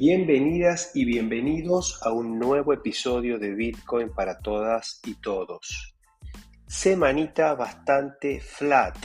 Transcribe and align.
Bienvenidas 0.00 0.92
y 0.94 1.04
bienvenidos 1.04 2.00
a 2.02 2.10
un 2.10 2.38
nuevo 2.38 2.72
episodio 2.72 3.38
de 3.38 3.54
Bitcoin 3.54 4.08
para 4.08 4.38
todas 4.38 4.98
y 5.04 5.12
todos. 5.16 5.94
Semanita 6.66 7.54
bastante 7.54 8.40
flat. 8.40 8.96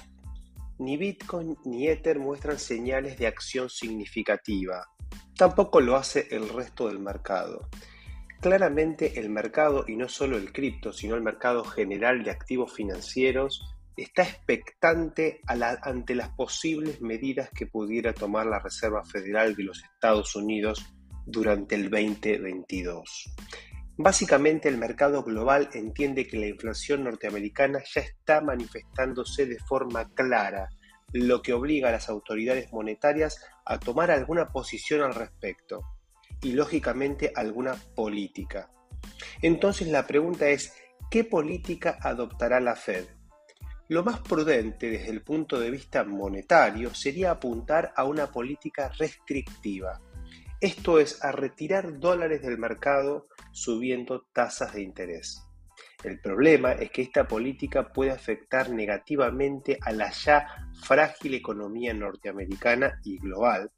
Ni 0.79 0.95
Bitcoin 0.95 1.57
ni 1.65 1.89
Ether 1.89 2.17
muestran 2.17 2.57
señales 2.57 3.17
de 3.17 3.27
acción 3.27 3.69
significativa. 3.69 4.87
Tampoco 5.35 5.81
lo 5.81 5.97
hace 5.97 6.29
el 6.31 6.47
resto 6.47 6.87
del 6.87 6.99
mercado. 6.99 7.67
Claramente 8.39 9.19
el 9.19 9.29
mercado, 9.29 9.83
y 9.89 9.97
no 9.97 10.07
solo 10.07 10.37
el 10.37 10.53
cripto, 10.53 10.93
sino 10.93 11.15
el 11.15 11.21
mercado 11.21 11.65
general 11.65 12.23
de 12.23 12.31
activos 12.31 12.71
financieros, 12.71 13.74
está 14.03 14.23
expectante 14.23 15.41
ante 15.47 16.15
las 16.15 16.29
posibles 16.29 17.01
medidas 17.01 17.49
que 17.49 17.67
pudiera 17.67 18.13
tomar 18.13 18.45
la 18.45 18.59
Reserva 18.59 19.03
Federal 19.05 19.55
de 19.55 19.63
los 19.63 19.83
Estados 19.83 20.35
Unidos 20.35 20.85
durante 21.25 21.75
el 21.75 21.89
2022. 21.89 23.33
Básicamente 23.97 24.67
el 24.67 24.77
mercado 24.77 25.23
global 25.23 25.69
entiende 25.73 26.27
que 26.27 26.37
la 26.37 26.47
inflación 26.47 27.05
norteamericana 27.05 27.79
ya 27.93 28.01
está 28.01 28.41
manifestándose 28.41 29.45
de 29.45 29.57
forma 29.59 30.13
clara, 30.13 30.69
lo 31.13 31.41
que 31.41 31.53
obliga 31.53 31.87
a 31.89 31.93
las 31.93 32.09
autoridades 32.09 32.73
monetarias 32.73 33.39
a 33.63 33.79
tomar 33.79 34.11
alguna 34.11 34.49
posición 34.49 35.01
al 35.01 35.15
respecto 35.15 35.81
y 36.41 36.51
lógicamente 36.51 37.31
alguna 37.33 37.75
política. 37.95 38.69
Entonces 39.41 39.87
la 39.87 40.05
pregunta 40.05 40.49
es, 40.49 40.73
¿qué 41.09 41.23
política 41.23 41.97
adoptará 42.01 42.59
la 42.59 42.75
Fed? 42.75 43.05
Lo 43.87 44.03
más 44.03 44.19
prudente 44.21 44.89
desde 44.89 45.11
el 45.11 45.21
punto 45.21 45.59
de 45.59 45.69
vista 45.69 46.03
monetario 46.03 46.93
sería 46.93 47.31
apuntar 47.31 47.93
a 47.95 48.03
una 48.05 48.31
política 48.31 48.91
restrictiva, 48.97 50.01
esto 50.61 50.99
es, 50.99 51.23
a 51.23 51.31
retirar 51.31 51.99
dólares 51.99 52.41
del 52.41 52.57
mercado 52.57 53.27
subiendo 53.51 54.21
tasas 54.33 54.73
de 54.73 54.81
interés. 54.81 55.43
El 56.03 56.19
problema 56.19 56.71
es 56.71 56.89
que 56.91 57.01
esta 57.01 57.27
política 57.27 57.91
puede 57.91 58.11
afectar 58.11 58.69
negativamente 58.69 59.77
a 59.81 59.91
la 59.91 60.11
ya 60.11 60.47
frágil 60.81 61.33
economía 61.33 61.93
norteamericana 61.93 62.99
y 63.03 63.19
global 63.19 63.71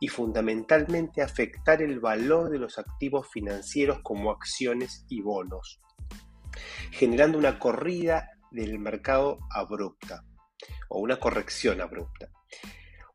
y 0.00 0.08
fundamentalmente 0.08 1.22
afectar 1.22 1.82
el 1.82 2.00
valor 2.00 2.50
de 2.50 2.58
los 2.58 2.78
activos 2.78 3.28
financieros 3.30 4.00
como 4.02 4.30
acciones 4.30 5.04
y 5.08 5.20
bonos, 5.20 5.80
generando 6.90 7.38
una 7.38 7.58
corrida 7.58 8.30
del 8.52 8.78
mercado 8.78 9.38
abrupta 9.50 10.24
o 10.88 11.00
una 11.00 11.18
corrección 11.18 11.80
abrupta. 11.80 12.30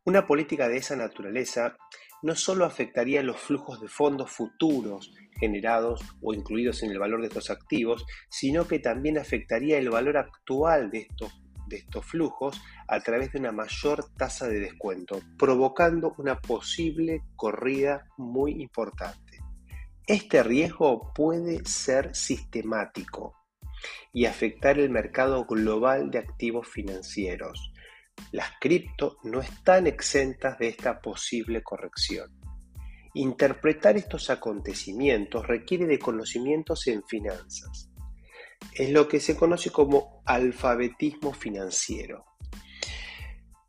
Una 0.03 0.25
política 0.25 0.67
de 0.67 0.77
esa 0.77 0.95
naturaleza 0.95 1.77
no 2.23 2.35
solo 2.35 2.65
afectaría 2.65 3.21
los 3.21 3.39
flujos 3.39 3.79
de 3.81 3.87
fondos 3.87 4.31
futuros 4.31 5.13
generados 5.39 6.01
o 6.21 6.33
incluidos 6.33 6.81
en 6.81 6.91
el 6.91 6.99
valor 6.99 7.21
de 7.21 7.27
estos 7.27 7.49
activos, 7.51 8.05
sino 8.29 8.67
que 8.67 8.79
también 8.79 9.17
afectaría 9.17 9.77
el 9.77 9.89
valor 9.89 10.17
actual 10.17 10.89
de 10.89 10.99
estos, 10.99 11.31
de 11.67 11.77
estos 11.77 12.05
flujos 12.05 12.59
a 12.87 12.99
través 13.01 13.31
de 13.31 13.39
una 13.39 13.51
mayor 13.51 14.05
tasa 14.17 14.47
de 14.47 14.59
descuento, 14.59 15.19
provocando 15.37 16.15
una 16.17 16.39
posible 16.39 17.21
corrida 17.35 18.07
muy 18.17 18.61
importante. 18.61 19.39
Este 20.07 20.41
riesgo 20.41 21.13
puede 21.13 21.63
ser 21.65 22.15
sistemático 22.15 23.36
y 24.13 24.25
afectar 24.25 24.79
el 24.79 24.89
mercado 24.89 25.45
global 25.45 26.11
de 26.11 26.19
activos 26.19 26.67
financieros. 26.67 27.71
Las 28.31 28.51
cripto 28.59 29.17
no 29.23 29.41
están 29.41 29.87
exentas 29.87 30.57
de 30.57 30.69
esta 30.69 31.01
posible 31.01 31.61
corrección. 31.63 32.31
Interpretar 33.13 33.97
estos 33.97 34.29
acontecimientos 34.29 35.47
requiere 35.47 35.85
de 35.85 35.99
conocimientos 35.99 36.87
en 36.87 37.03
finanzas. 37.03 37.89
Es 38.73 38.91
lo 38.91 39.07
que 39.07 39.19
se 39.19 39.35
conoce 39.35 39.71
como 39.71 40.21
alfabetismo 40.25 41.33
financiero. 41.33 42.25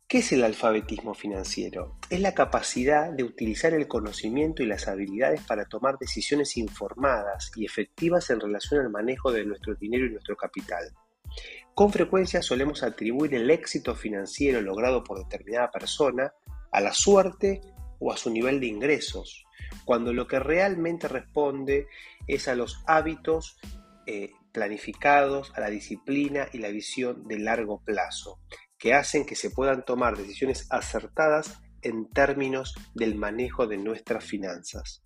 ¿Qué 0.09 0.17
es 0.17 0.31
el 0.31 0.43
alfabetismo 0.43 1.13
financiero? 1.13 1.95
Es 2.09 2.19
la 2.19 2.33
capacidad 2.33 3.11
de 3.11 3.23
utilizar 3.23 3.75
el 3.75 3.87
conocimiento 3.87 4.63
y 4.63 4.65
las 4.65 4.87
habilidades 4.87 5.41
para 5.43 5.65
tomar 5.65 5.99
decisiones 5.99 6.57
informadas 6.57 7.51
y 7.55 7.63
efectivas 7.63 8.31
en 8.31 8.39
relación 8.39 8.81
al 8.81 8.89
manejo 8.89 9.31
de 9.31 9.45
nuestro 9.45 9.75
dinero 9.75 10.07
y 10.07 10.09
nuestro 10.09 10.35
capital. 10.35 10.83
Con 11.75 11.93
frecuencia 11.93 12.41
solemos 12.41 12.81
atribuir 12.81 13.35
el 13.35 13.51
éxito 13.51 13.93
financiero 13.93 14.61
logrado 14.61 15.03
por 15.03 15.19
determinada 15.19 15.69
persona 15.69 16.33
a 16.71 16.81
la 16.81 16.91
suerte 16.91 17.61
o 17.99 18.11
a 18.11 18.17
su 18.17 18.31
nivel 18.31 18.59
de 18.59 18.65
ingresos, 18.65 19.45
cuando 19.85 20.11
lo 20.11 20.27
que 20.27 20.39
realmente 20.39 21.07
responde 21.07 21.85
es 22.25 22.47
a 22.47 22.55
los 22.55 22.81
hábitos 22.87 23.59
eh, 24.07 24.31
planificados, 24.53 25.53
a 25.55 25.59
la 25.59 25.69
disciplina 25.69 26.47
y 26.51 26.57
la 26.57 26.69
visión 26.69 27.27
de 27.27 27.37
largo 27.37 27.83
plazo, 27.85 28.39
que 28.79 28.93
hacen 28.93 29.25
que 29.25 29.35
se 29.35 29.51
puedan 29.51 29.83
tomar 29.83 30.17
decisiones 30.17 30.65
acertadas 30.71 31.61
en 31.81 32.09
términos 32.09 32.73
del 32.95 33.15
manejo 33.15 33.67
de 33.67 33.77
nuestras 33.77 34.23
finanzas. 34.23 35.03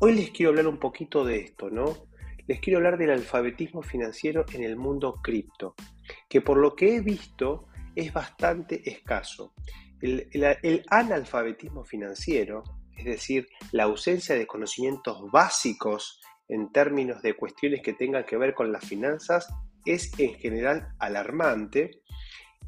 Hoy 0.00 0.14
les 0.14 0.30
quiero 0.30 0.50
hablar 0.50 0.68
un 0.68 0.78
poquito 0.78 1.24
de 1.24 1.40
esto, 1.40 1.70
¿no? 1.70 2.06
Les 2.46 2.60
quiero 2.60 2.78
hablar 2.78 2.98
del 2.98 3.10
alfabetismo 3.10 3.82
financiero 3.82 4.44
en 4.52 4.62
el 4.62 4.76
mundo 4.76 5.20
cripto, 5.22 5.74
que 6.28 6.40
por 6.40 6.58
lo 6.58 6.76
que 6.76 6.96
he 6.96 7.00
visto 7.00 7.66
es 7.96 8.12
bastante 8.12 8.88
escaso. 8.88 9.54
El, 10.00 10.84
analfabetismo 10.88 11.84
financiero, 11.84 12.62
es 12.96 13.04
decir, 13.04 13.48
la 13.72 13.84
ausencia 13.84 14.34
de 14.34 14.46
conocimientos 14.46 15.30
básicos 15.32 16.20
en 16.48 16.70
términos 16.70 17.20
de 17.22 17.34
cuestiones 17.34 17.82
que 17.82 17.94
tengan 17.94 18.24
que 18.24 18.36
ver 18.36 18.54
con 18.54 18.70
las 18.72 18.84
finanzas, 18.84 19.48
es 19.84 20.18
en 20.18 20.34
general 20.34 20.94
alarmante 20.98 22.02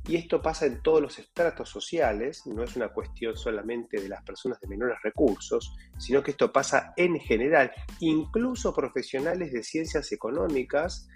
y 0.09 0.17
esto 0.17 0.41
pasa 0.41 0.67
en 0.67 0.83
todos 0.83 1.01
los 1.01 1.19
estratos 1.19 1.69
sociales, 1.69 2.47
no 2.47 2.63
es 2.63 2.75
una 2.77 2.89
cuestión 2.89 3.37
solamente 3.37 4.01
de 4.01 4.09
las 4.09 4.23
personas 4.23 4.61
de 4.61 4.69
menores 4.69 4.99
recursos, 5.03 5.77
sino 5.99 6.23
que 6.23 6.33
esto 6.33 6.51
pasa 6.53 6.93
en 6.97 7.21
general, 7.21 7.71
incluso 8.01 8.75
profesionales 8.75 9.53
de 9.53 9.63
ciencias 9.63 10.11
económicas, 10.13 11.09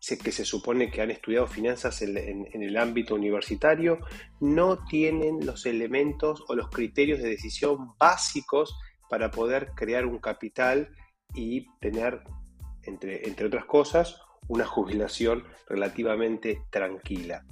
que 0.00 0.32
se 0.32 0.44
supone 0.44 0.90
que 0.90 1.02
han 1.02 1.10
estudiado 1.10 1.46
finanzas 1.46 2.00
en, 2.02 2.46
el 2.52 2.76
ámbito 2.78 3.14
universitario, 3.14 3.98
no 4.40 4.82
tienen 4.84 5.44
los 5.44 5.66
elementos 5.66 6.42
o 6.48 6.54
los 6.54 6.70
criterios 6.70 7.20
de 7.20 7.28
decisión 7.28 7.92
básicos 7.98 8.74
para 9.10 9.30
poder 9.30 9.72
crear 9.74 10.06
un 10.06 10.18
capital 10.18 10.88
y 11.34 11.66
tener, 11.80 12.22
entre, 12.82 13.44
otras 13.44 13.66
cosas, 13.66 14.20
una 14.48 14.64
jubilación 14.64 15.44
relativamente 15.68 16.62
tranquila. 16.70 17.44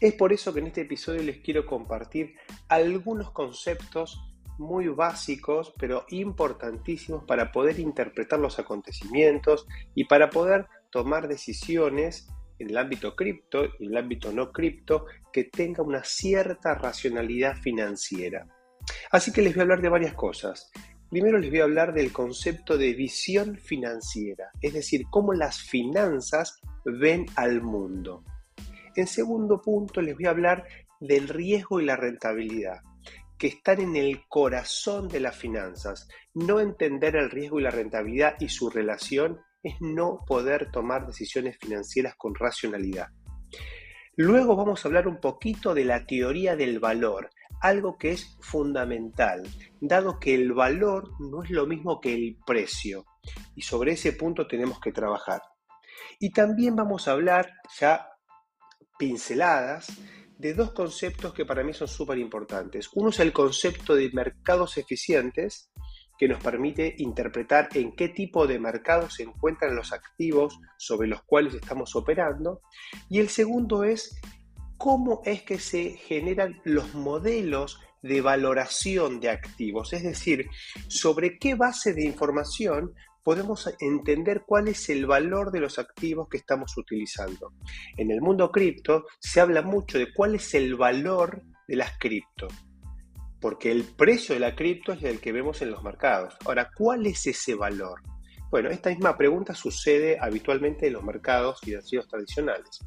Es 0.00 0.14
por 0.14 0.32
eso 0.32 0.52
que 0.52 0.60
en 0.60 0.68
este 0.68 0.82
episodio 0.82 1.22
les 1.22 1.38
quiero 1.38 1.66
compartir 1.66 2.34
algunos 2.68 3.30
conceptos 3.30 4.20
muy 4.58 4.88
básicos, 4.88 5.74
pero 5.78 6.04
importantísimos 6.10 7.24
para 7.24 7.50
poder 7.50 7.80
interpretar 7.80 8.38
los 8.38 8.58
acontecimientos 8.58 9.66
y 9.94 10.04
para 10.04 10.30
poder 10.30 10.66
tomar 10.90 11.26
decisiones 11.26 12.28
en 12.58 12.70
el 12.70 12.76
ámbito 12.76 13.16
cripto 13.16 13.64
y 13.78 13.86
en 13.86 13.92
el 13.92 13.96
ámbito 13.96 14.32
no 14.32 14.52
cripto 14.52 15.06
que 15.32 15.44
tenga 15.44 15.82
una 15.82 16.04
cierta 16.04 16.74
racionalidad 16.74 17.56
financiera. 17.56 18.46
Así 19.10 19.32
que 19.32 19.42
les 19.42 19.54
voy 19.54 19.60
a 19.60 19.62
hablar 19.62 19.82
de 19.82 19.88
varias 19.88 20.14
cosas. 20.14 20.70
Primero 21.10 21.38
les 21.38 21.50
voy 21.50 21.60
a 21.60 21.64
hablar 21.64 21.92
del 21.92 22.12
concepto 22.12 22.78
de 22.78 22.94
visión 22.94 23.58
financiera, 23.58 24.50
es 24.60 24.72
decir, 24.72 25.04
cómo 25.10 25.34
las 25.34 25.60
finanzas 25.60 26.60
ven 26.84 27.26
al 27.36 27.62
mundo. 27.62 28.24
En 28.94 29.06
segundo 29.06 29.60
punto 29.60 30.00
les 30.00 30.14
voy 30.14 30.26
a 30.26 30.30
hablar 30.30 30.66
del 31.00 31.28
riesgo 31.28 31.80
y 31.80 31.84
la 31.84 31.96
rentabilidad, 31.96 32.80
que 33.38 33.48
están 33.48 33.80
en 33.80 33.96
el 33.96 34.26
corazón 34.28 35.08
de 35.08 35.20
las 35.20 35.36
finanzas. 35.36 36.08
No 36.34 36.60
entender 36.60 37.16
el 37.16 37.30
riesgo 37.30 37.58
y 37.58 37.62
la 37.62 37.70
rentabilidad 37.70 38.36
y 38.38 38.48
su 38.48 38.70
relación 38.70 39.40
es 39.62 39.74
no 39.80 40.18
poder 40.26 40.70
tomar 40.70 41.06
decisiones 41.06 41.56
financieras 41.58 42.14
con 42.16 42.34
racionalidad. 42.34 43.08
Luego 44.16 44.56
vamos 44.56 44.84
a 44.84 44.88
hablar 44.88 45.08
un 45.08 45.20
poquito 45.20 45.72
de 45.72 45.86
la 45.86 46.04
teoría 46.04 46.54
del 46.54 46.78
valor, 46.80 47.30
algo 47.62 47.96
que 47.96 48.12
es 48.12 48.36
fundamental, 48.40 49.42
dado 49.80 50.18
que 50.18 50.34
el 50.34 50.52
valor 50.52 51.12
no 51.18 51.42
es 51.42 51.50
lo 51.50 51.66
mismo 51.66 52.00
que 52.00 52.12
el 52.14 52.36
precio. 52.44 53.06
Y 53.54 53.62
sobre 53.62 53.92
ese 53.92 54.12
punto 54.12 54.46
tenemos 54.46 54.80
que 54.80 54.92
trabajar. 54.92 55.40
Y 56.18 56.30
también 56.30 56.76
vamos 56.76 57.08
a 57.08 57.12
hablar, 57.12 57.52
ya 57.80 58.11
pinceladas 59.02 59.88
de 60.38 60.54
dos 60.54 60.70
conceptos 60.70 61.34
que 61.34 61.44
para 61.44 61.64
mí 61.64 61.72
son 61.72 61.88
súper 61.88 62.18
importantes. 62.18 62.88
Uno 62.94 63.10
es 63.10 63.18
el 63.18 63.32
concepto 63.32 63.96
de 63.96 64.12
mercados 64.12 64.78
eficientes, 64.78 65.72
que 66.16 66.28
nos 66.28 66.40
permite 66.40 66.94
interpretar 66.98 67.68
en 67.74 67.96
qué 67.96 68.10
tipo 68.10 68.46
de 68.46 68.60
mercados 68.60 69.14
se 69.14 69.24
encuentran 69.24 69.74
los 69.74 69.92
activos 69.92 70.56
sobre 70.78 71.08
los 71.08 71.24
cuales 71.24 71.54
estamos 71.54 71.96
operando. 71.96 72.60
Y 73.10 73.18
el 73.18 73.28
segundo 73.28 73.82
es 73.82 74.20
cómo 74.78 75.20
es 75.24 75.42
que 75.42 75.58
se 75.58 75.96
generan 75.96 76.60
los 76.62 76.94
modelos 76.94 77.80
de 78.02 78.20
valoración 78.20 79.18
de 79.18 79.30
activos, 79.30 79.92
es 79.92 80.04
decir, 80.04 80.46
sobre 80.86 81.40
qué 81.40 81.56
base 81.56 81.92
de 81.92 82.04
información 82.04 82.94
podemos 83.22 83.72
entender 83.80 84.42
cuál 84.46 84.68
es 84.68 84.88
el 84.88 85.06
valor 85.06 85.50
de 85.52 85.60
los 85.60 85.78
activos 85.78 86.28
que 86.28 86.38
estamos 86.38 86.76
utilizando. 86.76 87.52
En 87.96 88.10
el 88.10 88.20
mundo 88.20 88.50
cripto 88.50 89.06
se 89.18 89.40
habla 89.40 89.62
mucho 89.62 89.98
de 89.98 90.12
cuál 90.12 90.34
es 90.34 90.54
el 90.54 90.74
valor 90.74 91.42
de 91.68 91.76
las 91.76 91.98
cripto, 91.98 92.48
porque 93.40 93.70
el 93.70 93.84
precio 93.84 94.34
de 94.34 94.40
la 94.40 94.54
cripto 94.54 94.92
es 94.92 95.02
el 95.02 95.20
que 95.20 95.32
vemos 95.32 95.62
en 95.62 95.70
los 95.70 95.82
mercados. 95.82 96.36
Ahora, 96.44 96.70
¿cuál 96.74 97.06
es 97.06 97.26
ese 97.26 97.54
valor? 97.54 98.02
Bueno, 98.50 98.68
esta 98.70 98.90
misma 98.90 99.16
pregunta 99.16 99.54
sucede 99.54 100.18
habitualmente 100.20 100.86
en 100.86 100.92
los 100.94 101.02
mercados 101.02 101.60
financieros 101.60 102.08
tradicionales. 102.08 102.80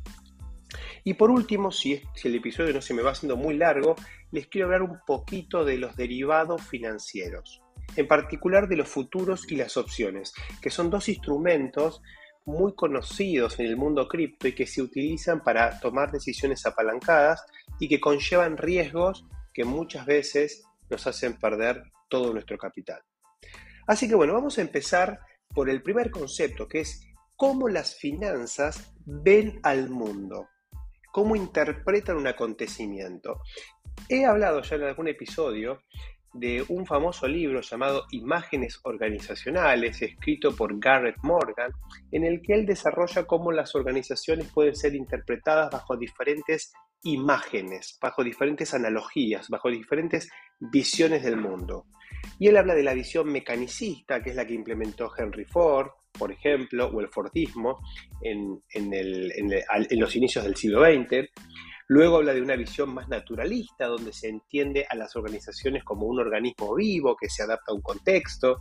Y 1.03 1.13
por 1.13 1.31
último, 1.31 1.71
si, 1.71 2.01
el 2.23 2.35
episodio 2.35 2.73
no 2.73 2.81
se 2.81 2.93
me 2.93 3.01
va 3.01 3.11
haciendo 3.11 3.37
muy 3.37 3.55
largo, 3.55 3.95
les 4.31 4.47
quiero 4.47 4.67
hablar 4.67 4.83
un 4.83 4.99
poquito 5.05 5.63
de 5.63 5.77
los 5.77 5.95
derivados 5.95 6.61
financieros 6.61 7.64
en 7.95 8.07
particular 8.07 8.67
de 8.67 8.77
los 8.77 8.87
futuros 8.87 9.49
y 9.51 9.55
las 9.55 9.77
opciones, 9.77 10.33
que 10.61 10.69
son 10.69 10.89
dos 10.89 11.09
instrumentos 11.09 12.01
muy 12.45 12.75
conocidos 12.75 13.59
en 13.59 13.65
el 13.65 13.77
mundo 13.77 14.07
cripto 14.07 14.47
y 14.47 14.53
que 14.53 14.67
se 14.67 14.81
utilizan 14.81 15.43
para 15.43 15.79
tomar 15.79 16.11
decisiones 16.11 16.65
apalancadas 16.65 17.43
y 17.79 17.87
que 17.87 17.99
conllevan 17.99 18.57
riesgos 18.57 19.25
que 19.53 19.65
muchas 19.65 20.05
veces 20.05 20.63
nos 20.89 21.07
hacen 21.07 21.39
perder 21.39 21.83
todo 22.07 22.33
nuestro 22.33 22.57
capital. 22.57 23.01
Así 23.87 24.07
que 24.07 24.15
bueno, 24.15 24.33
vamos 24.33 24.57
a 24.57 24.61
empezar 24.61 25.19
por 25.53 25.69
el 25.69 25.81
primer 25.81 26.11
concepto, 26.11 26.67
que 26.67 26.81
es 26.81 27.01
cómo 27.35 27.67
las 27.67 27.95
finanzas 27.95 28.93
ven 29.05 29.59
al 29.63 29.89
mundo, 29.89 30.49
cómo 31.11 31.35
interpretan 31.35 32.17
un 32.17 32.27
acontecimiento. 32.27 33.41
He 34.09 34.25
hablado 34.25 34.61
ya 34.61 34.75
en 34.75 34.83
algún 34.83 35.07
episodio 35.07 35.81
de 36.35 36.65
un 36.67 36.85
famoso 36.85 37.27
libro 37.27 37.61
llamado 37.61 38.05
Imágenes 38.11 38.79
Organizacionales, 38.83 40.01
escrito 40.01 40.53
por 40.53 40.77
Garrett 40.79 41.15
Morgan, 41.23 41.71
en 42.11 42.25
el 42.25 42.41
que 42.41 42.53
él 42.53 42.65
desarrolla 42.65 43.25
cómo 43.25 43.51
las 43.53 43.73
organizaciones 43.73 44.51
pueden 44.51 44.75
ser 44.75 44.95
interpretadas 44.95 45.71
bajo 45.71 45.95
diferentes 45.95 46.73
imágenes, 47.03 47.97
bajo 48.01 48.23
diferentes 48.23 48.73
analogías, 48.73 49.49
bajo 49.49 49.69
diferentes 49.69 50.29
visiones 50.59 51.23
del 51.23 51.37
mundo. 51.37 51.85
Y 52.37 52.47
él 52.47 52.57
habla 52.57 52.75
de 52.75 52.83
la 52.83 52.93
visión 52.93 53.31
mecanicista, 53.31 54.21
que 54.21 54.31
es 54.31 54.35
la 54.35 54.45
que 54.45 54.55
implementó 54.55 55.11
Henry 55.17 55.45
Ford, 55.45 55.87
por 56.17 56.31
ejemplo, 56.31 56.87
o 56.87 56.99
el 56.99 57.07
Fordismo 57.09 57.79
en, 58.21 58.61
en 58.73 59.99
los 59.99 60.15
inicios 60.15 60.43
del 60.43 60.55
siglo 60.55 60.83
XX 60.83 61.29
Luego 61.87 62.17
habla 62.17 62.33
de 62.33 62.41
una 62.41 62.55
visión 62.55 62.93
más 62.93 63.07
naturalista, 63.07 63.85
donde 63.85 64.11
se 64.11 64.27
entiende 64.27 64.87
a 64.89 64.95
las 64.95 65.15
organizaciones 65.15 65.83
como 65.83 66.07
un 66.07 66.19
organismo 66.19 66.73
vivo 66.75 67.15
que 67.15 67.29
se 67.29 67.43
adapta 67.43 67.71
a 67.71 67.75
un 67.75 67.81
contexto. 67.81 68.57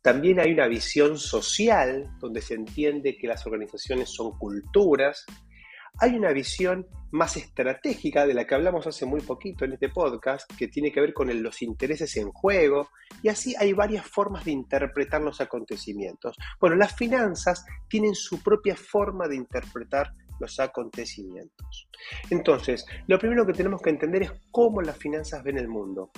También 0.00 0.40
hay 0.40 0.52
una 0.52 0.66
visión 0.66 1.18
social, 1.18 2.10
donde 2.18 2.40
se 2.40 2.54
entiende 2.54 3.16
que 3.16 3.28
las 3.28 3.46
organizaciones 3.46 4.08
son 4.08 4.38
culturas. 4.38 5.24
Hay 6.00 6.14
una 6.14 6.32
visión 6.32 6.86
más 7.10 7.36
estratégica 7.36 8.26
de 8.26 8.32
la 8.32 8.46
que 8.46 8.54
hablamos 8.54 8.86
hace 8.86 9.04
muy 9.04 9.20
poquito 9.20 9.66
en 9.66 9.74
este 9.74 9.90
podcast, 9.90 10.50
que 10.56 10.66
tiene 10.66 10.90
que 10.90 11.02
ver 11.02 11.12
con 11.12 11.42
los 11.42 11.60
intereses 11.60 12.16
en 12.16 12.30
juego, 12.30 12.88
y 13.22 13.28
así 13.28 13.54
hay 13.58 13.74
varias 13.74 14.06
formas 14.06 14.46
de 14.46 14.52
interpretar 14.52 15.20
los 15.20 15.42
acontecimientos. 15.42 16.36
Bueno, 16.58 16.76
las 16.76 16.96
finanzas 16.96 17.66
tienen 17.88 18.14
su 18.14 18.42
propia 18.42 18.74
forma 18.74 19.28
de 19.28 19.36
interpretar 19.36 20.14
los 20.42 20.60
acontecimientos. 20.60 21.88
Entonces, 22.28 22.84
lo 23.06 23.18
primero 23.18 23.46
que 23.46 23.54
tenemos 23.54 23.80
que 23.80 23.90
entender 23.90 24.22
es 24.24 24.32
cómo 24.50 24.82
las 24.82 24.98
finanzas 24.98 25.42
ven 25.42 25.56
el 25.56 25.68
mundo. 25.68 26.10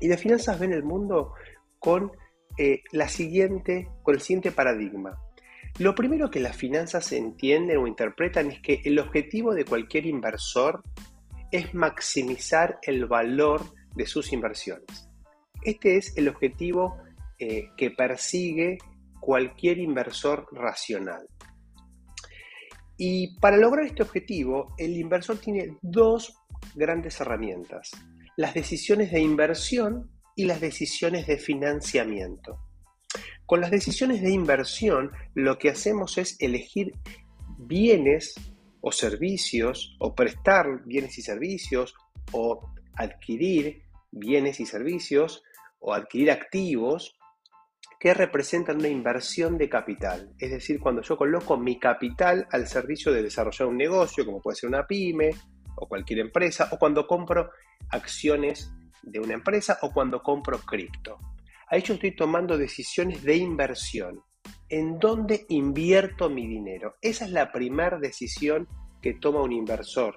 Y 0.00 0.08
las 0.08 0.20
finanzas 0.20 0.58
ven 0.58 0.72
el 0.72 0.84
mundo 0.84 1.34
con, 1.78 2.12
eh, 2.56 2.82
la 2.92 3.08
siguiente, 3.08 3.88
con 4.02 4.14
el 4.14 4.20
siguiente 4.20 4.52
paradigma. 4.52 5.18
Lo 5.78 5.94
primero 5.94 6.30
que 6.30 6.40
las 6.40 6.56
finanzas 6.56 7.12
entienden 7.12 7.78
o 7.78 7.86
interpretan 7.86 8.50
es 8.50 8.60
que 8.60 8.80
el 8.84 8.98
objetivo 8.98 9.54
de 9.54 9.64
cualquier 9.64 10.06
inversor 10.06 10.82
es 11.50 11.74
maximizar 11.74 12.78
el 12.82 13.06
valor 13.06 13.62
de 13.94 14.06
sus 14.06 14.32
inversiones. 14.32 15.08
Este 15.62 15.96
es 15.96 16.16
el 16.16 16.28
objetivo 16.28 16.96
eh, 17.38 17.68
que 17.76 17.90
persigue 17.90 18.78
cualquier 19.20 19.78
inversor 19.78 20.46
racional. 20.52 21.26
Y 23.02 23.38
para 23.38 23.56
lograr 23.56 23.86
este 23.86 24.02
objetivo, 24.02 24.74
el 24.76 24.94
inversor 24.94 25.38
tiene 25.38 25.78
dos 25.80 26.36
grandes 26.74 27.18
herramientas, 27.18 27.92
las 28.36 28.52
decisiones 28.52 29.10
de 29.10 29.20
inversión 29.20 30.10
y 30.36 30.44
las 30.44 30.60
decisiones 30.60 31.26
de 31.26 31.38
financiamiento. 31.38 32.58
Con 33.46 33.62
las 33.62 33.70
decisiones 33.70 34.20
de 34.20 34.30
inversión, 34.30 35.12
lo 35.32 35.56
que 35.56 35.70
hacemos 35.70 36.18
es 36.18 36.36
elegir 36.40 36.92
bienes 37.56 38.34
o 38.82 38.92
servicios, 38.92 39.96
o 39.98 40.14
prestar 40.14 40.84
bienes 40.84 41.16
y 41.16 41.22
servicios, 41.22 41.94
o 42.32 42.70
adquirir 42.96 43.80
bienes 44.10 44.60
y 44.60 44.66
servicios, 44.66 45.42
o 45.78 45.94
adquirir 45.94 46.32
activos 46.32 47.16
que 48.00 48.14
representan 48.14 48.78
una 48.78 48.88
inversión 48.88 49.58
de 49.58 49.68
capital. 49.68 50.32
Es 50.38 50.50
decir, 50.50 50.80
cuando 50.80 51.02
yo 51.02 51.18
coloco 51.18 51.58
mi 51.58 51.78
capital 51.78 52.48
al 52.50 52.66
servicio 52.66 53.12
de 53.12 53.22
desarrollar 53.22 53.68
un 53.68 53.76
negocio, 53.76 54.24
como 54.24 54.40
puede 54.40 54.56
ser 54.56 54.70
una 54.70 54.86
pyme 54.86 55.32
o 55.76 55.86
cualquier 55.86 56.20
empresa, 56.20 56.70
o 56.72 56.78
cuando 56.78 57.06
compro 57.06 57.50
acciones 57.90 58.72
de 59.02 59.20
una 59.20 59.34
empresa 59.34 59.78
o 59.82 59.92
cuando 59.92 60.22
compro 60.22 60.58
cripto. 60.60 61.18
Ahí 61.68 61.82
yo 61.82 61.94
estoy 61.94 62.16
tomando 62.16 62.56
decisiones 62.56 63.22
de 63.22 63.36
inversión. 63.36 64.22
¿En 64.70 64.98
dónde 64.98 65.44
invierto 65.50 66.30
mi 66.30 66.46
dinero? 66.46 66.96
Esa 67.02 67.26
es 67.26 67.32
la 67.32 67.52
primera 67.52 67.98
decisión 67.98 68.66
que 69.02 69.12
toma 69.12 69.42
un 69.42 69.52
inversor. 69.52 70.16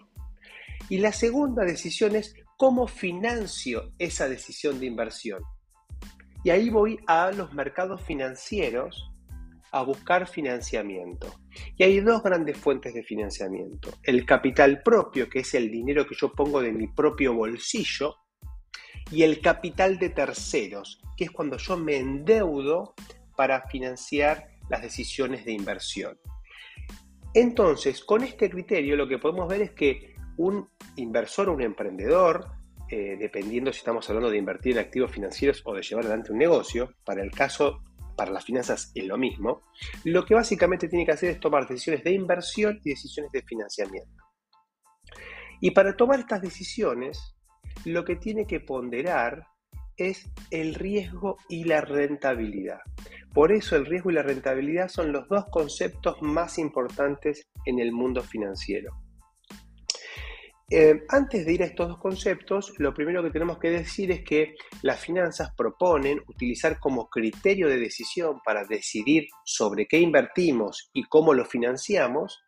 Y 0.88 1.00
la 1.00 1.12
segunda 1.12 1.66
decisión 1.66 2.16
es 2.16 2.34
cómo 2.56 2.88
financio 2.88 3.92
esa 4.00 4.30
decisión 4.30 4.80
de 4.80 4.86
inversión. 4.86 5.44
Y 6.44 6.50
ahí 6.50 6.70
voy 6.70 7.00
a 7.08 7.32
los 7.32 7.54
mercados 7.54 8.02
financieros 8.02 9.10
a 9.72 9.82
buscar 9.82 10.28
financiamiento. 10.28 11.34
Y 11.78 11.84
hay 11.84 12.00
dos 12.00 12.22
grandes 12.22 12.58
fuentes 12.58 12.94
de 12.94 13.04
financiamiento. 13.04 13.90
El 14.04 14.26
capital 14.26 14.84
propio, 14.84 15.28
que 15.30 15.40
es 15.40 15.54
el 15.56 15.72
dinero 15.72 16.06
que 16.06 16.16
yo 16.16 16.32
pongo 16.32 16.62
de 16.62 16.72
mi 16.72 16.88
propio 16.88 17.34
bolsillo, 17.34 18.16
y 19.12 19.24
el 19.24 19.42
capital 19.42 20.00
de 20.00 20.10
terceros, 20.10 21.02
que 21.18 21.26
es 21.26 21.32
cuando 21.32 21.58
yo 21.58 21.78
me 21.78 21.98
endeudo 21.98 22.94
para 23.36 23.68
financiar 23.68 24.48
las 24.70 24.82
decisiones 24.82 25.46
de 25.46 25.54
inversión. 25.54 26.18
Entonces, 27.34 28.04
con 28.04 28.24
este 28.24 28.50
criterio 28.50 28.96
lo 28.96 29.08
que 29.08 29.18
podemos 29.18 29.48
ver 29.48 29.62
es 29.62 29.72
que 29.72 30.16
un 30.38 30.70
inversor 30.96 31.50
un 31.50 31.62
emprendedor 31.62 32.52
eh, 32.96 33.18
dependiendo 33.18 33.74
si 33.74 33.80
estamos 33.80 34.08
hablando 34.08 34.30
de 34.30 34.38
invertir 34.38 34.74
en 34.74 34.78
activos 34.86 35.12
financieros 35.12 35.64
o 35.66 35.74
de 35.74 35.82
llevar 35.82 36.06
adelante 36.06 36.32
un 36.32 36.38
negocio, 36.38 36.94
para 37.04 37.24
el 37.24 37.32
caso, 37.32 37.82
para 38.16 38.30
las 38.30 38.46
finanzas 38.46 38.92
es 38.94 39.08
lo 39.08 39.18
mismo, 39.18 39.64
lo 40.04 40.24
que 40.24 40.36
básicamente 40.36 40.88
tiene 40.88 41.04
que 41.04 41.14
hacer 41.14 41.32
es 41.32 41.40
tomar 41.40 41.68
decisiones 41.68 42.04
de 42.04 42.12
inversión 42.12 42.80
y 42.84 42.92
decisiones 42.92 43.32
de 43.32 43.42
financiamiento. 43.42 44.24
Y 45.60 45.72
para 45.72 45.98
tomar 45.98 46.20
estas 46.20 46.44
decisiones, 46.44 47.36
lo 47.84 48.06
que 48.06 48.16
tiene 48.16 48.46
que 48.46 48.60
ponderar 48.60 49.48
es 49.98 50.32
el 50.52 50.76
riesgo 50.76 51.38
y 51.50 51.64
la 51.64 51.82
rentabilidad. 51.82 52.82
Por 53.34 53.52
eso 53.52 53.76
el 53.76 53.88
riesgo 53.88 54.12
y 54.12 54.14
la 54.14 54.22
rentabilidad 54.22 54.88
son 54.88 55.12
los 55.12 55.28
dos 55.30 55.46
conceptos 55.50 56.22
más 56.22 56.60
importantes 56.60 57.48
en 57.66 57.80
el 57.80 57.92
mundo 57.92 58.22
financiero. 58.22 59.03
Eh, 60.76 61.06
antes 61.10 61.46
de 61.46 61.54
ir 61.54 61.62
a 61.62 61.68
estos 61.68 61.88
dos 61.88 62.00
conceptos, 62.00 62.74
lo 62.80 62.96
primero 62.96 63.22
que 63.22 63.30
tenemos 63.30 63.60
que 63.60 63.70
decir 63.70 64.10
es 64.10 64.24
que 64.24 64.56
las 64.82 65.00
finanzas 65.00 65.54
proponen 65.56 66.20
utilizar 66.28 66.80
como 66.80 67.10
criterio 67.10 67.70
de 67.70 67.78
decisión 67.78 68.40
para 68.44 68.66
decidir 68.66 69.28
sobre 69.46 69.86
qué 69.86 70.00
invertimos 70.00 70.90
y 70.92 71.04
cómo 71.04 71.36
lo 71.36 71.46
financiamos, 71.46 72.44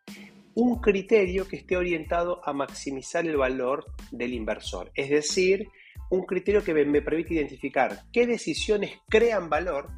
un 0.56 0.80
criterio 0.80 1.46
que 1.46 1.54
esté 1.54 1.76
orientado 1.76 2.40
a 2.44 2.52
maximizar 2.52 3.24
el 3.24 3.36
valor 3.36 3.84
del 4.10 4.34
inversor. 4.34 4.90
Es 4.96 5.08
decir, 5.08 5.68
un 6.10 6.26
criterio 6.26 6.64
que 6.64 6.74
me 6.74 7.02
permite 7.02 7.34
identificar 7.34 8.06
qué 8.12 8.26
decisiones 8.26 8.90
crean 9.08 9.48
valor, 9.48 9.88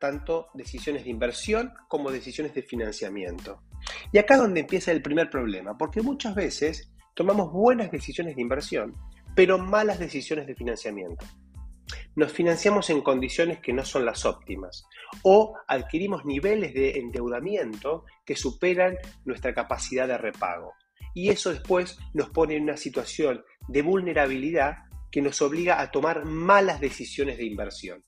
tanto 0.00 0.48
decisiones 0.54 1.04
de 1.04 1.10
inversión 1.10 1.72
como 1.86 2.10
decisiones 2.10 2.52
de 2.52 2.62
financiamiento. 2.62 3.62
Y 4.10 4.18
acá 4.18 4.34
es 4.34 4.40
donde 4.40 4.58
empieza 4.58 4.90
el 4.90 5.02
primer 5.02 5.30
problema, 5.30 5.78
porque 5.78 6.02
muchas 6.02 6.34
veces 6.34 6.91
tomamos 7.14 7.52
buenas 7.52 7.90
decisiones 7.90 8.36
de 8.36 8.42
inversión, 8.42 8.96
pero 9.34 9.58
malas 9.58 9.98
decisiones 9.98 10.46
de 10.46 10.54
financiamiento. 10.54 11.24
Nos 12.14 12.32
financiamos 12.32 12.90
en 12.90 13.02
condiciones 13.02 13.60
que 13.60 13.72
no 13.72 13.84
son 13.84 14.04
las 14.04 14.24
óptimas 14.24 14.86
o 15.22 15.54
adquirimos 15.66 16.24
niveles 16.24 16.74
de 16.74 16.98
endeudamiento 16.98 18.04
que 18.24 18.36
superan 18.36 18.96
nuestra 19.24 19.54
capacidad 19.54 20.06
de 20.08 20.18
repago. 20.18 20.72
Y 21.14 21.28
eso 21.28 21.50
después 21.50 21.98
nos 22.14 22.30
pone 22.30 22.56
en 22.56 22.64
una 22.64 22.76
situación 22.76 23.44
de 23.68 23.82
vulnerabilidad 23.82 24.76
que 25.10 25.20
nos 25.20 25.42
obliga 25.42 25.80
a 25.80 25.90
tomar 25.90 26.24
malas 26.24 26.80
decisiones 26.80 27.36
de 27.36 27.44
inversión. 27.44 28.02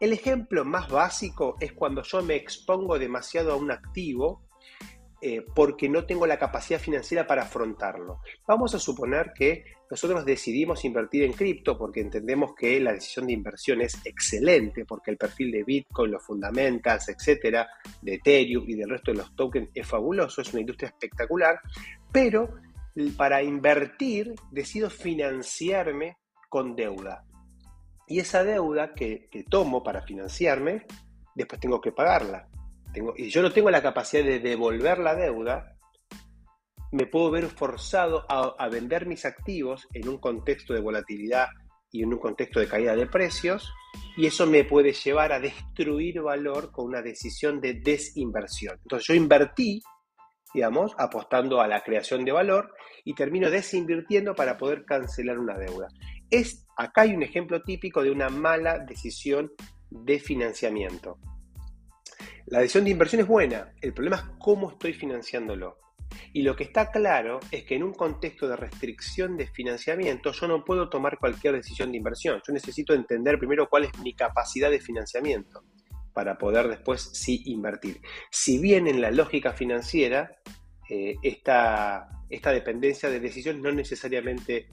El 0.00 0.12
ejemplo 0.12 0.64
más 0.64 0.88
básico 0.88 1.56
es 1.60 1.72
cuando 1.72 2.02
yo 2.02 2.22
me 2.22 2.36
expongo 2.36 2.98
demasiado 2.98 3.52
a 3.52 3.56
un 3.56 3.70
activo 3.70 4.46
eh, 5.26 5.42
porque 5.54 5.88
no 5.88 6.04
tengo 6.04 6.26
la 6.26 6.38
capacidad 6.38 6.78
financiera 6.78 7.26
para 7.26 7.44
afrontarlo. 7.44 8.20
Vamos 8.46 8.74
a 8.74 8.78
suponer 8.78 9.32
que 9.34 9.64
nosotros 9.90 10.22
decidimos 10.26 10.84
invertir 10.84 11.22
en 11.22 11.32
cripto 11.32 11.78
porque 11.78 12.02
entendemos 12.02 12.54
que 12.54 12.78
la 12.78 12.92
decisión 12.92 13.28
de 13.28 13.32
inversión 13.32 13.80
es 13.80 14.04
excelente, 14.04 14.84
porque 14.84 15.10
el 15.10 15.16
perfil 15.16 15.50
de 15.50 15.64
Bitcoin, 15.64 16.10
los 16.10 16.22
fundamentals, 16.22 17.08
etcétera, 17.08 17.66
de 18.02 18.16
Ethereum 18.16 18.68
y 18.68 18.74
del 18.74 18.90
resto 18.90 19.12
de 19.12 19.16
los 19.16 19.34
tokens 19.34 19.70
es 19.72 19.86
fabuloso, 19.86 20.42
es 20.42 20.52
una 20.52 20.60
industria 20.60 20.88
espectacular, 20.88 21.58
pero 22.12 22.56
para 23.16 23.42
invertir 23.42 24.34
decido 24.50 24.90
financiarme 24.90 26.18
con 26.50 26.76
deuda. 26.76 27.24
Y 28.06 28.20
esa 28.20 28.44
deuda 28.44 28.92
que, 28.92 29.30
tomo 29.48 29.82
para 29.82 30.02
financiarme, 30.02 30.84
después 31.34 31.58
tengo 31.62 31.80
que 31.80 31.92
pagarla. 31.92 32.46
Tengo, 32.94 33.12
y 33.16 33.28
yo 33.28 33.42
no 33.42 33.52
tengo 33.52 33.70
la 33.70 33.82
capacidad 33.82 34.24
de 34.24 34.38
devolver 34.38 34.98
la 34.98 35.14
deuda, 35.14 35.74
me 36.94 37.06
puedo 37.06 37.32
ver 37.32 37.46
forzado 37.46 38.24
a, 38.28 38.68
vender 38.68 39.06
mis 39.06 39.24
activos 39.24 39.88
en 39.94 40.08
un 40.08 40.18
contexto 40.18 40.74
de 40.74 40.80
volatilidad 40.80 41.48
y 41.90 42.04
en 42.04 42.12
un 42.12 42.20
contexto 42.20 42.60
de 42.60 42.68
caída 42.68 42.94
de 42.94 43.08
precios, 43.08 43.72
y 44.16 44.26
eso 44.26 44.46
me 44.46 44.62
puede 44.62 44.92
llevar 44.92 45.32
a 45.32 45.40
destruir 45.40 46.22
valor 46.22 46.70
con 46.70 46.86
una 46.86 47.02
decisión 47.02 47.60
de 47.60 47.74
desinversión. 47.74 48.78
Entonces 48.82 49.08
yo 49.08 49.14
invertí, 49.14 49.82
digamos, 50.54 50.94
apostando 50.96 51.60
a 51.60 51.66
la 51.66 51.82
creación 51.82 52.24
de 52.24 52.30
valor 52.30 52.72
y 53.04 53.14
termino 53.14 53.50
desinvirtiendo 53.50 54.36
para 54.36 54.56
poder 54.56 54.84
cancelar 54.84 55.40
una 55.40 55.58
deuda. 55.58 55.88
Es, 56.30 56.64
acá 56.76 57.02
hay 57.02 57.14
un 57.14 57.24
ejemplo 57.24 57.60
típico 57.62 58.04
de 58.04 58.12
una 58.12 58.28
mala 58.28 58.78
decisión 58.78 59.50
de 59.90 60.20
financiamiento. 60.20 61.18
La 62.46 62.60
decisión 62.60 62.84
de 62.84 62.90
inversión 62.90 63.22
es 63.22 63.26
buena, 63.26 63.72
el 63.80 63.94
problema 63.94 64.16
es 64.16 64.22
cómo 64.38 64.70
estoy 64.70 64.92
financiándolo. 64.92 65.78
Y 66.32 66.42
lo 66.42 66.54
que 66.54 66.64
está 66.64 66.90
claro 66.90 67.40
es 67.50 67.64
que 67.64 67.74
en 67.74 67.82
un 67.82 67.94
contexto 67.94 68.46
de 68.46 68.56
restricción 68.56 69.36
de 69.36 69.46
financiamiento 69.46 70.32
yo 70.32 70.46
no 70.46 70.64
puedo 70.64 70.88
tomar 70.88 71.18
cualquier 71.18 71.54
decisión 71.54 71.90
de 71.90 71.98
inversión. 71.98 72.40
Yo 72.46 72.52
necesito 72.52 72.92
entender 72.92 73.38
primero 73.38 73.68
cuál 73.68 73.84
es 73.84 73.98
mi 74.00 74.14
capacidad 74.14 74.70
de 74.70 74.80
financiamiento 74.80 75.64
para 76.12 76.38
poder 76.38 76.68
después 76.68 77.10
sí 77.12 77.42
invertir. 77.46 78.00
Si 78.30 78.58
bien 78.58 78.86
en 78.86 79.00
la 79.00 79.10
lógica 79.10 79.52
financiera 79.52 80.30
eh, 80.88 81.16
esta, 81.22 82.08
esta 82.28 82.52
dependencia 82.52 83.08
de 83.08 83.20
decisión 83.20 83.62
no 83.62 83.72
necesariamente 83.72 84.68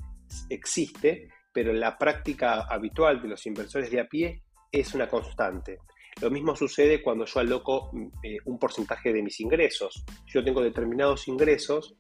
existe, 0.50 1.30
pero 1.54 1.74
la 1.74 1.98
práctica 1.98 2.62
habitual 2.62 3.22
de 3.22 3.30
los 3.30 3.46
inversores 3.46 3.90
de 3.90 4.00
a 4.00 4.08
pie 4.08 4.44
es 4.72 4.94
una 4.94 5.08
constante. 5.08 5.80
Lo 6.22 6.30
mismo 6.30 6.56
sucede 6.56 7.02
cuando 7.02 7.26
yo 7.26 7.40
aloco 7.40 7.90
mm, 7.92 8.08
eh, 8.24 8.38
un 8.46 8.60
porcentaje 8.60 9.12
de 9.12 9.24
mis 9.24 9.40
ingresos. 9.40 10.06
Yo 10.28 10.44
tengo 10.44 10.62
determinados 10.62 11.28
ingresos 11.28 11.96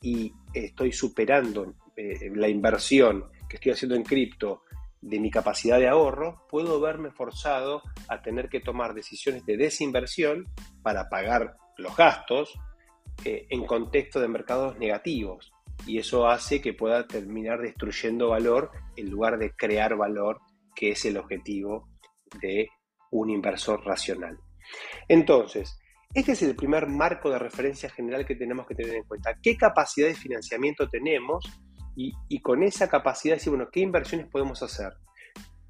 y 0.00 0.32
estoy 0.54 0.92
superando 0.92 1.74
eh, 1.96 2.30
la 2.34 2.48
inversión 2.48 3.30
que 3.48 3.56
estoy 3.56 3.72
haciendo 3.72 3.96
en 3.96 4.02
cripto 4.02 4.62
de 5.00 5.20
mi 5.20 5.30
capacidad 5.30 5.78
de 5.78 5.88
ahorro, 5.88 6.46
puedo 6.48 6.80
verme 6.80 7.10
forzado 7.10 7.82
a 8.08 8.22
tener 8.22 8.48
que 8.48 8.60
tomar 8.60 8.94
decisiones 8.94 9.44
de 9.46 9.56
desinversión 9.56 10.46
para 10.82 11.08
pagar 11.08 11.56
los 11.76 11.96
gastos 11.96 12.58
eh, 13.24 13.46
en 13.50 13.64
contexto 13.66 14.20
de 14.20 14.28
mercados 14.28 14.78
negativos 14.78 15.52
y 15.86 15.98
eso 15.98 16.26
hace 16.26 16.60
que 16.60 16.72
pueda 16.72 17.06
terminar 17.06 17.60
destruyendo 17.60 18.30
valor 18.30 18.70
en 18.96 19.10
lugar 19.10 19.38
de 19.38 19.54
crear 19.54 19.96
valor, 19.96 20.40
que 20.74 20.90
es 20.90 21.04
el 21.04 21.16
objetivo 21.18 21.88
de 22.40 22.68
un 23.10 23.30
inversor 23.30 23.84
racional. 23.84 24.38
Entonces, 25.08 25.78
este 26.14 26.32
es 26.32 26.42
el 26.42 26.56
primer 26.56 26.86
marco 26.86 27.30
de 27.30 27.38
referencia 27.38 27.90
general 27.90 28.24
que 28.24 28.36
tenemos 28.36 28.66
que 28.66 28.74
tener 28.74 28.94
en 28.94 29.04
cuenta. 29.04 29.36
¿Qué 29.42 29.56
capacidad 29.56 30.08
de 30.08 30.14
financiamiento 30.14 30.88
tenemos? 30.88 31.44
Y, 31.94 32.40
con 32.40 32.62
esa 32.62 32.88
capacidad 32.88 33.36
decir, 33.36 33.50
bueno, 33.50 33.70
¿qué 33.70 33.80
inversiones 33.80 34.26
podemos 34.28 34.62
hacer? 34.62 34.92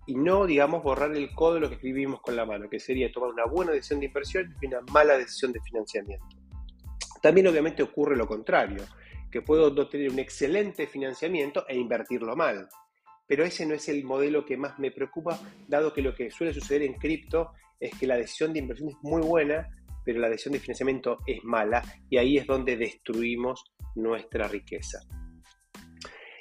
Y 0.07 0.17
no, 0.17 0.45
digamos, 0.45 0.83
borrar 0.83 1.15
el 1.17 1.33
código 1.35 1.55
de 1.55 1.61
lo 1.61 1.69
que 1.69 1.75
escribimos 1.77 2.21
con 2.21 2.35
la 2.35 2.45
mano, 2.45 2.69
que 2.69 2.81
sería 2.81 3.13
tomar 3.13 3.31
una 3.31 3.47
buena 3.47 3.73
decisión 3.73 4.01
de 4.01 4.07
inversión 4.07 4.55
y 4.61 4.67
una 4.67 4.81
mala 4.93 5.17
decisión 5.17 5.53
de 5.53 5.61
financiamiento. 5.61 6.27
También 7.23 7.47
obviamente 7.47 7.83
ocurre 7.83 8.17
lo 8.17 8.27
contrario 8.27 8.85
que 9.31 9.43
puedo 9.43 9.89
tener 9.89 10.11
un 10.11 10.19
excelente 10.19 10.87
financiamiento 10.87 11.67
e 11.69 11.77
invertirlo 11.77 12.37
mal. 12.37 12.69
Pero 13.27 13.45
ese 13.45 13.67
no 13.67 13.75
es 13.75 13.89
el 13.89 14.05
modelo 14.05 14.45
que 14.45 14.57
más 14.57 14.79
me 14.79 14.91
preocupa, 14.91 15.41
dado 15.69 15.93
que 15.93 16.03
lo 16.03 16.15
que 16.15 16.31
suele 16.31 16.55
suceder 16.55 16.83
en 16.83 16.95
cripto 16.95 17.53
es 17.81 17.97
que 17.99 18.07
la 18.07 18.17
decisión 18.17 18.53
de 18.53 18.61
inversión 18.61 18.91
es 18.91 18.97
muy 19.03 19.23
buena, 19.23 19.69
pero 20.05 20.21
la 20.21 20.29
decisión 20.29 20.53
de 20.53 20.61
financiamiento 20.61 21.19
es 21.27 21.43
mala 21.43 21.83
y 22.09 22.17
ahí 22.17 22.39
es 22.39 22.47
donde 22.47 22.77
destruimos 22.77 23.65
nuestra 23.97 24.47
riqueza. 24.47 25.01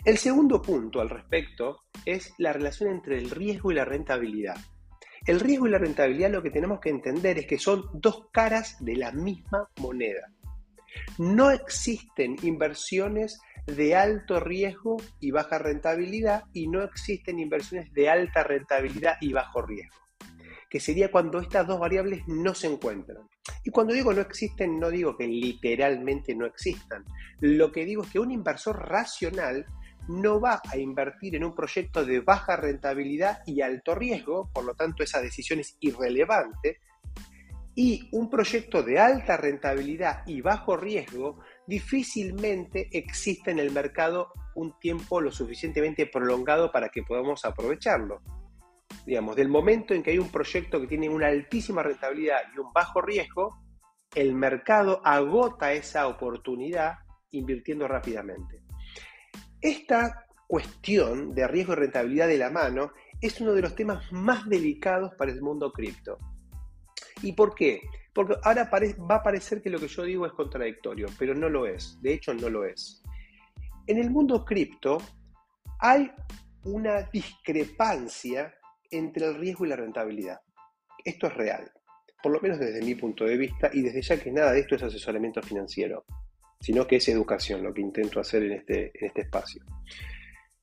El 0.06 0.18
segundo 0.20 0.62
punto 0.62 1.01
al 1.01 1.10
respecto 1.10 1.86
es 2.06 2.36
la 2.38 2.54
relación 2.54 2.92
entre 2.92 3.18
el 3.18 3.32
riesgo 3.32 3.72
y 3.72 3.75
la 3.75 3.86
rentabilidad. 3.86 4.56
El 5.25 5.39
riesgo 5.39 5.65
y 5.65 5.72
la 5.72 5.80
rentabilidad 5.80 6.30
lo 6.30 6.44
que 6.44 6.51
tenemos 6.51 6.80
que 6.80 6.92
entender 6.92 7.39
es 7.39 7.48
que 7.48 7.58
son 7.58 7.86
dos 7.94 8.27
caras 8.32 8.77
de 8.86 8.96
la 8.96 9.12
misma 9.12 9.68
moneda. 9.82 10.32
No 11.18 11.50
existen 11.50 12.36
inversiones 12.44 13.42
de 13.66 13.96
alto 13.96 14.40
riesgo 14.40 14.98
y 15.20 15.32
baja 15.32 15.58
rentabilidad 15.58 16.44
y 16.54 16.68
no 16.68 16.84
existen 16.84 17.40
inversiones 17.40 17.92
de 17.94 18.10
alta 18.10 18.44
rentabilidad 18.44 19.18
y 19.22 19.34
bajo 19.34 19.62
riesgo, 19.62 19.98
que 20.70 20.80
sería 20.80 21.12
cuando 21.12 21.40
estas 21.40 21.68
dos 21.68 21.80
variables 21.80 22.22
no 22.28 22.54
se 22.54 22.68
encuentran. 22.68 23.28
Y 23.64 23.72
cuando 23.72 23.94
digo 23.94 24.14
no 24.14 24.22
existen, 24.22 24.80
no 24.80 24.90
digo 24.90 25.18
que 25.18 25.28
literalmente 25.28 26.36
no 26.36 26.46
existan. 26.46 27.04
Lo 27.40 27.72
que 27.72 27.86
digo 27.86 28.04
es 28.04 28.12
que 28.12 28.20
un 28.20 28.32
inversor 28.32 28.88
racional 28.88 29.66
no 30.08 30.40
va 30.40 30.62
a 30.72 30.78
invertir 30.78 31.36
en 31.36 31.44
un 31.44 31.56
proyecto 31.56 32.06
de 32.06 32.20
baja 32.20 32.56
rentabilidad 32.56 33.40
y 33.46 33.62
alto 33.62 33.96
riesgo, 33.96 34.52
por 34.54 34.64
lo 34.64 34.76
tanto 34.76 35.04
esa 35.04 35.22
decisión 35.22 35.60
es 35.60 35.78
irrelevante, 35.80 36.80
y 37.74 38.08
un 38.14 38.30
proyecto 38.30 38.84
de 38.84 39.00
alta 39.00 39.36
rentabilidad 39.36 40.24
y 40.26 40.42
bajo 40.42 40.78
riesgo 40.78 41.40
difícilmente 41.68 42.90
existe 42.92 43.52
en 43.52 43.60
el 43.60 43.72
mercado 43.72 44.32
un 44.56 44.78
tiempo 44.80 45.22
lo 45.22 45.32
suficientemente 45.32 46.06
prolongado 46.06 46.72
para 46.72 46.90
que 46.90 47.04
podamos 47.04 47.46
aprovecharlo. 47.46 48.22
Digamos, 49.06 49.36
del 49.36 49.50
momento 49.50 49.94
en 49.94 50.02
que 50.02 50.12
hay 50.12 50.18
un 50.18 50.32
proyecto 50.32 50.80
que 50.80 50.88
tiene 50.88 51.10
una 51.10 51.28
altísima 51.28 51.84
rentabilidad 51.84 52.40
y 52.56 52.60
un 52.60 52.72
bajo 52.72 53.02
riesgo, 53.02 53.62
el 54.14 54.34
mercado 54.34 55.02
agota 55.04 55.74
esa 55.74 56.08
oportunidad 56.08 56.94
invirtiendo 57.32 57.88
rápidamente. 57.88 58.62
Esta 59.60 60.26
cuestión 60.48 61.34
de 61.34 61.48
riesgo 61.48 61.74
y 61.74 61.78
rentabilidad 61.78 62.28
de 62.28 62.38
la 62.38 62.50
mano 62.50 62.94
es 63.20 63.42
uno 63.42 63.54
de 63.54 63.62
los 63.62 63.76
temas 63.76 64.12
más 64.12 64.48
delicados 64.48 65.14
para 65.18 65.32
el 65.32 65.42
mundo 65.42 65.72
cripto 65.72 66.18
¿Y 67.22 67.34
por 67.34 67.56
qué? 67.56 67.82
Porque 68.16 68.36
ahora 68.44 68.70
va 68.72 69.16
a 69.16 69.24
parecer 69.24 69.62
que 69.62 69.70
lo 69.70 69.78
que 69.78 69.90
yo 69.90 70.04
digo 70.04 70.26
es 70.26 70.32
contradictorio, 70.32 71.08
pero 71.20 71.36
no 71.36 71.50
lo 71.50 71.68
es. 71.68 72.00
De 72.02 72.14
hecho, 72.14 72.34
no 72.34 72.50
lo 72.50 72.64
es. 72.64 73.04
En 73.88 73.98
el 73.98 74.10
mundo 74.10 74.46
cripto 74.46 75.00
hay 75.80 76.10
una 76.64 77.02
discrepancia 77.12 78.56
entre 78.90 79.26
el 79.26 79.36
riesgo 79.36 79.66
y 79.66 79.68
la 79.68 79.76
rentabilidad. 79.76 80.40
Esto 81.04 81.28
es 81.28 81.34
real, 81.34 81.70
por 82.24 82.32
lo 82.32 82.40
menos 82.40 82.58
desde 82.58 82.82
mi 82.82 82.96
punto 82.96 83.26
de 83.26 83.36
vista 83.36 83.70
y 83.74 83.82
desde 83.82 84.02
ya 84.02 84.18
que 84.18 84.32
nada 84.32 84.54
de 84.54 84.62
esto 84.62 84.76
es 84.76 84.84
asesoramiento 84.84 85.42
financiero, 85.42 86.06
sino 86.62 86.88
que 86.88 86.96
es 86.96 87.10
educación 87.10 87.64
lo 87.64 87.74
que 87.74 87.82
intento 87.82 88.22
hacer 88.22 88.44
en 88.44 88.54
este, 88.54 88.94
este 88.94 89.24
espacio. 89.24 89.62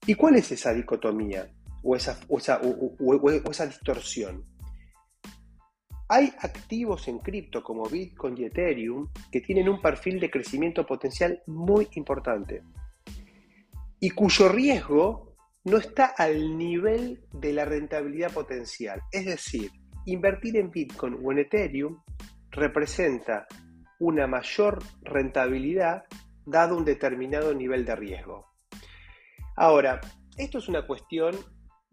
¿Y 0.07 0.15
cuál 0.15 0.37
es 0.37 0.51
esa 0.51 0.73
dicotomía 0.73 1.47
o 1.83 1.95
esa 1.95 2.17
distorsión? 3.67 4.52
Hay 6.09 6.33
activos 6.39 7.07
en 7.07 7.19
cripto 7.19 7.63
como 7.63 7.85
Bitcoin 7.85 8.37
y 8.37 8.45
Ethereum 8.45 9.09
que 9.31 9.41
tienen 9.41 9.69
un 9.69 9.81
perfil 9.81 10.19
de 10.19 10.29
crecimiento 10.29 10.85
potencial 10.85 11.41
muy 11.47 11.87
importante 11.95 12.61
y 13.99 14.09
cuyo 14.09 14.49
riesgo 14.49 15.33
no 15.63 15.77
está 15.77 16.07
al 16.17 16.57
nivel 16.57 17.23
de 17.31 17.53
la 17.53 17.63
rentabilidad 17.63 18.33
potencial. 18.33 19.01
Es 19.11 19.25
decir, 19.25 19.71
invertir 20.05 20.57
en 20.57 20.71
Bitcoin 20.71 21.17
o 21.23 21.31
en 21.31 21.39
Ethereum 21.39 22.01
representa 22.51 23.47
una 23.99 24.27
mayor 24.27 24.83
rentabilidad 25.03 26.03
dado 26.45 26.75
un 26.75 26.83
determinado 26.83 27.53
nivel 27.53 27.85
de 27.85 27.95
riesgo. 27.95 28.47
Ahora, 29.55 30.01
esto 30.35 30.57
es 30.57 30.67
una 30.67 30.85
cuestión 30.85 31.33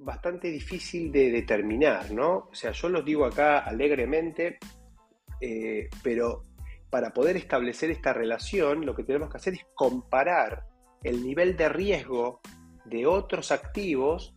bastante 0.00 0.48
difícil 0.50 1.12
de 1.12 1.30
determinar, 1.30 2.10
¿no? 2.10 2.48
O 2.50 2.54
sea, 2.54 2.72
yo 2.72 2.88
los 2.88 3.04
digo 3.04 3.26
acá 3.26 3.58
alegremente, 3.58 4.58
eh, 5.40 5.88
pero 6.02 6.44
para 6.88 7.12
poder 7.12 7.36
establecer 7.36 7.90
esta 7.90 8.12
relación, 8.12 8.84
lo 8.84 8.94
que 8.94 9.04
tenemos 9.04 9.30
que 9.30 9.36
hacer 9.36 9.54
es 9.54 9.66
comparar 9.74 10.64
el 11.02 11.22
nivel 11.22 11.56
de 11.56 11.68
riesgo 11.68 12.40
de 12.84 13.06
otros 13.06 13.52
activos 13.52 14.34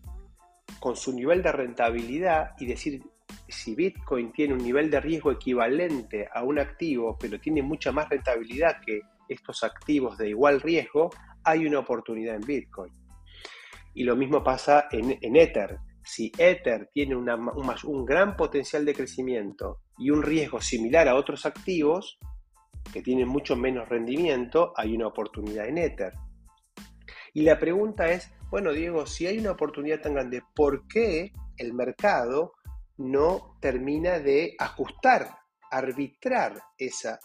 con 0.80 0.96
su 0.96 1.14
nivel 1.14 1.42
de 1.42 1.52
rentabilidad 1.52 2.52
y 2.60 2.66
decir 2.66 3.02
si 3.48 3.74
Bitcoin 3.74 4.32
tiene 4.32 4.54
un 4.54 4.64
nivel 4.64 4.90
de 4.90 5.00
riesgo 5.00 5.32
equivalente 5.32 6.28
a 6.34 6.44
un 6.44 6.60
activo, 6.60 7.18
pero 7.20 7.40
tiene 7.40 7.62
mucha 7.62 7.92
más 7.92 8.10
rentabilidad 8.10 8.82
que 8.86 9.02
estos 9.28 9.64
activos 9.64 10.18
de 10.18 10.30
igual 10.30 10.62
riesgo, 10.62 11.10
hay 11.44 11.66
una 11.66 11.80
oportunidad 11.80 12.36
en 12.36 12.42
Bitcoin. 12.42 13.03
Y 13.94 14.04
lo 14.04 14.16
mismo 14.16 14.44
pasa 14.44 14.88
en, 14.92 15.36
Ether. 15.36 15.78
Si 16.04 16.32
Ether 16.38 16.90
tiene 16.94 17.16
un, 17.16 17.30
un 17.30 18.06
gran 18.06 18.36
potencial 18.36 18.86
de 18.86 18.94
crecimiento 18.94 19.82
y 19.98 20.10
un 20.10 20.22
riesgo 20.22 20.60
similar 20.60 21.08
a 21.08 21.16
otros 21.16 21.46
activos 21.46 22.18
que 22.92 23.02
tienen 23.02 23.28
mucho 23.28 23.56
menos 23.56 23.88
rendimiento, 23.88 24.74
hay 24.76 24.96
una 24.96 25.08
oportunidad 25.08 25.68
en 25.68 25.78
Ether. 25.78 26.14
Y 27.34 27.42
la 27.42 27.60
pregunta 27.60 28.12
es, 28.12 28.32
bueno, 28.52 28.72
Diego, 28.72 29.06
si 29.08 29.26
hay 29.26 29.40
una 29.40 29.52
oportunidad 29.52 30.02
tan 30.02 30.14
grande, 30.14 30.44
¿por 30.56 30.88
qué 30.88 31.32
el 31.58 31.74
mercado 31.74 32.54
no 32.98 33.58
termina 33.60 34.20
de 34.20 34.56
ajustar, 34.60 35.30
arbitrar 35.72 36.62
esa 36.78 37.20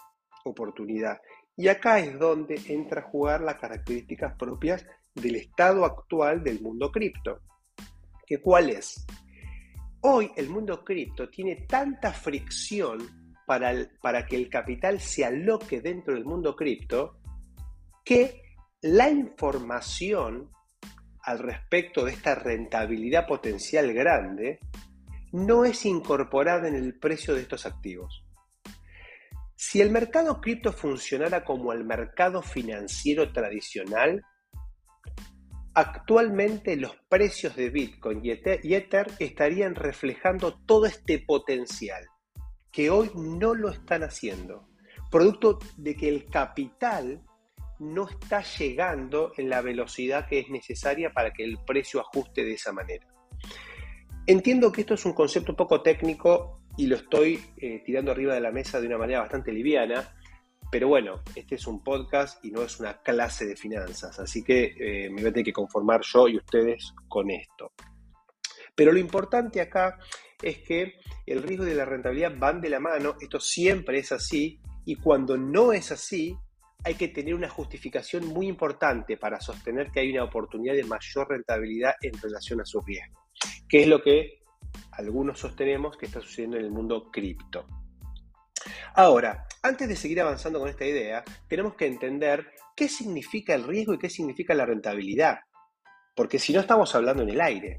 oportunidad? 0.45 1.19
Y 1.57 1.69
acá 1.69 1.99
es 1.99 2.19
donde 2.19 2.59
entra 2.69 3.03
a 3.03 3.11
jugar 3.11 3.43
las 3.43 3.57
características 3.57 4.35
propias 4.39 4.87
del 5.21 5.37
estado 5.37 5.85
actual 5.85 6.43
del 6.43 6.61
mundo 6.61 6.91
cripto. 6.91 7.41
¿Que 8.27 8.41
¿Cuál 8.41 8.71
es? 8.71 9.07
Hoy 10.01 10.31
el 10.37 10.49
mundo 10.49 10.85
cripto 10.85 11.29
tiene 11.29 11.67
tanta 11.69 12.13
fricción 12.13 13.35
para, 13.47 13.73
para 14.01 14.27
que 14.27 14.37
el 14.37 14.49
capital 14.49 15.01
se 15.01 15.25
aloque 15.25 15.81
dentro 15.81 16.15
del 16.15 16.25
mundo 16.25 16.55
cripto 16.55 17.19
que 18.05 18.43
la 18.83 19.11
información 19.11 20.51
al 21.23 21.39
respecto 21.41 22.05
de 22.05 22.13
esta 22.13 22.35
rentabilidad 22.35 23.27
potencial 23.27 23.93
grande 23.93 24.61
no 25.33 25.65
es 25.65 25.85
incorporada 25.85 26.69
en 26.69 26.75
el 26.75 26.99
precio 26.99 27.35
de 27.35 27.43
estos 27.43 27.67
activos. 27.67 28.25
Si 29.55 29.81
el 29.81 29.91
mercado 29.91 30.41
cripto 30.41 30.73
funcionara 30.73 31.45
como 31.45 31.73
el 31.73 31.85
mercado 31.85 32.43
financiero 32.43 33.33
tradicional, 33.33 34.25
actualmente 35.79 36.75
los 36.75 36.97
precios 37.09 37.55
de 37.55 37.71
Bitcoin 37.71 38.21
y 38.25 38.33
Ether 38.33 39.07
estarían 39.21 39.77
reflejando 39.77 40.59
todo 40.67 40.87
este 40.87 41.21
potencial, 41.21 42.05
que 42.73 42.91
hoy 42.91 43.13
no 43.15 43.55
lo 43.55 43.69
están 43.69 44.03
haciendo, 44.03 44.69
producto 45.09 45.61
de 45.77 45.95
que 45.95 46.09
el 46.09 46.27
capital 46.27 47.23
no 47.79 48.09
está 48.09 48.43
llegando 48.43 49.33
en 49.37 49.49
la 49.49 49.61
velocidad 49.61 50.27
que 50.27 50.41
es 50.41 50.51
necesaria 50.51 51.13
para 51.13 51.33
que 51.33 51.45
el 51.45 51.59
precio 51.65 52.01
ajuste 52.01 52.45
de 52.45 52.55
esa 52.55 52.73
manera. 52.73 53.07
Entiendo 54.27 54.73
que 54.73 54.81
esto 54.81 54.95
es 54.95 55.07
un 55.07 55.13
concepto 55.13 55.55
poco 55.55 55.81
técnico 55.81 56.61
y 56.77 56.89
lo 56.89 56.97
estoy 56.97 57.41
eh, 57.57 57.85
tirando 57.87 58.11
arriba 58.11 58.35
de 58.35 58.41
la 58.41 58.51
mesa 58.51 58.81
de 58.81 58.89
una 58.89 58.99
manera 58.99 59.21
bastante 59.21 59.53
liviana, 59.53 60.13
pero 60.71 60.89
bueno, 60.89 61.23
este 61.35 61.55
es 61.55 61.67
un 61.67 61.83
podcast 61.83 62.45
y 62.45 62.51
no 62.51 62.63
es 62.63 62.79
una 62.79 63.01
clase 63.03 63.47
de 63.47 63.57
finanzas, 63.57 64.19
así 64.19 64.45
que 64.45 64.75
eh, 64.79 65.11
me 65.11 65.23
voy 65.23 65.31
a 65.31 65.33
tener 65.33 65.47
que 65.47 65.53
conformar 65.53 66.03
yo 66.03 66.29
y 66.29 66.37
ustedes 66.37 66.93
con 67.09 67.31
esto. 67.31 67.73
Pero 68.75 68.93
lo 68.93 68.99
importante 68.99 69.61
acá 69.61 69.99
es 70.43 70.59
que 70.59 71.01
el 71.27 71.43
riesgo 71.43 71.67
y 71.67 71.75
la 71.75 71.85
rentabilidad 71.85 72.37
van 72.37 72.61
de 72.61 72.71
la 72.71 72.81
mano, 72.81 73.17
esto 73.21 73.41
siempre 73.41 73.99
es 73.99 74.13
así, 74.13 74.61
y 74.85 74.97
cuando 74.97 75.37
no 75.37 75.73
es 75.73 75.91
así, 75.91 76.37
hay 76.85 76.95
que 76.95 77.09
tener 77.09 77.35
una 77.35 77.49
justificación 77.49 78.27
muy 78.29 78.47
importante 78.47 79.17
para 79.17 79.41
sostener 79.41 79.91
que 79.91 80.01
hay 80.01 80.13
una 80.13 80.25
oportunidad 80.25 80.75
de 80.75 80.85
mayor 80.85 81.29
rentabilidad 81.29 81.95
en 82.03 82.13
relación 82.21 82.61
a 82.61 82.65
su 82.65 82.81
riesgo, 82.83 83.27
que 83.69 83.83
es 83.83 83.89
lo 83.89 84.03
que 84.03 84.43
algunos 84.93 85.41
sostenemos 85.41 85.97
que 85.97 86.07
está 86.07 86.21
sucediendo 86.21 86.57
en 86.59 86.65
el 86.67 86.71
mundo 86.71 87.11
cripto. 87.11 87.67
Ahora, 88.95 89.48
antes 89.63 89.89
de 89.89 89.97
seguir 89.97 90.21
avanzando 90.21 90.59
con 90.59 90.69
esta 90.69 90.85
idea, 90.85 91.25
tenemos 91.49 91.75
que 91.75 91.87
entender 91.87 92.47
qué 92.77 92.89
significa 92.89 93.55
el 93.55 93.65
riesgo 93.65 93.95
y 93.95 93.99
qué 93.99 94.11
significa 94.11 94.55
la 94.55 94.67
rentabilidad, 94.67 95.41
porque 96.15 96.39
si 96.39 96.53
no 96.53 96.61
estamos 96.61 96.95
hablando 96.95 97.23
en 97.23 97.31
el 97.31 97.41
aire. 97.41 97.77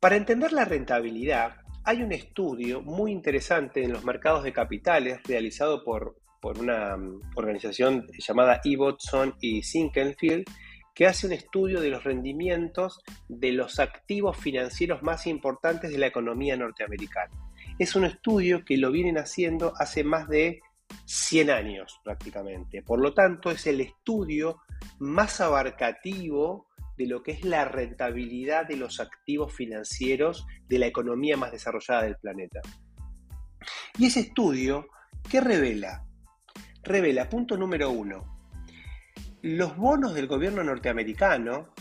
Para 0.00 0.16
entender 0.16 0.52
la 0.52 0.64
rentabilidad, 0.64 1.56
hay 1.84 2.02
un 2.02 2.12
estudio 2.12 2.82
muy 2.82 3.12
interesante 3.12 3.82
en 3.82 3.92
los 3.92 4.04
mercados 4.04 4.44
de 4.44 4.52
capitales 4.52 5.22
realizado 5.24 5.84
por 5.84 6.22
por 6.42 6.58
una 6.58 6.96
mm, 6.96 7.20
organización 7.36 8.06
llamada 8.18 8.60
Ibbotson 8.64 9.36
y 9.40 9.62
Sinkenfield, 9.62 10.44
que 10.92 11.06
hace 11.06 11.26
un 11.26 11.32
estudio 11.32 11.80
de 11.80 11.88
los 11.88 12.04
rendimientos 12.04 13.00
de 13.28 13.52
los 13.52 13.78
activos 13.78 14.36
financieros 14.36 15.02
más 15.02 15.26
importantes 15.26 15.90
de 15.90 15.98
la 15.98 16.08
economía 16.08 16.56
norteamericana. 16.56 17.32
Es 17.78 17.96
un 17.96 18.04
estudio 18.04 18.64
que 18.64 18.76
lo 18.76 18.90
vienen 18.90 19.18
haciendo 19.18 19.72
hace 19.76 20.04
más 20.04 20.28
de 20.28 20.60
100 21.06 21.50
años 21.50 22.00
prácticamente. 22.04 22.82
Por 22.82 23.00
lo 23.00 23.14
tanto, 23.14 23.50
es 23.50 23.66
el 23.66 23.80
estudio 23.80 24.60
más 24.98 25.40
abarcativo 25.40 26.66
de 26.96 27.06
lo 27.06 27.22
que 27.22 27.32
es 27.32 27.44
la 27.44 27.64
rentabilidad 27.64 28.66
de 28.66 28.76
los 28.76 29.00
activos 29.00 29.52
financieros 29.52 30.46
de 30.68 30.78
la 30.78 30.86
economía 30.86 31.36
más 31.36 31.52
desarrollada 31.52 32.02
del 32.02 32.16
planeta. 32.16 32.60
Y 33.98 34.06
ese 34.06 34.20
estudio, 34.20 34.88
¿qué 35.30 35.40
revela? 35.40 36.04
revela, 36.82 37.28
punto 37.28 37.56
número 37.56 37.90
uno, 37.90 38.38
los 39.42 39.76
bonos 39.76 40.14
del 40.14 40.26
gobierno 40.26 40.62
norteamericano, 40.64 41.72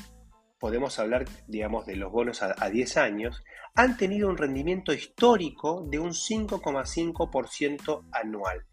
podemos 0.60 1.00
hablar, 1.00 1.26
digamos, 1.48 1.86
de 1.86 1.96
los 1.96 2.12
bonos 2.12 2.42
a, 2.44 2.70
10 2.70 2.98
años, 2.98 3.44
han 3.76 3.98
tenido 3.98 4.30
un 4.30 4.38
rendimiento 4.38 4.94
histórico 4.94 5.86
de 5.90 6.00
un 6.00 6.12
5,5% 6.12 8.04
anual. 8.12 8.66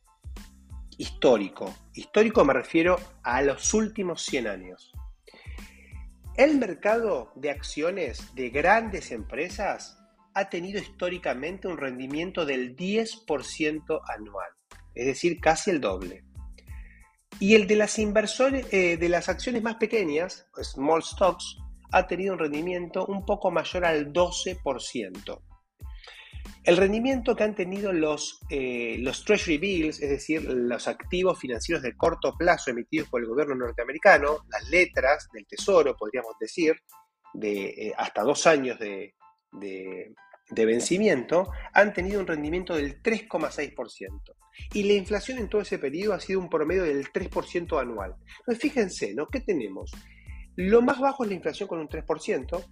Histórico. 0.96 1.74
Histórico 1.94 2.44
me 2.44 2.54
refiero 2.54 2.98
a 3.22 3.42
los 3.42 3.72
últimos 3.74 4.22
100 4.24 4.46
años. 4.46 4.92
El 6.36 6.58
mercado 6.58 7.32
de 7.36 7.50
acciones 7.50 8.34
de 8.34 8.50
grandes 8.50 9.10
empresas 9.12 9.98
ha 10.34 10.48
tenido 10.48 10.80
históricamente 10.80 11.68
un 11.68 11.78
rendimiento 11.78 12.44
del 12.46 12.76
10% 12.76 14.00
anual 14.14 14.58
es 14.98 15.06
decir, 15.06 15.40
casi 15.40 15.70
el 15.70 15.80
doble. 15.80 16.24
Y 17.38 17.54
el 17.54 17.68
de 17.68 17.76
las 17.76 18.00
inversores, 18.00 18.66
eh, 18.72 18.96
de 18.96 19.08
las 19.08 19.28
acciones 19.28 19.62
más 19.62 19.76
pequeñas, 19.76 20.48
small 20.60 21.04
stocks, 21.04 21.56
ha 21.92 22.06
tenido 22.06 22.34
un 22.34 22.38
rendimiento 22.38 23.06
un 23.06 23.24
poco 23.24 23.50
mayor 23.50 23.84
al 23.84 24.12
12%. 24.12 25.40
El 26.64 26.76
rendimiento 26.76 27.34
que 27.34 27.44
han 27.44 27.54
tenido 27.54 27.92
los, 27.92 28.40
eh, 28.50 28.96
los 28.98 29.24
Treasury 29.24 29.58
Bills, 29.58 30.00
es 30.02 30.10
decir, 30.10 30.44
los 30.44 30.88
activos 30.88 31.38
financieros 31.38 31.82
de 31.82 31.96
corto 31.96 32.34
plazo 32.36 32.70
emitidos 32.70 33.08
por 33.08 33.20
el 33.20 33.28
gobierno 33.28 33.54
norteamericano, 33.54 34.44
las 34.48 34.68
letras 34.68 35.28
del 35.32 35.46
tesoro, 35.46 35.96
podríamos 35.96 36.34
decir, 36.38 36.76
de 37.34 37.68
eh, 37.68 37.94
hasta 37.96 38.22
dos 38.22 38.46
años 38.46 38.78
de, 38.78 39.14
de 40.50 40.64
vencimiento 40.66 41.50
han 41.72 41.92
tenido 41.92 42.20
un 42.20 42.26
rendimiento 42.26 42.74
del 42.74 43.02
3,6%. 43.02 44.34
Y 44.74 44.82
la 44.84 44.94
inflación 44.94 45.38
en 45.38 45.48
todo 45.48 45.62
ese 45.62 45.78
periodo 45.78 46.14
ha 46.14 46.20
sido 46.20 46.40
un 46.40 46.48
promedio 46.48 46.84
del 46.84 47.06
3% 47.12 47.80
anual. 47.80 48.16
Entonces 48.40 48.60
fíjense, 48.60 49.14
¿no? 49.14 49.28
¿Qué 49.28 49.40
tenemos? 49.40 49.92
Lo 50.58 50.82
más 50.82 50.98
bajo 50.98 51.22
es 51.22 51.28
la 51.28 51.36
inflación 51.36 51.68
con 51.68 51.78
un 51.78 51.88
3%. 51.88 52.64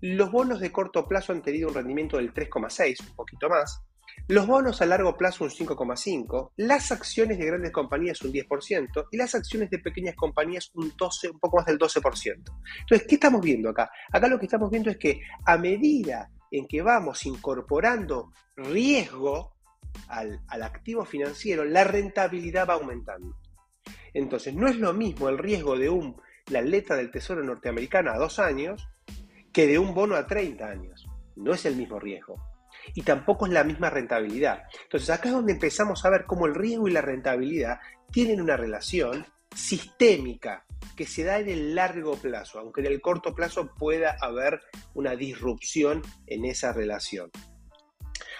Los 0.00 0.32
bonos 0.32 0.60
de 0.60 0.72
corto 0.72 1.06
plazo 1.06 1.34
han 1.34 1.42
tenido 1.42 1.68
un 1.68 1.74
rendimiento 1.74 2.16
del 2.16 2.32
3,6, 2.32 3.06
un 3.06 3.14
poquito 3.14 3.50
más. 3.50 3.82
Los 4.28 4.46
bonos 4.46 4.80
a 4.80 4.86
largo 4.86 5.14
plazo 5.18 5.44
un 5.44 5.50
5,5, 5.50 6.52
las 6.56 6.90
acciones 6.90 7.36
de 7.36 7.44
grandes 7.44 7.70
compañías 7.70 8.22
un 8.22 8.32
10% 8.32 9.08
y 9.10 9.18
las 9.18 9.34
acciones 9.34 9.68
de 9.68 9.80
pequeñas 9.80 10.16
compañías 10.16 10.70
un 10.72 10.90
12, 10.96 11.28
un 11.28 11.38
poco 11.38 11.58
más 11.58 11.66
del 11.66 11.78
12%. 11.78 12.32
Entonces, 12.80 13.06
¿qué 13.06 13.16
estamos 13.16 13.42
viendo 13.42 13.68
acá? 13.68 13.90
Acá 14.10 14.26
lo 14.26 14.38
que 14.38 14.46
estamos 14.46 14.70
viendo 14.70 14.88
es 14.88 14.96
que 14.96 15.20
a 15.44 15.58
medida 15.58 16.30
en 16.50 16.66
que 16.66 16.80
vamos 16.80 17.26
incorporando 17.26 18.32
riesgo 18.56 19.52
al, 20.08 20.40
activo 20.48 21.04
financiero, 21.04 21.62
la 21.66 21.84
rentabilidad 21.84 22.70
va 22.70 22.74
aumentando. 22.74 23.36
Entonces, 24.14 24.54
no 24.54 24.66
es 24.66 24.76
lo 24.76 24.94
mismo 24.94 25.28
el 25.28 25.36
riesgo 25.36 25.76
de 25.76 25.90
un, 25.90 26.16
la 26.52 26.62
letra 26.62 26.96
del 26.96 27.10
Tesoro 27.10 27.42
norteamericano 27.42 28.10
a 28.10 28.18
dos 28.18 28.38
años 28.38 28.88
que 29.52 29.66
de 29.66 29.78
un 29.78 29.94
bono 29.94 30.16
a 30.16 30.26
30 30.26 30.66
años. 30.66 31.06
No 31.36 31.52
es 31.54 31.64
el 31.66 31.76
mismo 31.76 31.98
riesgo. 31.98 32.36
Y 32.94 33.02
tampoco 33.02 33.46
es 33.46 33.52
la 33.52 33.64
misma 33.64 33.90
rentabilidad. 33.90 34.64
Entonces, 34.84 35.10
acá 35.10 35.28
es 35.28 35.34
donde 35.34 35.52
empezamos 35.52 36.04
a 36.04 36.10
ver 36.10 36.24
cómo 36.26 36.46
el 36.46 36.54
riesgo 36.54 36.88
y 36.88 36.92
la 36.92 37.00
rentabilidad 37.00 37.78
tienen 38.10 38.40
una 38.40 38.56
relación 38.56 39.26
sistémica 39.54 40.64
que 40.96 41.06
se 41.06 41.24
da 41.24 41.38
en 41.38 41.48
el 41.48 41.74
largo 41.74 42.16
plazo, 42.16 42.58
aunque 42.58 42.80
en 42.80 42.88
el 42.88 43.00
corto 43.00 43.34
plazo 43.34 43.74
pueda 43.74 44.16
haber 44.20 44.60
una 44.94 45.14
disrupción 45.14 46.02
en 46.26 46.44
esa 46.44 46.72
relación. 46.72 47.30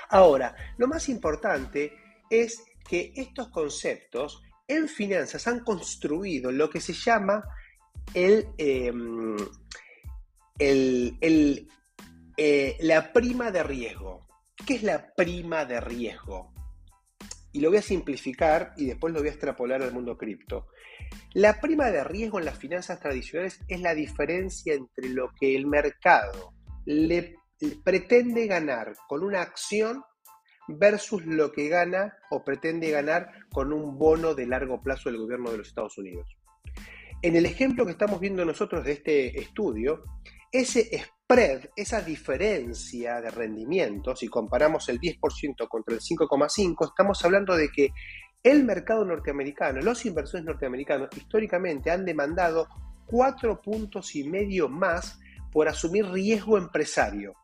Ahora, 0.09 0.55
lo 0.77 0.89
más 0.89 1.09
importante 1.09 1.93
es 2.29 2.63
que 2.89 3.13
estos 3.17 3.49
conceptos 3.49 4.43
en 4.67 4.89
finanzas 4.89 5.47
han 5.47 5.61
construido 5.61 6.51
lo 6.51 6.69
que 6.69 6.81
se 6.81 6.93
llama 6.93 7.45
el, 8.15 8.47
em, 8.59 9.37
el, 10.59 11.69
Eh, 12.37 12.77
la 12.81 13.13
prima 13.13 13.51
de 13.51 13.63
riesgo. 13.63 14.27
¿Qué 14.67 14.75
es 14.75 14.83
la 14.83 15.15
prima 15.15 15.65
de 15.65 15.81
riesgo? 15.81 16.53
Y 17.53 17.61
lo 17.61 17.69
voy 17.69 17.79
a 17.79 17.83
simplificar 17.83 18.73
y 18.77 18.87
después 18.87 19.13
lo 19.13 19.21
voy 19.21 19.29
a 19.29 19.33
extrapolar 19.33 19.83
al 19.83 19.93
mundo 19.93 20.17
cripto. 20.17 20.69
La 21.35 21.61
prima 21.61 21.91
de 21.91 22.03
riesgo 22.03 22.39
en 22.39 22.47
las 22.47 22.59
finanzas 22.59 22.99
tradicionales 23.01 23.61
es 23.69 23.81
la 23.81 23.95
diferencia 23.95 24.75
entre 24.75 25.11
lo 25.11 25.31
que 25.39 25.55
el 25.55 25.67
mercado 25.67 26.55
le 26.87 27.37
pretende 27.85 28.47
ganar 28.47 28.95
con 29.07 29.23
una 29.23 29.43
acción 29.43 30.03
versus 30.69 31.27
lo 31.27 31.53
que 31.53 31.69
gana 31.69 32.17
o 32.31 32.43
pretende 32.43 32.91
ganar 32.91 33.31
con 33.53 33.73
un 33.73 33.99
bono 33.99 34.35
de 34.35 34.47
largo 34.47 34.81
plazo 34.81 35.11
del 35.11 35.19
gobierno 35.19 35.51
de 35.51 35.59
los 35.59 35.69
Estados 35.69 35.99
Unidos. 35.99 36.27
En 37.23 37.37
el 37.37 37.47
ejemplo 37.47 37.87
que 37.87 37.93
estamos 37.93 38.19
viendo 38.19 38.45
nosotros 38.45 38.85
de 38.85 38.93
este 38.93 39.39
estudio, 39.39 40.03
ese 40.51 40.91
spread, 40.99 41.71
esa 41.77 42.01
diferencia 42.01 43.21
de 43.21 43.31
rendimiento, 43.31 44.17
si 44.17 44.27
comparamos 44.27 44.89
el 44.89 45.01
10% 45.01 45.69
contra 45.69 45.95
el 45.95 46.01
5,5%, 46.01 46.89
estamos 46.89 47.25
hablando 47.25 47.57
de 47.57 47.69
que 47.71 47.91
el 48.43 48.65
mercado 48.65 49.05
norteamericano, 49.05 49.81
los 49.83 50.05
inversores 50.05 50.45
norteamericanos 50.45 51.11
históricamente 51.17 51.93
han 51.93 52.05
demandado 52.05 52.67
cuatro 53.07 53.63
puntos 53.63 54.17
y 54.17 54.25
medio 54.25 54.69
más 54.69 55.21
por 55.53 55.69
asumir 55.69 56.07
riesgo 56.07 56.59
empresario. 56.59 57.35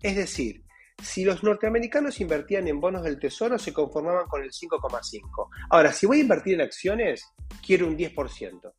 Es 0.00 0.14
decir, 0.14 0.62
si 1.02 1.24
los 1.24 1.42
norteamericanos 1.42 2.20
invertían 2.20 2.68
en 2.68 2.80
bonos 2.80 3.02
del 3.02 3.18
tesoro, 3.18 3.58
se 3.58 3.72
conformaban 3.72 4.26
con 4.28 4.42
el 4.42 4.50
5,5. 4.50 5.48
Ahora, 5.70 5.92
si 5.92 6.06
voy 6.06 6.18
a 6.18 6.22
invertir 6.22 6.54
en 6.54 6.60
acciones, 6.60 7.34
quiero 7.66 7.88
un 7.88 7.96
10%. 7.96 8.72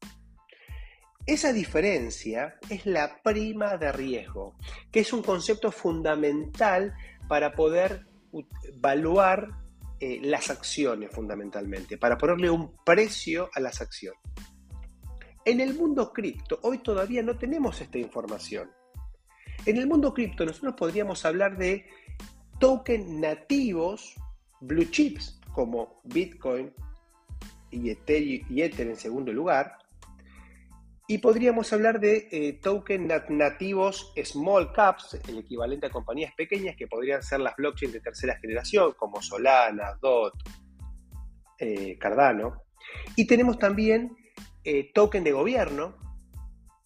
Esa 1.28 1.52
diferencia 1.52 2.58
es 2.70 2.86
la 2.86 3.22
prima 3.22 3.76
de 3.76 3.92
riesgo, 3.92 4.56
que 4.90 5.02
es 5.02 5.12
un 5.12 5.22
concepto 5.22 5.74
fundamental 5.74 6.96
para 7.28 7.52
poder 7.52 8.08
evaluar 8.64 9.50
eh, 10.00 10.22
las 10.24 10.50
acciones 10.50 11.12
fundamentalmente, 11.12 11.98
para 11.98 12.18
ponerle 12.18 12.50
un 12.50 12.74
precio 12.86 13.50
a 13.54 13.60
las 13.60 13.82
acciones. 13.82 14.22
En 15.44 15.60
el 15.60 15.74
mundo 15.74 16.14
cripto, 16.14 16.60
hoy 16.62 16.78
todavía 16.78 17.22
no 17.24 17.38
tenemos 17.38 17.82
esta 17.82 17.98
información. 17.98 18.72
En 19.66 19.76
el 19.76 19.86
mundo 19.86 20.14
cripto 20.14 20.46
nosotros 20.46 20.76
podríamos 20.78 21.26
hablar 21.26 21.58
de 21.58 21.88
tokens 22.58 23.06
nativos, 23.06 24.16
blue 24.62 24.86
chips, 24.86 25.42
como 25.52 26.00
Bitcoin 26.06 26.72
y 27.70 27.90
y 27.90 28.62
Ether 28.62 28.88
en 28.88 28.96
segundo 28.96 29.34
lugar, 29.34 29.78
y 31.10 31.20
podríamos 31.20 31.72
hablar 31.72 32.02
de 32.02 32.28
eh, 32.32 32.60
tokens 32.62 33.30
nativos 33.30 34.12
small 34.26 34.74
caps, 34.74 35.18
el 35.30 35.38
equivalente 35.38 35.88
a 35.88 35.90
compañías 35.90 36.34
pequeñas 36.36 36.76
que 36.76 36.88
podrían 36.88 37.24
ser 37.24 37.40
las 37.40 37.56
blockchains 37.56 37.94
de 37.94 38.02
tercera 38.02 38.38
generación, 38.40 38.94
como 38.98 39.22
Solana, 39.22 39.98
DOT, 40.02 40.34
eh, 41.60 41.98
Cardano. 41.98 42.64
Y 43.16 43.26
tenemos 43.26 43.58
también 43.58 44.18
eh, 44.66 44.92
token 44.94 45.24
de 45.24 45.32
gobierno, 45.32 45.96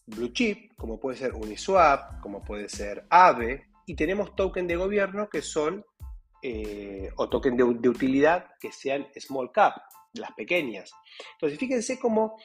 blue 0.06 0.32
chip, 0.34 0.76
como 0.78 1.00
puede 1.00 1.18
ser 1.18 1.34
Uniswap, 1.34 2.22
como 2.22 2.44
puede 2.44 2.70
ser 2.70 3.08
AVE, 3.10 3.70
y 3.88 3.96
tenemos 3.96 4.36
token 4.36 4.68
de 4.68 4.76
gobierno 4.76 5.30
que 5.30 5.42
son, 5.42 5.84
o 7.18 7.30
token 7.30 7.56
de, 7.56 7.64
de 7.80 7.90
utilidad 7.90 8.48
que 8.60 8.72
sean 8.72 9.08
small 9.16 9.52
cap, 9.52 9.76
las 10.14 10.32
pequeñas. 10.34 10.92
Entonces, 11.34 11.60
fíjense 11.60 12.00
cómo 12.00 12.38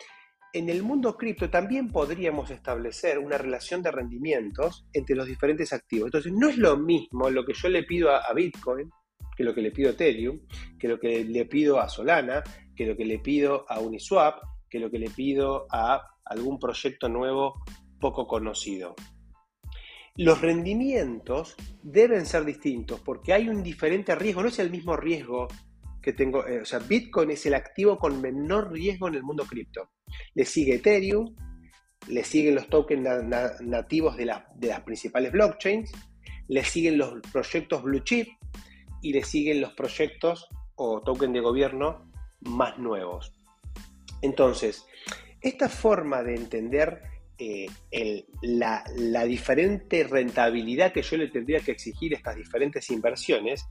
en 0.57 0.71
el 0.71 0.83
mundo 0.83 1.19
cripto 1.19 1.51
también 1.51 1.93
podríamos 1.93 2.51
establecer 2.51 3.19
una 3.19 3.37
relación 3.37 3.83
de 3.83 3.91
rendimientos 3.91 4.87
entre 4.95 5.15
los 5.15 5.27
diferentes 5.27 5.71
activos. 5.75 6.07
Entonces, 6.07 6.33
no 6.33 6.49
es 6.49 6.57
lo 6.57 6.79
mismo 6.79 7.29
lo 7.29 7.45
que 7.45 7.53
yo 7.53 7.69
le 7.69 7.83
pido 7.83 8.11
a, 8.11 8.33
Bitcoin 8.33 8.89
que 9.37 9.45
lo 9.45 9.55
que 9.55 9.61
le 9.61 9.71
pido 9.71 9.91
a 9.91 9.93
Ethereum, 9.93 10.41
que 10.79 10.89
lo 10.89 10.99
que 10.99 11.23
le 11.25 11.45
pido 11.45 11.79
a 11.79 11.91
Solana, 11.91 12.43
que 12.75 12.87
lo 12.87 12.97
que 12.97 13.05
le 13.05 13.19
pido 13.19 13.67
a 13.69 13.81
Uniswap, 13.81 14.39
que 14.71 14.79
lo 14.79 14.91
que 14.91 14.99
le 14.99 15.11
pido 15.11 15.67
a 15.71 16.03
algún 16.25 16.59
proyecto 16.59 17.11
nuevo 17.11 17.63
poco 18.01 18.27
conocido. 18.27 18.95
Los 20.17 20.41
rendimientos 20.41 21.55
deben 21.83 22.25
ser 22.25 22.47
distintos 22.47 23.01
porque 23.01 23.35
hay 23.35 23.51
un 23.51 23.63
diferente 23.63 24.15
riesgo, 24.15 24.41
no 24.41 24.49
es 24.49 24.59
el 24.59 24.71
mismo 24.71 24.97
riesgo 24.97 25.49
que 26.07 26.13
tengo, 26.13 26.47
eh, 26.47 26.61
o 26.61 26.65
sea, 26.65 26.79
Bitcoin 26.79 27.33
es 27.33 27.47
el 27.47 27.55
activo 27.55 27.99
con 27.99 28.21
menor 28.21 28.71
riesgo 28.71 29.09
en 29.09 29.17
el 29.17 29.25
mundo 29.25 29.45
cripto. 29.45 29.91
Le 30.35 30.45
sigue 30.45 30.77
Ethereum, 30.77 31.35
le 32.07 32.23
siguen 32.23 32.55
los 32.55 32.69
tokens 32.69 33.03
nativos 33.61 34.17
de, 34.17 34.33
de, 34.55 34.69
las 34.69 34.81
principales 34.83 35.33
blockchains, 35.33 35.91
le 36.47 36.63
siguen 36.63 36.97
los 36.97 37.21
proyectos 37.33 37.83
blue 37.83 38.05
chip 38.05 38.29
y 39.03 39.15
le 39.15 39.25
siguen 39.25 39.61
los 39.61 39.73
proyectos 39.73 40.49
o 40.77 41.03
tokens 41.03 41.33
de 41.33 41.41
gobierno 41.41 42.09
más 42.43 42.79
nuevos. 42.79 43.35
Entonces, 44.23 44.87
esta 45.41 45.69
forma 45.69 46.23
de 46.23 46.37
entender 46.37 47.03
eh, 47.37 47.67
la, 48.43 48.85
la, 48.95 49.25
diferente 49.25 50.05
rentabilidad 50.05 50.93
que 50.93 51.03
yo 51.03 51.17
le 51.17 51.27
tendría 51.27 51.59
que 51.59 51.73
exigir 51.73 52.15
a 52.15 52.19
estas 52.19 52.37
diferentes 52.37 52.89
inversiones 52.91 53.67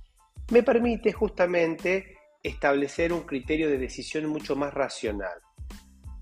me 0.52 0.64
permite 0.64 1.14
justamente 1.14 2.18
establecer 2.48 3.12
un 3.12 3.22
criterio 3.22 3.70
de 3.70 3.78
decisión 3.78 4.28
mucho 4.28 4.56
más 4.56 4.74
racional. 4.74 5.40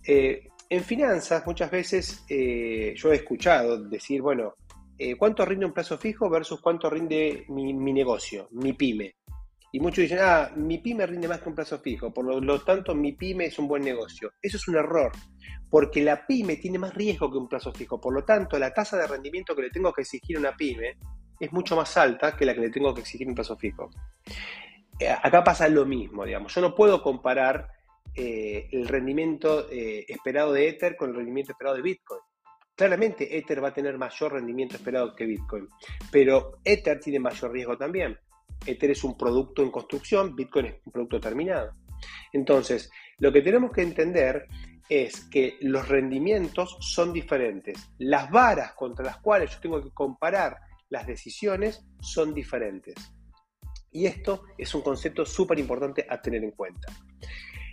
Eh, 0.06 0.48
en 0.70 0.84
finanzas 0.84 1.46
muchas 1.46 1.70
veces 1.70 2.24
eh, 2.30 2.94
yo 2.96 3.12
he 3.12 3.18
escuchado 3.18 3.84
decir, 3.90 4.22
bueno, 4.22 4.56
eh, 4.98 5.16
¿cuánto 5.16 5.46
rinde 5.46 5.66
un 5.66 5.74
plazo 5.74 5.98
fijo 5.98 6.30
versus 6.30 6.62
cuánto 6.62 6.90
rinde 6.90 7.46
mi, 7.50 7.74
negocio, 7.74 8.48
mi 8.52 8.74
pyme? 8.74 9.16
Y 9.74 9.80
muchos 9.80 10.04
dicen, 10.04 10.20
ah, 10.22 10.52
mi 10.56 10.78
pyme 10.78 11.06
rinde 11.06 11.28
más 11.28 11.42
que 11.42 11.50
un 11.50 11.56
plazo 11.56 11.80
fijo, 11.80 12.14
por 12.14 12.26
lo, 12.26 12.62
tanto 12.62 12.96
mi 12.96 13.14
pyme 13.14 13.46
es 13.46 13.60
un 13.60 13.68
buen 13.68 13.84
negocio. 13.84 14.32
Eso 14.42 14.58
es 14.58 14.68
un 14.68 14.78
error, 14.78 15.12
porque 15.70 16.02
la 16.02 16.26
pyme 16.26 16.56
tiene 16.58 16.78
más 16.78 16.94
riesgo 16.94 17.30
que 17.30 17.38
un 17.38 17.50
plazo 17.50 17.74
fijo, 17.74 18.00
por 18.00 18.14
lo 18.14 18.24
tanto 18.24 18.58
la 18.58 18.74
tasa 18.74 18.98
de 18.98 19.08
rendimiento 19.08 19.56
que 19.56 19.64
le 19.64 19.72
tengo 19.72 19.92
que 19.92 20.04
exigir 20.04 20.38
a 20.38 20.40
una 20.40 20.56
pyme 20.56 20.96
es 21.40 21.52
mucho 21.52 21.76
más 21.76 21.98
alta 21.98 22.36
que 22.38 22.46
la 22.46 22.54
que 22.54 22.62
le 22.62 22.70
tengo 22.70 22.94
que 22.94 23.02
exigir 23.02 23.28
un 23.28 23.36
plazo 23.36 23.58
fijo. 23.58 23.90
Acá 25.10 25.44
pasa 25.44 25.68
lo 25.68 25.86
mismo, 25.86 26.26
digamos, 26.26 26.54
yo 26.54 26.62
no 26.62 26.76
puedo 26.76 27.02
comparar 27.02 27.70
eh, 28.16 28.70
el 28.72 28.88
rendimiento 28.88 29.68
eh, 29.72 30.06
esperado 30.08 30.54
de 30.54 30.70
Ether 30.70 30.96
con 30.96 31.10
el 31.10 31.16
rendimiento 31.16 31.54
esperado 31.54 31.76
de 31.76 31.82
Bitcoin. 31.82 32.22
Claramente 32.76 33.38
Ether 33.38 33.64
va 33.64 33.70
a 33.70 33.74
tener 33.74 33.98
mayor 33.98 34.34
rendimiento 34.34 34.76
esperado 34.76 35.16
que 35.16 35.26
Bitcoin, 35.26 35.68
pero 36.12 36.60
Ether 36.64 37.00
tiene 37.00 37.20
mayor 37.20 37.52
riesgo 37.52 37.78
también. 37.78 38.18
Ether 38.66 38.92
es 38.92 39.04
un 39.04 39.18
producto 39.18 39.62
en 39.62 39.72
construcción, 39.72 40.36
Bitcoin 40.36 40.68
es 40.68 40.76
un 40.86 40.92
producto 40.92 41.20
terminado. 41.20 41.74
Entonces, 42.32 42.90
lo 43.20 43.32
que 43.32 43.42
tenemos 43.42 43.72
que 43.72 43.82
entender 43.82 44.48
es 44.90 45.26
que 45.26 45.58
los 45.62 45.88
rendimientos 45.88 46.78
son 46.82 47.14
diferentes. 47.14 47.92
Las 48.00 48.30
varas 48.30 48.74
contra 48.74 49.06
las 49.06 49.18
cuales 49.18 49.52
yo 49.52 49.60
tengo 49.60 49.82
que 49.82 49.92
comparar 49.92 50.58
las 50.90 51.08
decisiones 51.08 51.86
son 52.00 52.34
diferentes. 52.34 52.96
Y 53.94 54.06
esto 54.06 54.46
es 54.58 54.74
un 54.76 54.82
concepto 54.82 55.26
súper 55.26 55.60
importante 55.60 56.06
a 56.10 56.22
tener 56.22 56.44
en 56.44 56.52
cuenta. 56.52 56.92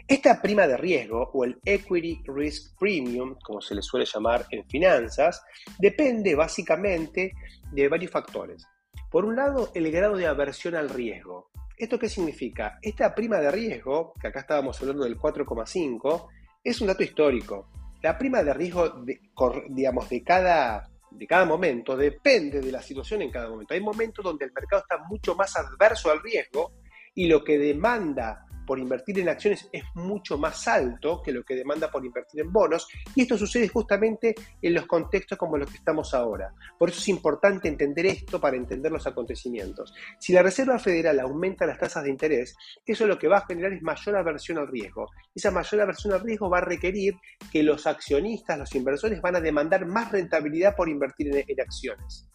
Esta 0.06 0.42
prima 0.42 0.66
de 0.66 0.76
riesgo 0.76 1.30
o 1.32 1.44
el 1.44 1.58
Equity 1.64 2.22
Risk 2.26 2.76
Premium, 2.78 3.36
como 3.42 3.60
se 3.60 3.76
le 3.76 3.82
suele 3.82 4.04
llamar 4.04 4.44
en 4.50 4.68
finanzas, 4.68 5.42
depende 5.78 6.34
básicamente 6.34 7.32
de 7.70 7.88
varios 7.88 8.10
factores. 8.10 8.66
Por 9.08 9.24
un 9.24 9.36
lado, 9.36 9.70
el 9.74 9.90
grado 9.90 10.16
de 10.16 10.26
aversión 10.26 10.74
al 10.74 10.88
riesgo. 10.88 11.50
¿Esto 11.76 11.98
qué 11.98 12.08
significa? 12.08 12.78
Esta 12.82 13.14
prima 13.14 13.38
de 13.38 13.50
riesgo, 13.50 14.12
que 14.20 14.26
acá 14.26 14.40
estábamos 14.40 14.80
hablando 14.80 15.04
del 15.04 15.16
4,5, 15.16 16.28
es 16.62 16.80
un 16.80 16.88
dato 16.88 17.02
histórico. 17.02 17.70
La 18.02 18.18
prima 18.18 18.42
de 18.42 18.52
riesgo, 18.52 18.88
de, 19.04 19.20
digamos, 19.68 20.10
de 20.10 20.22
cada, 20.24 20.89
de 21.10 21.26
cada 21.26 21.44
momento 21.44 21.96
depende 21.96 22.60
de 22.60 22.72
la 22.72 22.82
situación 22.82 23.22
en 23.22 23.30
cada 23.30 23.48
momento. 23.48 23.74
Hay 23.74 23.80
momentos 23.80 24.24
donde 24.24 24.44
el 24.44 24.52
mercado 24.52 24.82
está 24.82 24.98
mucho 25.04 25.34
más 25.34 25.56
adverso 25.56 26.10
al 26.10 26.22
riesgo 26.22 26.72
y 27.14 27.26
lo 27.26 27.42
que 27.42 27.58
demanda 27.58 28.46
por 28.70 28.78
invertir 28.78 29.18
en 29.18 29.28
acciones 29.28 29.68
es 29.72 29.82
mucho 29.94 30.38
más 30.38 30.68
alto 30.68 31.20
que 31.24 31.32
lo 31.32 31.42
que 31.42 31.56
demanda 31.56 31.90
por 31.90 32.04
invertir 32.04 32.42
en 32.42 32.52
bonos 32.52 32.86
y 33.16 33.22
esto 33.22 33.36
sucede 33.36 33.66
justamente 33.66 34.32
en 34.62 34.74
los 34.74 34.86
contextos 34.86 35.36
como 35.36 35.58
los 35.58 35.68
que 35.68 35.78
estamos 35.78 36.14
ahora. 36.14 36.54
Por 36.78 36.88
eso 36.88 37.00
es 37.00 37.08
importante 37.08 37.66
entender 37.66 38.06
esto 38.06 38.40
para 38.40 38.56
entender 38.56 38.92
los 38.92 39.04
acontecimientos. 39.08 39.92
Si 40.20 40.32
la 40.32 40.44
Reserva 40.44 40.78
Federal 40.78 41.18
aumenta 41.18 41.66
las 41.66 41.80
tasas 41.80 42.04
de 42.04 42.10
interés, 42.10 42.54
eso 42.86 43.08
lo 43.08 43.18
que 43.18 43.26
va 43.26 43.38
a 43.38 43.46
generar 43.46 43.72
es 43.72 43.82
mayor 43.82 44.14
aversión 44.14 44.58
al 44.58 44.68
riesgo. 44.68 45.08
Esa 45.34 45.50
mayor 45.50 45.80
aversión 45.80 46.12
al 46.12 46.20
riesgo 46.20 46.48
va 46.48 46.58
a 46.58 46.64
requerir 46.64 47.16
que 47.50 47.64
los 47.64 47.88
accionistas, 47.88 48.56
los 48.56 48.72
inversores 48.76 49.20
van 49.20 49.34
a 49.34 49.40
demandar 49.40 49.84
más 49.84 50.12
rentabilidad 50.12 50.76
por 50.76 50.88
invertir 50.88 51.34
en, 51.34 51.44
en 51.44 51.60
acciones. 51.60 52.28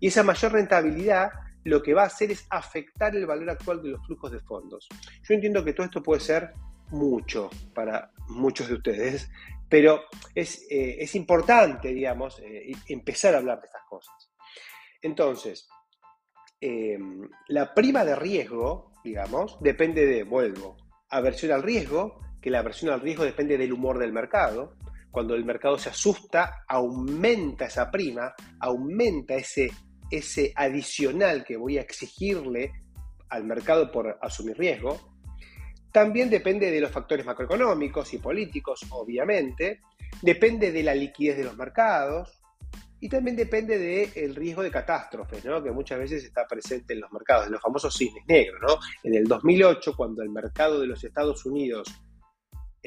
Y 0.00 0.06
esa 0.06 0.22
mayor 0.22 0.52
rentabilidad 0.52 1.28
lo 1.66 1.82
que 1.82 1.94
va 1.94 2.04
a 2.04 2.06
hacer 2.06 2.30
es 2.30 2.46
afectar 2.48 3.16
el 3.16 3.26
valor 3.26 3.50
actual 3.50 3.82
de 3.82 3.88
los 3.88 4.06
flujos 4.06 4.30
de 4.30 4.38
fondos. 4.38 4.88
Yo 5.22 5.34
entiendo 5.34 5.64
que 5.64 5.72
todo 5.72 5.86
esto 5.86 6.00
puede 6.00 6.20
ser 6.20 6.52
mucho 6.90 7.50
para 7.74 8.12
muchos 8.28 8.68
de 8.68 8.74
ustedes, 8.74 9.28
pero 9.68 10.02
es, 10.32 10.64
eh, 10.70 11.04
importante, 11.14 11.88
digamos, 11.88 12.38
eh, 12.38 12.70
empezar 12.88 13.34
a 13.34 13.38
hablar 13.38 13.60
de 13.60 13.66
estas 13.66 13.82
cosas. 13.88 14.30
Entonces, 15.02 15.68
em, 16.60 17.28
la 17.48 17.74
prima 17.74 18.04
de 18.04 18.14
riesgo, 18.14 18.92
digamos, 19.02 19.58
depende 19.60 20.06
de, 20.06 20.22
vuelvo, 20.22 20.76
aversión 21.08 21.50
al 21.50 21.64
riesgo, 21.64 22.20
que 22.40 22.50
la 22.50 22.60
aversión 22.60 22.92
al 22.92 23.00
riesgo 23.00 23.24
depende 23.24 23.58
del 23.58 23.72
humor 23.72 23.98
del 23.98 24.12
mercado. 24.12 24.76
Cuando 25.10 25.34
el 25.34 25.44
mercado 25.44 25.78
se 25.78 25.88
asusta, 25.88 26.64
aumenta 26.68 27.66
esa 27.66 27.90
prima, 27.90 28.34
aumenta 28.60 29.34
ese, 29.34 29.72
ese 30.10 30.52
adicional 30.54 31.44
que 31.44 31.56
voy 31.56 31.78
a 31.78 31.82
exigirle 31.82 32.72
al 33.28 33.44
mercado 33.44 33.90
por 33.90 34.18
asumir 34.20 34.56
riesgo. 34.58 35.14
También 35.92 36.28
depende 36.28 36.70
de 36.70 36.80
los 36.80 36.90
factores 36.90 37.24
macroeconómicos 37.24 38.12
y 38.14 38.18
políticos, 38.18 38.80
obviamente. 38.90 39.80
Depende 40.22 40.70
de 40.70 40.82
la 40.82 40.94
liquidez 40.94 41.38
de 41.38 41.44
los 41.44 41.56
mercados. 41.56 42.40
Y 43.00 43.08
también 43.08 43.36
depende 43.36 43.78
del 43.78 44.34
riesgo 44.34 44.62
de 44.62 44.70
catástrofes, 44.70 45.44
¿no? 45.44 45.62
que 45.62 45.70
muchas 45.70 45.98
veces 45.98 46.24
está 46.24 46.46
presente 46.46 46.94
en 46.94 47.00
los 47.00 47.12
mercados, 47.12 47.46
en 47.46 47.52
los 47.52 47.60
famosos 47.60 47.94
cisnes 47.94 48.24
negros. 48.26 48.60
¿no? 48.66 48.78
En 49.02 49.14
el 49.14 49.24
2008, 49.24 49.94
cuando 49.96 50.22
el 50.22 50.30
mercado 50.30 50.80
de 50.80 50.86
los 50.86 51.04
Estados 51.04 51.44
Unidos 51.44 51.88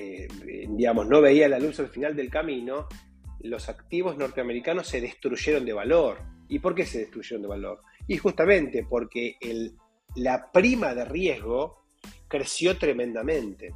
eh, 0.02 0.28
digamos, 0.70 1.08
no 1.08 1.20
veía 1.20 1.50
la 1.50 1.60
luz 1.60 1.78
al 1.82 1.90
final 1.90 2.16
del 2.16 2.30
camino, 2.30 2.88
los 3.42 3.68
activos 3.68 4.18
norteamericanos 4.18 4.88
se 4.88 5.02
destruyeron 5.02 5.66
de 5.66 5.74
valor. 5.74 6.22
¿Y 6.50 6.60
por 6.60 6.76
qué 6.76 6.86
se 6.86 7.00
destruyeron 7.00 7.44
de 7.44 7.48
valor? 7.48 7.82
Y 8.08 8.18
justamente 8.18 8.86
porque 8.90 9.38
la 10.16 10.52
prima 10.52 10.94
de 10.94 11.06
riesgo 11.06 11.84
creció 12.28 12.78
tremendamente. 12.78 13.74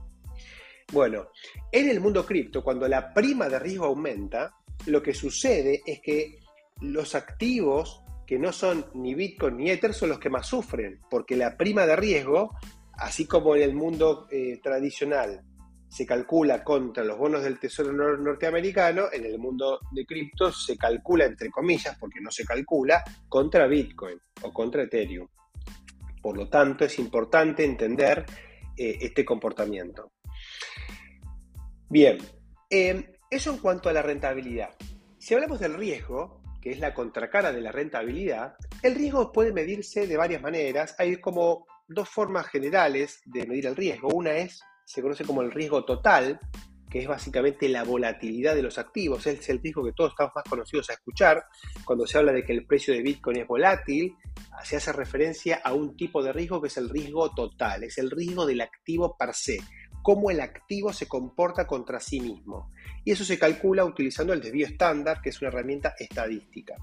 Bueno, 0.92 1.30
en 1.72 1.90
el 1.90 2.00
mundo 2.00 2.26
cripto, 2.26 2.64
cuando 2.64 2.88
la 2.88 3.14
prima 3.14 3.48
de 3.48 3.60
riesgo 3.60 3.86
aumenta, 3.86 4.56
lo 4.88 5.02
que 5.02 5.14
sucede 5.14 5.82
es 5.86 6.02
que 6.02 6.40
los 6.82 7.16
activos 7.16 8.04
que 8.26 8.40
no 8.40 8.52
son 8.52 8.86
ni 8.94 9.16
Bitcoin 9.16 9.58
ni 9.58 9.70
Ether 9.70 9.94
son 9.94 10.10
los 10.10 10.20
que 10.20 10.30
más 10.30 10.48
sufren, 10.48 11.00
porque 11.10 11.36
la 11.36 11.58
prima 11.58 11.86
de 11.86 11.96
riesgo, 11.96 12.58
así 12.94 13.26
como 13.26 13.56
en 13.56 13.64
el 13.64 13.76
mundo 13.76 14.28
eh, 14.32 14.60
tradicional 14.62 15.44
se 15.94 16.08
calcula 16.08 16.64
contra 16.64 17.04
los 17.04 17.20
bonos 17.20 17.44
del 17.44 17.60
Tesoro 17.60 17.94
norteamericano, 17.94 19.10
en 19.14 19.26
el 19.26 19.38
mundo 19.38 19.80
de 19.92 20.08
cripto 20.08 20.52
se 20.52 20.76
calcula, 20.76 21.26
entre 21.26 21.52
comillas, 21.52 21.96
porque 22.00 22.20
no 22.20 22.32
se 22.32 22.44
calcula, 22.44 23.04
contra 23.30 23.68
Bitcoin 23.68 24.20
o 24.42 24.52
contra 24.52 24.82
Ethereum. 24.82 25.28
Por 26.20 26.36
lo 26.36 26.50
tanto, 26.50 26.84
es 26.84 26.98
importante 26.98 27.64
entender 27.64 28.26
eh, 28.76 28.98
este 29.02 29.24
comportamiento. 29.24 30.14
Bien, 31.88 32.18
em, 32.72 33.06
eso 33.30 33.52
en 33.52 33.60
cuanto 33.60 33.88
a 33.88 33.94
la 33.94 34.02
rentabilidad. 34.02 34.72
Si 35.20 35.36
hablamos 35.36 35.60
del 35.60 35.76
riesgo, 35.76 36.42
que 36.60 36.72
es 36.72 36.80
la 36.80 36.96
contracara 36.96 37.54
de 37.54 37.62
la 37.62 37.72
rentabilidad, 37.72 38.56
el 38.82 38.96
riesgo 38.96 39.32
puede 39.32 39.54
medirse 39.54 40.08
de 40.08 40.18
varias 40.18 40.42
maneras. 40.42 40.96
Hay 40.98 41.18
como 41.18 41.68
dos 41.88 42.10
formas 42.10 42.48
generales 42.48 43.22
de 43.26 43.46
medir 43.46 43.68
el 43.68 43.76
riesgo. 43.76 44.08
Una 44.08 44.32
es, 44.32 44.64
se 44.86 45.02
conoce 45.02 45.24
como 45.26 45.42
el 45.42 45.52
riesgo 45.52 45.86
total, 45.86 46.40
que 46.94 47.00
es 47.00 47.08
básicamente 47.08 47.68
la 47.70 47.84
volatilidad 47.84 48.54
de 48.54 48.62
los 48.62 48.78
activos. 48.78 49.26
Es 49.26 49.50
el 49.50 49.60
riesgo 49.60 49.84
que 49.84 49.94
todos 49.94 50.12
estamos 50.12 50.34
más 50.36 50.44
conocidos 50.44 50.92
a 50.92 50.94
escuchar. 50.94 51.44
Cuando 51.86 52.06
se 52.06 52.20
habla 52.20 52.32
de 52.32 52.44
que 52.44 52.54
el 52.54 52.68
precio 52.68 52.94
de 52.94 53.02
Bitcoin 53.02 53.38
es 53.38 53.48
volátil, 53.48 54.16
se 54.64 54.76
hace 54.76 54.94
referencia 54.94 55.60
a 55.64 55.74
un 55.74 55.98
tipo 55.98 56.22
de 56.22 56.32
riesgo 56.32 56.62
que 56.62 56.68
es 56.68 56.78
el 56.78 56.90
riesgo 56.90 57.34
total, 57.34 57.84
es 57.84 57.98
el 57.98 58.12
riesgo 58.12 58.46
del 58.46 58.62
activo 58.62 59.18
per 59.18 59.34
se, 59.34 59.60
cómo 60.04 60.30
el 60.30 60.40
activo 60.40 60.94
se 60.94 61.08
comporta 61.08 61.66
contra 61.66 62.00
sí 62.00 62.20
mismo. 62.20 62.72
Y 63.04 63.12
eso 63.12 63.26
se 63.26 63.40
calcula 63.40 63.84
utilizando 63.86 64.32
el 64.34 64.42
desvío 64.42 64.68
estándar, 64.68 65.20
que 65.20 65.30
es 65.30 65.42
una 65.42 65.48
herramienta 65.48 65.96
estadística. 65.98 66.76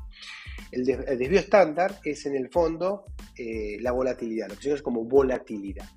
El, 0.73 0.85
desvío 0.85 1.39
estándar 1.39 2.01
es 2.05 2.27
en 2.27 2.35
el 2.35 2.51
fondo 2.51 3.05
eh, 3.39 3.77
la 3.81 3.93
volatilidad, 3.93 4.49
lo 4.49 4.57
que 4.57 4.63
se 4.63 4.69
conoce 4.71 4.83
como 4.83 5.05
volatilidad. 5.05 5.89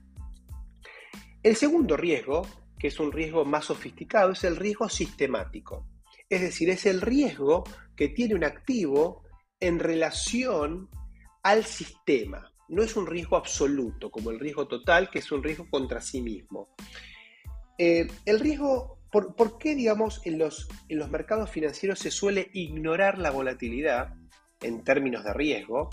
El 1.44 1.56
segundo 1.56 1.98
riesgo 1.98 2.48
que 2.84 2.90
es 2.90 3.00
un 3.00 3.14
riesgo 3.14 3.46
más 3.46 3.64
sofisticado, 3.64 4.34
es 4.34 4.44
el 4.44 4.58
riesgo 4.58 4.90
sistemático. 4.90 5.88
Es 6.28 6.42
decir, 6.42 6.70
es 6.70 6.86
el 6.86 7.00
riesgo 7.00 7.64
que 7.96 8.10
tiene 8.10 8.36
un 8.36 8.44
activo 8.44 9.24
en 9.58 9.80
relación 9.80 10.90
al 11.44 11.64
sistema. 11.64 12.52
No 12.68 12.84
es 12.84 12.98
un 12.98 13.08
riesgo 13.08 13.38
absoluto, 13.38 14.12
como 14.12 14.32
el 14.32 14.40
riesgo 14.42 14.68
total, 14.68 15.10
que 15.10 15.20
es 15.20 15.32
un 15.32 15.42
riesgo 15.42 15.66
contra 15.70 16.02
sí 16.02 16.22
mismo. 16.22 16.76
Eh, 17.78 18.06
el 18.26 18.42
riesgo, 18.42 19.00
por, 19.10 19.58
qué, 19.58 19.76
digamos, 19.76 20.20
en 20.26 20.38
los, 20.38 20.68
en 20.90 21.00
los 21.00 21.10
mercados 21.10 21.50
financieros 21.50 22.00
se 22.00 22.12
suele 22.12 22.50
ignorar 22.52 23.18
la 23.18 23.32
volatilidad 23.32 24.14
en 24.60 24.84
términos 24.84 25.24
de 25.24 25.32
riesgo 25.32 25.90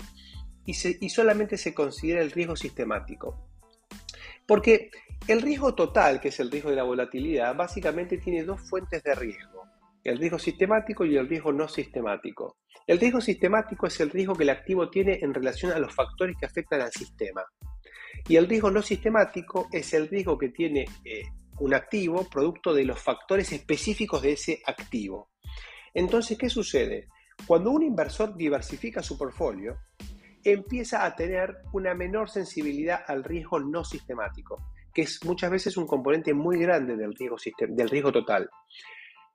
y, 0.65 0.73
y 0.73 1.09
solamente 1.09 1.57
se 1.57 1.73
considera 1.73 2.21
el 2.21 2.31
riesgo 2.31 2.57
sistemático? 2.57 3.47
Porque 4.45 4.91
el 5.27 5.41
riesgo 5.41 5.75
total, 5.75 6.19
que 6.19 6.29
es 6.29 6.39
el 6.39 6.49
riesgo 6.49 6.71
de 6.71 6.75
la 6.75 6.83
volatilidad, 6.83 7.55
básicamente 7.55 8.17
tiene 8.17 8.43
dos 8.43 8.61
fuentes 8.67 9.03
de 9.03 9.15
riesgo, 9.15 9.67
el 10.03 10.17
riesgo 10.17 10.39
sistemático 10.39 11.05
y 11.05 11.15
el 11.15 11.29
riesgo 11.29 11.53
no 11.53 11.67
sistemático. 11.67 12.57
El 12.87 12.99
riesgo 12.99 13.21
sistemático 13.21 13.85
es 13.85 13.99
el 13.99 14.09
riesgo 14.09 14.35
que 14.35 14.43
el 14.43 14.49
activo 14.49 14.89
tiene 14.89 15.19
en 15.21 15.33
relación 15.33 15.71
a 15.71 15.79
los 15.79 15.93
factores 15.93 16.35
que 16.39 16.47
afectan 16.47 16.81
al 16.81 16.91
sistema. 16.91 17.43
Y 18.27 18.35
el 18.35 18.47
riesgo 18.47 18.71
no 18.71 18.81
sistemático 18.81 19.67
es 19.71 19.93
el 19.93 20.07
riesgo 20.07 20.37
que 20.37 20.49
tiene 20.49 20.85
eh, 21.05 21.23
un 21.59 21.73
activo 21.75 22.27
producto 22.27 22.73
de 22.73 22.85
los 22.85 22.99
factores 22.99 23.51
específicos 23.51 24.23
de 24.23 24.33
ese 24.33 24.61
activo. 24.65 25.29
Entonces, 25.93 26.37
¿qué 26.37 26.49
sucede? 26.49 27.07
Cuando 27.45 27.69
un 27.69 27.83
inversor 27.83 28.35
diversifica 28.35 29.03
su 29.03 29.17
portfolio, 29.17 29.77
empieza 30.43 31.05
a 31.05 31.15
tener 31.15 31.57
una 31.73 31.93
menor 31.93 32.29
sensibilidad 32.29 33.03
al 33.07 33.23
riesgo 33.23 33.59
no 33.59 33.83
sistemático 33.83 34.70
que 34.93 35.03
es 35.03 35.23
muchas 35.25 35.49
veces 35.49 35.77
un 35.77 35.87
componente 35.87 36.33
muy 36.33 36.59
grande 36.59 36.95
del 36.95 37.15
riesgo, 37.15 37.37
del 37.69 37.89
riesgo 37.89 38.11
total. 38.11 38.49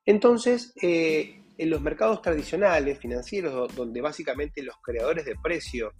Entonces, 0.04 0.72
eh, 0.82 1.42
en 1.58 1.70
los 1.70 1.80
mercados 1.80 2.22
tradicionales 2.22 2.98
financieros, 2.98 3.74
donde 3.74 4.00
básicamente 4.00 4.62
los 4.62 4.76
creadores 4.82 5.24
de 5.24 5.36
precio 5.42 5.92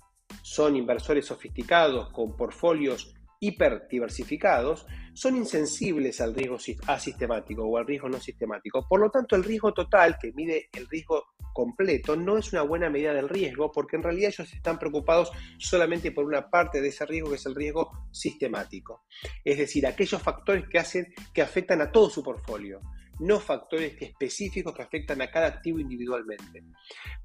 son 0.42 0.76
inversores 0.76 1.26
sofisticados 1.26 2.10
con 2.10 2.36
portfolios 2.36 3.15
hiper 3.40 3.86
diversificados, 3.88 4.86
son 5.14 5.36
insensibles 5.36 6.20
al 6.20 6.34
riesgo 6.34 6.58
asistemático 6.86 7.64
o 7.64 7.78
al 7.78 7.86
riesgo 7.86 8.08
no 8.08 8.20
sistemático. 8.20 8.86
Por 8.88 9.00
lo 9.00 9.10
tanto, 9.10 9.36
el 9.36 9.44
riesgo 9.44 9.72
total, 9.72 10.16
que 10.20 10.32
mide 10.32 10.68
el 10.72 10.86
riesgo 10.88 11.24
completo, 11.52 12.16
no 12.16 12.36
es 12.36 12.52
una 12.52 12.62
buena 12.62 12.90
medida 12.90 13.14
del 13.14 13.28
riesgo, 13.28 13.72
porque 13.72 13.96
en 13.96 14.02
realidad 14.02 14.28
ellos 14.28 14.52
están 14.52 14.78
preocupados 14.78 15.30
solamente 15.58 16.12
por 16.12 16.26
una 16.26 16.50
parte 16.50 16.80
de 16.80 16.88
ese 16.88 17.06
riesgo, 17.06 17.30
que 17.30 17.36
es 17.36 17.46
el 17.46 17.54
riesgo 17.54 18.08
sistemático. 18.10 19.04
Es 19.44 19.58
decir, 19.58 19.86
aquellos 19.86 20.22
factores 20.22 20.68
que 20.68 20.78
hacen, 20.78 21.14
que 21.32 21.42
afectan 21.42 21.80
a 21.80 21.90
todo 21.90 22.10
su 22.10 22.22
portfolio 22.22 22.80
no 23.18 23.40
factores 23.40 23.94
específicos 24.00 24.74
que 24.74 24.82
afectan 24.82 25.22
a 25.22 25.30
cada 25.30 25.46
activo 25.46 25.78
individualmente. 25.78 26.64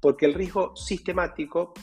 Porque 0.00 0.26
el 0.26 0.34
riesgo 0.34 0.74
sistemático 0.74 1.74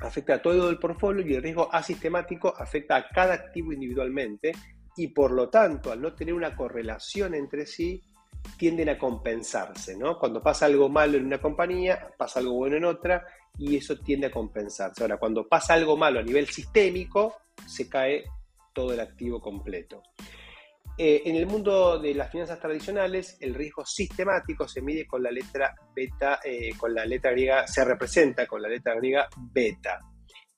afecta 0.00 0.34
a 0.34 0.42
todo 0.42 0.70
el 0.70 0.78
portfolio 0.78 1.26
y 1.26 1.34
el 1.34 1.42
riesgo 1.42 1.68
asistemático 1.72 2.54
afecta 2.56 2.96
a 2.96 3.08
cada 3.08 3.34
activo 3.34 3.72
individualmente 3.72 4.52
y 4.96 5.08
por 5.08 5.30
lo 5.30 5.48
tanto, 5.48 5.92
al 5.92 6.00
no 6.00 6.14
tener 6.14 6.34
una 6.34 6.56
correlación 6.56 7.34
entre 7.34 7.66
sí, 7.66 8.02
tienden 8.56 8.88
a 8.88 8.98
compensarse, 8.98 9.96
¿no? 9.96 10.18
Cuando 10.18 10.42
pasa 10.42 10.66
algo 10.66 10.88
malo 10.88 11.16
en 11.16 11.26
una 11.26 11.40
compañía, 11.40 12.10
pasa 12.16 12.40
algo 12.40 12.54
bueno 12.54 12.76
en 12.76 12.84
otra 12.84 13.24
y 13.58 13.76
eso 13.76 13.98
tiende 13.98 14.28
a 14.28 14.30
compensarse. 14.30 15.02
Ahora, 15.02 15.18
cuando 15.18 15.46
pasa 15.48 15.74
algo 15.74 15.96
malo 15.96 16.20
a 16.20 16.22
nivel 16.22 16.48
sistémico, 16.48 17.36
se 17.66 17.88
cae 17.88 18.24
todo 18.72 18.92
el 18.92 19.00
activo 19.00 19.40
completo. 19.40 20.02
Eh, 21.00 21.22
en 21.26 21.36
el 21.36 21.46
mundo 21.46 22.00
de 22.00 22.12
las 22.12 22.28
finanzas 22.28 22.58
tradicionales, 22.58 23.36
el 23.40 23.54
riesgo 23.54 23.86
sistemático 23.86 24.66
se 24.66 24.82
mide 24.82 25.06
con 25.06 25.22
la 25.22 25.30
letra 25.30 25.72
beta, 25.94 26.40
eh, 26.44 26.70
con 26.76 26.92
la 26.92 27.04
letra 27.04 27.30
griega, 27.30 27.68
se 27.68 27.84
representa 27.84 28.48
con 28.48 28.60
la 28.60 28.68
letra 28.68 28.96
griega 28.96 29.28
beta. 29.52 30.00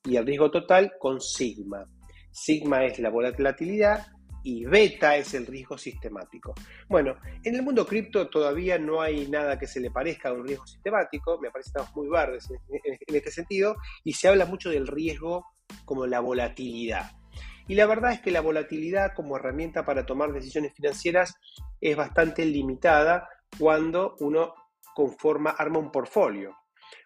Y 0.02 0.16
el 0.16 0.24
riesgo 0.24 0.50
total 0.50 0.92
con 0.98 1.20
sigma. 1.20 1.84
Sigma 2.30 2.86
es 2.86 2.98
la 3.00 3.10
volatilidad 3.10 4.06
y 4.42 4.64
beta 4.64 5.14
es 5.14 5.34
el 5.34 5.46
riesgo 5.46 5.76
sistemático. 5.76 6.54
Bueno, 6.88 7.16
en 7.44 7.56
el 7.56 7.62
mundo 7.62 7.86
cripto 7.86 8.30
todavía 8.30 8.78
no 8.78 9.02
hay 9.02 9.28
nada 9.28 9.58
que 9.58 9.66
se 9.66 9.78
le 9.78 9.90
parezca 9.90 10.30
a 10.30 10.32
un 10.32 10.46
riesgo 10.46 10.66
sistemático, 10.66 11.38
me 11.38 11.50
parece 11.50 11.70
que 11.70 11.80
estamos 11.80 11.94
muy 11.94 12.08
verdes 12.08 12.48
en 12.50 13.14
este 13.14 13.30
sentido, 13.30 13.76
y 14.04 14.14
se 14.14 14.28
habla 14.28 14.46
mucho 14.46 14.70
del 14.70 14.86
riesgo 14.86 15.44
como 15.84 16.06
la 16.06 16.20
volatilidad. 16.20 17.19
Y 17.70 17.76
la 17.76 17.86
verdad 17.86 18.10
es 18.10 18.20
que 18.20 18.32
la 18.32 18.40
volatilidad 18.40 19.14
como 19.14 19.36
herramienta 19.36 19.84
para 19.84 20.04
tomar 20.04 20.32
decisiones 20.32 20.74
financieras 20.74 21.36
es 21.80 21.96
bastante 21.96 22.44
limitada 22.44 23.28
cuando 23.60 24.16
uno 24.18 24.54
conforma, 24.92 25.50
arma 25.50 25.78
un 25.78 25.92
portfolio. 25.92 26.56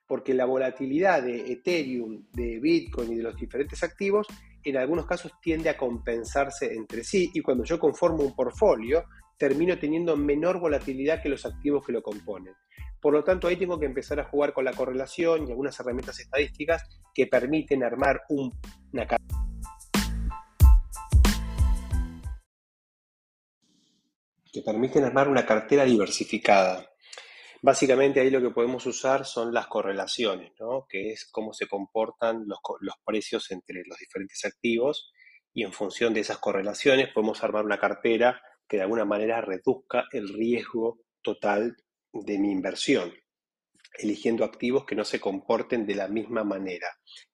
Porque 0.06 0.32
la 0.32 0.46
volatilidad 0.46 1.22
de 1.22 1.52
Ethereum, 1.52 2.24
de 2.32 2.60
Bitcoin 2.60 3.12
y 3.12 3.16
de 3.16 3.24
los 3.24 3.36
diferentes 3.36 3.82
activos 3.82 4.26
en 4.64 4.78
algunos 4.78 5.04
casos 5.04 5.32
tiende 5.42 5.68
a 5.68 5.76
compensarse 5.76 6.72
entre 6.72 7.04
sí 7.04 7.30
y 7.34 7.42
cuando 7.42 7.64
yo 7.64 7.78
conformo 7.78 8.22
un 8.22 8.34
portfolio 8.34 9.04
termino 9.36 9.78
teniendo 9.78 10.16
menor 10.16 10.58
volatilidad 10.60 11.22
que 11.22 11.28
los 11.28 11.44
activos 11.44 11.84
que 11.84 11.92
lo 11.92 12.02
componen. 12.02 12.54
Por 13.02 13.12
lo 13.12 13.22
tanto, 13.22 13.48
ahí 13.48 13.56
tengo 13.56 13.78
que 13.78 13.84
empezar 13.84 14.18
a 14.18 14.24
jugar 14.24 14.54
con 14.54 14.64
la 14.64 14.72
correlación 14.72 15.46
y 15.46 15.50
algunas 15.50 15.78
herramientas 15.78 16.20
estadísticas 16.20 16.88
que 17.12 17.26
permiten 17.26 17.84
armar 17.84 18.22
una 18.30 19.06
que 24.54 24.62
permiten 24.62 25.02
armar 25.02 25.28
una 25.28 25.44
cartera 25.44 25.84
diversificada. 25.84 26.88
Básicamente 27.60 28.20
ahí 28.20 28.30
lo 28.30 28.40
que 28.40 28.50
podemos 28.50 28.86
usar 28.86 29.26
son 29.26 29.52
las 29.52 29.66
correlaciones, 29.66 30.52
¿no? 30.60 30.86
que 30.88 31.10
es 31.10 31.28
cómo 31.28 31.52
se 31.52 31.66
comportan 31.66 32.44
los, 32.46 32.60
los 32.80 32.94
precios 33.04 33.50
entre 33.50 33.82
los 33.84 33.98
diferentes 33.98 34.44
activos 34.44 35.10
y 35.52 35.64
en 35.64 35.72
función 35.72 36.14
de 36.14 36.20
esas 36.20 36.38
correlaciones 36.38 37.08
podemos 37.12 37.42
armar 37.42 37.64
una 37.64 37.80
cartera 37.80 38.40
que 38.68 38.76
de 38.76 38.84
alguna 38.84 39.04
manera 39.04 39.40
reduzca 39.40 40.04
el 40.12 40.28
riesgo 40.28 41.00
total 41.20 41.76
de 42.12 42.38
mi 42.38 42.52
inversión, 42.52 43.12
eligiendo 43.98 44.44
activos 44.44 44.84
que 44.84 44.94
no 44.94 45.04
se 45.04 45.18
comporten 45.18 45.84
de 45.84 45.96
la 45.96 46.06
misma 46.06 46.44
manera. 46.44 46.86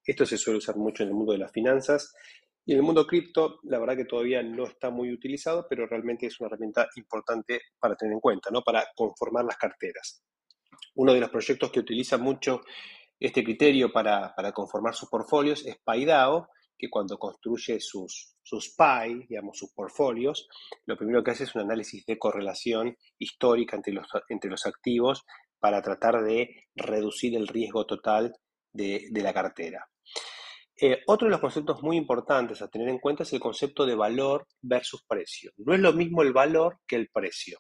Esto 0.03 0.25
se 0.25 0.39
suele 0.39 0.59
usar 0.59 0.77
mucho 0.77 1.03
en 1.03 1.11
el 1.11 1.15
mundo 1.15 1.33
de 1.33 1.39
las 1.39 1.53
finanzas 1.53 2.15
y 2.64 2.73
en 2.73 2.79
el 2.79 2.83
mundo 2.83 3.07
cripto, 3.07 3.59
la 3.64 3.79
verdad 3.79 3.96
que 3.96 4.05
todavía 4.05 4.42
no 4.42 4.64
está 4.64 4.90
muy 4.90 5.12
utilizado, 5.12 5.66
pero 5.68 5.87
realmente 5.87 6.27
es 6.27 6.38
una 6.40 6.49
herramienta 6.49 6.88
importante 6.96 7.62
para 7.79 7.96
tener 7.96 8.14
en 8.14 8.20
cuenta, 8.20 8.51
¿no? 8.51 8.62
Para 8.62 8.87
conformar 8.94 9.44
las 9.44 9.57
carteras. 9.57 10.23
Uno 10.94 11.14
de 11.14 11.20
los 11.20 11.31
proyectos 11.31 11.70
que 11.70 11.81
utiliza 11.81 12.18
mucho 12.18 12.61
este 13.18 13.42
criterio 13.44 13.92
para, 13.92 14.35
para 14.35 14.53
conformar 14.53 14.94
sus 14.94 15.09
portfolios 15.09 15.64
es 15.66 15.77
PaiDAO, 15.85 16.49
que 16.81 16.88
cuando 16.88 17.18
construye 17.18 17.79
sus, 17.79 18.35
sus 18.42 18.75
PI, 18.75 19.27
digamos, 19.29 19.59
sus 19.59 19.70
portfolios, 19.73 20.49
lo 20.87 20.96
primero 20.96 21.23
que 21.23 21.33
hace 21.33 21.44
es 21.44 21.55
un 21.55 21.61
análisis 21.61 22.05
de 22.07 22.18
correlación 22.18 22.96
histórica 23.18 23.77
entre 23.77 23.92
los, 23.92 24.07
entre 24.31 24.51
los 24.51 24.64
activos 24.64 25.25
para 25.59 25.83
tratar 25.83 26.25
de 26.25 26.68
reducir 26.75 27.37
el 27.37 27.46
riesgo 27.46 27.85
total 27.85 28.35
de, 28.73 29.11
la 29.12 29.35
cartera. 29.35 29.87
Eh, 30.83 31.03
otro 31.09 31.27
de 31.27 31.33
los 31.33 31.40
conceptos 31.40 31.83
muy 31.83 31.99
importantes 31.99 32.62
a 32.62 32.69
tener 32.69 32.88
en 32.88 32.99
cuenta 32.99 33.25
es 33.25 33.33
el 33.35 33.40
concepto 33.40 33.85
de 33.85 33.95
valor 33.95 34.47
versus 34.62 35.05
precio. 35.07 35.53
No 35.59 35.75
es 35.75 35.81
lo 35.81 35.93
mismo 35.93 36.23
el 36.23 36.33
valor 36.33 36.79
que 36.87 36.97
el 36.97 37.11
precio. 37.12 37.59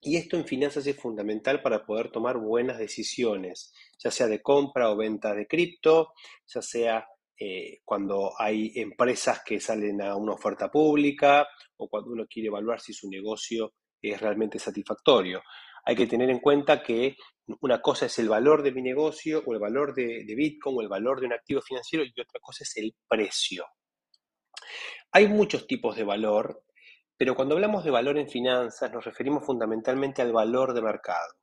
Y 0.00 0.16
esto 0.16 0.38
en 0.38 0.46
finanzas 0.46 0.86
es 0.86 0.96
fundamental 0.96 1.60
para 1.60 1.84
poder 1.84 2.10
tomar 2.10 2.38
buenas 2.38 2.78
decisiones, 2.78 3.74
ya 4.02 4.10
sea 4.10 4.26
de 4.26 4.40
compra 4.40 4.90
o 4.90 4.96
venta 4.96 5.34
de 5.34 5.46
cripto, 5.46 6.14
ya 6.46 6.62
sea 6.62 7.06
eh, 7.38 7.80
cuando 7.84 8.32
hay 8.38 8.72
empresas 8.76 9.42
que 9.44 9.60
salen 9.60 10.00
a 10.00 10.16
una 10.16 10.32
oferta 10.32 10.70
pública 10.70 11.46
o 11.76 11.88
cuando 11.88 12.12
uno 12.12 12.26
quiere 12.26 12.48
evaluar 12.48 12.80
si 12.80 12.94
su 12.94 13.10
negocio 13.10 13.74
es 14.00 14.18
realmente 14.18 14.58
satisfactorio. 14.58 15.42
Hay 15.84 15.94
que 15.94 16.06
tener 16.06 16.30
en 16.30 16.38
cuenta 16.38 16.82
que 16.82 17.16
una 17.60 17.80
cosa 17.80 18.06
es 18.06 18.18
el 18.18 18.28
valor 18.28 18.62
de 18.62 18.72
mi 18.72 18.82
negocio 18.82 19.42
o 19.46 19.52
el 19.52 19.58
valor 19.58 19.94
de, 19.94 20.24
Bitcoin 20.36 20.76
o 20.76 20.80
el 20.80 20.88
valor 20.88 21.20
de 21.20 21.26
un 21.26 21.32
activo 21.32 21.60
financiero 21.60 22.04
y 22.04 22.20
otra 22.20 22.40
cosa 22.40 22.64
es 22.64 22.76
el 22.76 22.94
precio. 23.08 23.66
Hay 25.12 25.28
muchos 25.28 25.66
tipos 25.66 25.96
de 25.96 26.04
valor, 26.04 26.64
pero 27.16 27.34
cuando 27.34 27.54
hablamos 27.54 27.84
de 27.84 27.90
valor 27.90 28.18
en 28.18 28.28
finanzas 28.28 28.92
nos 28.92 29.04
referimos 29.04 29.44
fundamentalmente 29.44 30.22
al 30.22 30.32
valor 30.32 30.74
de 30.74 30.82
mercado. 30.82 31.34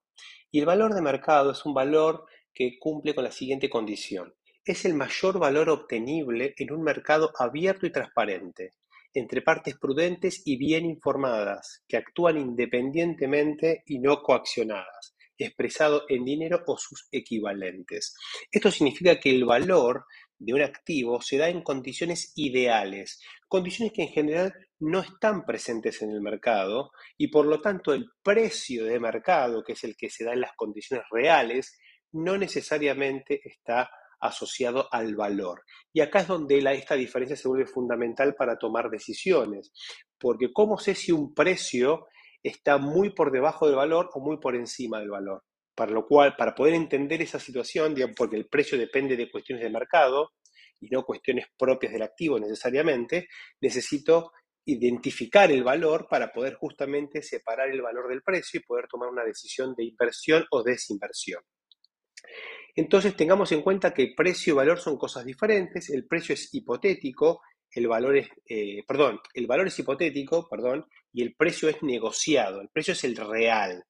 Y 0.51 0.59
el 0.59 0.65
valor 0.65 0.93
de 0.93 1.01
mercado 1.01 1.51
es 1.51 1.65
un 1.65 1.73
valor 1.73 2.25
que 2.53 2.79
cumple 2.79 3.13
con 3.13 3.23
la 3.23 3.31
siguiente 3.31 3.69
condición 3.69 4.33
es 4.67 4.83
el 4.83 4.93
mayor 4.93 5.39
valor 5.39 5.69
obtenible 5.69 6.53
en 6.57 6.73
un 6.73 6.83
mercado 6.83 7.31
abierto 7.39 7.85
y 7.85 7.91
transparente, 7.91 8.73
entre 9.13 9.41
partes 9.41 9.77
prudentes 9.77 10.41
y 10.45 10.57
bien 10.57 10.85
informadas, 10.85 11.83
que 11.87 11.95
actúan 11.95 12.37
independientemente 12.37 13.83
y 13.85 13.99
no 13.99 14.21
coaccionadas, 14.21 15.15
expresado 15.45 16.03
en 16.09 16.25
dinero 16.25 16.63
o 16.65 16.77
sus 16.77 17.07
equivalentes. 17.11 18.15
Esto 18.51 18.71
significa 18.71 19.19
que 19.19 19.29
el 19.29 19.45
valor 19.45 20.05
de 20.39 20.53
un 20.53 20.61
activo 20.61 21.21
se 21.21 21.37
da 21.37 21.49
en 21.49 21.61
condiciones 21.61 22.33
ideales, 22.35 23.21
condiciones 23.47 23.93
que 23.93 24.03
en 24.03 24.09
general 24.09 24.53
no 24.79 24.99
están 24.99 25.45
presentes 25.45 26.01
en 26.01 26.11
el 26.11 26.21
mercado 26.21 26.91
y 27.17 27.29
por 27.29 27.45
lo 27.45 27.59
tanto 27.61 27.93
el 27.93 28.09
precio 28.21 28.85
de 28.85 28.99
mercado, 28.99 29.63
que 29.63 29.73
es 29.73 29.83
el 29.83 29.95
que 29.95 30.09
se 30.09 30.23
da 30.23 30.33
en 30.33 30.41
las 30.41 30.55
condiciones 30.55 31.05
reales, 31.11 31.77
no 32.11 32.37
necesariamente 32.37 33.41
está 33.43 33.89
asociado 34.19 34.87
al 34.91 35.15
valor. 35.15 35.63
Y 35.93 36.01
acá 36.01 36.21
es 36.21 36.27
donde 36.27 36.57
esta 36.73 36.95
diferencia 36.95 37.35
se 37.35 37.47
vuelve 37.47 37.65
fundamental 37.65 38.35
para 38.35 38.57
tomar 38.57 38.89
decisiones, 38.89 39.71
porque 40.17 40.51
¿cómo 40.51 40.77
sé 40.77 40.95
si 40.95 41.11
un 41.11 41.33
precio 41.33 42.07
está 42.43 42.77
muy 42.77 43.11
por 43.11 43.31
debajo 43.31 43.67
del 43.67 43.75
valor 43.75 44.09
o 44.13 44.19
muy 44.19 44.37
por 44.37 44.55
encima 44.55 44.99
del 44.99 45.09
valor? 45.09 45.43
Para 45.75 45.91
lo 45.91 46.05
cual, 46.07 46.35
para 46.35 46.55
poder 46.55 46.73
entender 46.73 47.21
esa 47.21 47.39
situación, 47.39 47.95
porque 48.15 48.35
el 48.35 48.47
precio 48.47 48.77
depende 48.77 49.15
de 49.15 49.29
cuestiones 49.29 49.63
de 49.63 49.69
mercado 49.69 50.31
y 50.79 50.89
no 50.89 51.03
cuestiones 51.03 51.47
propias 51.57 51.93
del 51.93 52.03
activo 52.03 52.39
necesariamente, 52.39 53.27
necesito 53.61 54.31
identificar 54.65 55.49
el 55.51 55.63
valor 55.63 56.07
para 56.09 56.31
poder 56.31 56.55
justamente 56.55 57.21
separar 57.21 57.69
el 57.69 57.81
valor 57.81 58.09
del 58.09 58.21
precio 58.21 58.59
y 58.59 58.63
poder 58.63 58.87
tomar 58.87 59.09
una 59.09 59.23
decisión 59.23 59.73
de 59.75 59.85
inversión 59.85 60.45
o 60.51 60.61
desinversión. 60.61 61.41
Entonces 62.75 63.15
tengamos 63.15 63.51
en 63.53 63.61
cuenta 63.61 63.93
que 63.93 64.13
precio 64.15 64.53
y 64.53 64.57
valor 64.57 64.79
son 64.79 64.97
cosas 64.97 65.25
diferentes, 65.25 65.89
el 65.89 66.05
precio 66.05 66.33
es 66.33 66.53
hipotético, 66.53 67.41
el 67.77 67.87
valor 67.87 68.17
es, 68.17 68.29
eh, 68.47 68.83
perdón, 68.87 69.19
el 69.33 69.47
valor 69.47 69.67
es 69.67 69.79
hipotético, 69.79 70.47
perdón, 70.49 70.85
y 71.13 71.21
el 71.21 71.35
precio 71.35 71.69
es 71.69 71.81
negociado, 71.83 72.61
el 72.61 72.69
precio 72.69 72.93
es 72.93 73.03
el 73.03 73.15
real. 73.15 73.85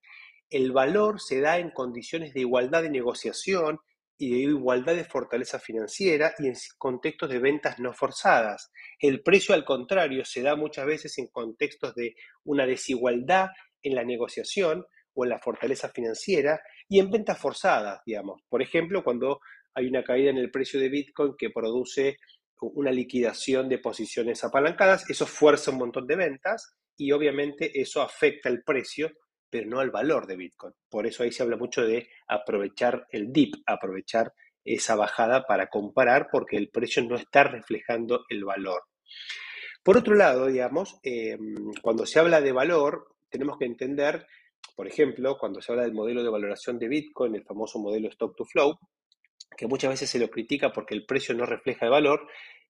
El 0.50 0.72
valor 0.72 1.20
se 1.20 1.42
da 1.42 1.58
en 1.58 1.72
condiciones 1.72 2.34
de 2.34 2.42
igualdad 2.42 2.84
de 2.84 2.90
negociación 2.90 3.80
y 4.18 4.32
de 4.32 4.38
igualdad 4.52 4.96
de 4.96 5.04
fortaleza 5.04 5.60
financiera 5.60 6.34
y 6.40 6.48
en 6.48 6.56
contextos 6.78 7.30
de 7.30 7.40
ventas 7.40 7.80
no 7.80 7.94
forzadas. 7.94 8.72
El 9.00 9.22
precio, 9.22 9.54
al 9.54 9.66
contrario, 9.66 10.26
se 10.26 10.42
da 10.42 10.56
muchas 10.56 10.86
veces 10.86 11.18
en 11.18 11.28
contextos 11.28 11.94
de 11.96 12.16
una 12.44 12.66
desigualdad 12.66 13.50
en 13.84 13.96
la 13.96 14.04
negociación 14.04 14.86
o 15.14 15.24
en 15.24 15.30
la 15.30 15.40
fortaleza 15.40 15.90
financiera 15.90 16.62
y 16.90 17.00
en 17.00 17.12
ventas 17.12 17.40
forzadas, 17.40 18.02
digamos. 18.06 18.42
Por 18.50 18.62
ejemplo, 18.62 19.04
cuando 19.04 19.40
hay 19.74 19.88
una 19.88 20.04
caída 20.04 20.32
en 20.32 20.38
el 20.38 20.52
precio 20.52 20.80
de 20.80 20.90
Bitcoin 20.90 21.36
que 21.38 21.52
produce 21.52 22.18
una 22.62 22.92
liquidación 22.92 23.70
de 23.70 23.80
posiciones 23.80 24.44
apalancadas, 24.44 25.10
eso 25.10 25.26
fuerza 25.26 25.72
un 25.72 25.78
montón 25.78 26.08
de 26.08 26.16
ventas 26.16 26.76
y 26.98 27.12
obviamente 27.12 27.80
eso 27.80 28.02
afecta 28.02 28.50
el 28.50 28.64
precio, 28.64 29.12
pero 29.50 29.68
no 29.70 29.80
al 29.80 29.92
valor 29.92 30.28
de 30.28 30.36
Bitcoin. 30.36 30.74
Por 30.90 31.06
eso 31.06 31.24
ahí 31.24 31.32
se 31.32 31.44
habla 31.44 31.58
mucho 31.58 31.86
de 31.86 32.10
aprovechar 32.28 33.08
el 33.12 33.32
dip, 33.32 33.56
aprovechar 33.66 34.34
esa 34.64 34.96
bajada 34.96 35.46
para 35.46 35.68
comparar 35.68 36.28
porque 36.32 36.58
el 36.58 36.70
precio 36.70 37.04
no 37.04 37.16
está 37.16 37.44
reflejando 37.44 38.26
el 38.30 38.44
valor. 38.44 38.84
Por 39.84 39.98
otro 39.98 40.16
lado, 40.16 40.48
digamos, 40.48 41.00
em, 41.04 41.72
cuando 41.82 42.06
se 42.06 42.20
habla 42.20 42.42
de 42.42 42.52
valor, 42.52 43.16
tenemos 43.30 43.58
que 43.58 43.66
entender 43.66 44.26
por 44.78 44.88
ejemplo, 44.88 45.38
cuando 45.40 45.60
se 45.60 45.72
habla 45.72 45.86
del 45.86 45.94
modelo 45.94 46.24
de 46.24 46.30
valoración 46.30 46.78
de 46.78 46.88
Bitcoin, 46.88 47.34
el 47.34 47.44
famoso 47.44 47.80
modelo 47.80 48.10
Stock 48.10 48.36
to 48.36 48.46
Flow, 48.46 48.78
que 49.58 49.68
muchas 49.68 49.90
veces 49.90 50.10
se 50.10 50.20
lo 50.20 50.30
critica 50.30 50.72
porque 50.72 50.94
el 50.94 51.06
precio 51.06 51.34
no 51.34 51.46
refleja 51.46 51.86
el 51.86 51.92
valor, 51.92 52.28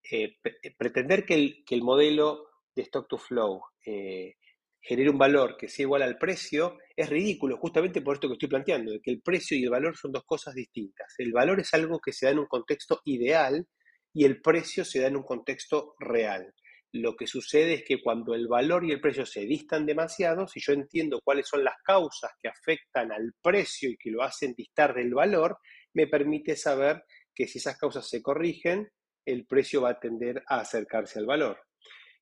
eh, 0.10 0.38
eh, 0.44 0.76
pretender 0.78 1.26
que 1.26 1.64
el, 1.70 1.82
modelo 1.84 2.48
de 2.74 2.84
Stock 2.84 3.08
to 3.10 3.18
Flow 3.18 3.62
eh, 3.86 4.36
genere 4.80 5.10
un 5.10 5.18
valor 5.18 5.58
que 5.58 5.68
sea 5.68 5.84
igual 5.84 6.02
al 6.02 6.18
precio 6.18 6.78
es 6.96 7.10
ridículo, 7.10 7.58
justamente 7.58 8.02
por 8.02 8.16
esto 8.16 8.28
que 8.28 8.34
estoy 8.34 8.48
planteando, 8.48 8.92
de 8.92 9.02
que 9.02 9.12
el 9.12 9.22
precio 9.22 9.58
y 9.58 9.64
el 9.64 9.70
valor 9.70 9.98
son 9.98 10.14
dos 10.14 10.24
cosas 10.26 10.56
distintas. 10.56 11.14
El 11.18 11.34
valor 11.34 11.60
es 11.60 11.74
algo 11.74 12.00
que 12.00 12.14
se 12.14 12.26
da 12.26 12.32
en 12.32 12.40
un 12.40 12.48
contexto 12.48 13.02
ideal 13.06 13.68
y 14.14 14.24
el 14.24 14.42
precio 14.42 14.86
se 14.86 15.02
da 15.02 15.08
en 15.08 15.18
un 15.18 15.24
contexto 15.24 15.94
real. 16.00 16.54
Lo 16.94 17.16
que 17.18 17.28
sucede 17.28 17.74
es 17.74 17.84
que 17.84 18.02
cuando 18.02 18.34
el 18.34 18.48
valor 18.48 18.86
y 18.86 18.92
el 18.92 19.02
precio 19.02 19.26
se 19.26 19.42
distan 19.42 19.86
demasiado, 19.86 20.48
si 20.48 20.62
yo 20.62 20.72
entiendo 20.72 21.20
cuáles 21.22 21.48
son 21.48 21.64
las 21.64 21.76
causas 21.84 22.32
que 22.42 22.48
afectan 22.48 23.12
al 23.12 23.34
precio 23.42 23.90
y 23.90 23.98
que 23.98 24.10
lo 24.10 24.24
hacen 24.24 24.54
distar 24.56 24.96
del 24.96 25.14
valor, 25.14 25.58
me 25.98 26.06
permite 26.06 26.56
saber 26.56 27.06
que 27.34 27.48
si 27.48 27.58
esas 27.58 27.76
causas 27.76 28.08
se 28.08 28.22
corrigen, 28.22 28.88
el 29.26 29.48
precio 29.48 29.82
va 29.82 29.90
a 29.90 30.00
tender 30.00 30.44
a 30.48 30.60
acercarse 30.60 31.18
al 31.18 31.26
valor. 31.26 31.60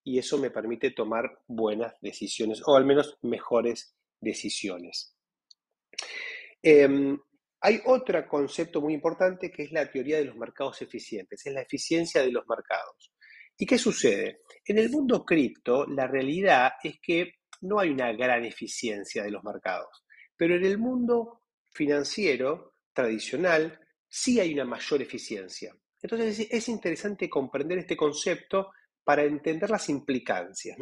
Y 0.01 0.17
eso 0.17 0.37
me 0.37 0.49
permite 0.49 0.91
tomar 0.91 1.39
buenas 1.45 1.93
decisiones, 1.99 2.61
o 2.65 2.77
al 2.77 2.85
menos 2.85 3.17
mejores 3.23 3.93
decisiones. 4.21 5.13
Em, 6.63 7.19
hay 7.59 7.81
otro 7.85 8.25
concepto 8.29 8.79
muy 8.79 8.93
importante 8.93 9.51
que 9.51 9.63
es 9.63 9.73
la 9.73 9.91
teoría 9.91 10.19
de 10.19 10.25
los 10.25 10.37
mercados 10.37 10.81
eficientes, 10.81 11.45
es 11.45 11.53
la 11.53 11.63
eficiencia 11.63 12.21
de 12.21 12.31
los 12.31 12.47
mercados. 12.47 13.11
¿Y 13.57 13.65
qué 13.65 13.77
sucede? 13.77 14.39
En 14.65 14.77
el 14.77 14.89
mundo 14.89 15.25
cripto, 15.25 15.85
la 15.85 16.07
realidad 16.07 16.71
es 16.81 16.95
que 17.01 17.33
no 17.61 17.79
hay 17.79 17.89
una 17.89 18.13
gran 18.13 18.45
eficiencia 18.45 19.21
de 19.21 19.31
los 19.31 19.43
mercados, 19.43 20.05
pero 20.37 20.55
en 20.55 20.63
el 20.63 20.77
mundo 20.77 21.41
financiero 21.71 22.74
tradicional 22.95 23.79
sí 24.07 24.39
hay 24.39 24.53
una 24.53 24.65
mayor 24.65 25.03
eficiencia. 25.03 25.75
Entonces 26.01 26.47
es 26.49 26.67
interesante 26.69 27.29
comprender 27.29 27.77
este 27.77 27.95
concepto 27.95 28.71
para 29.03 29.23
entender 29.23 29.69
las 29.69 29.87
implicancias. 29.89 30.77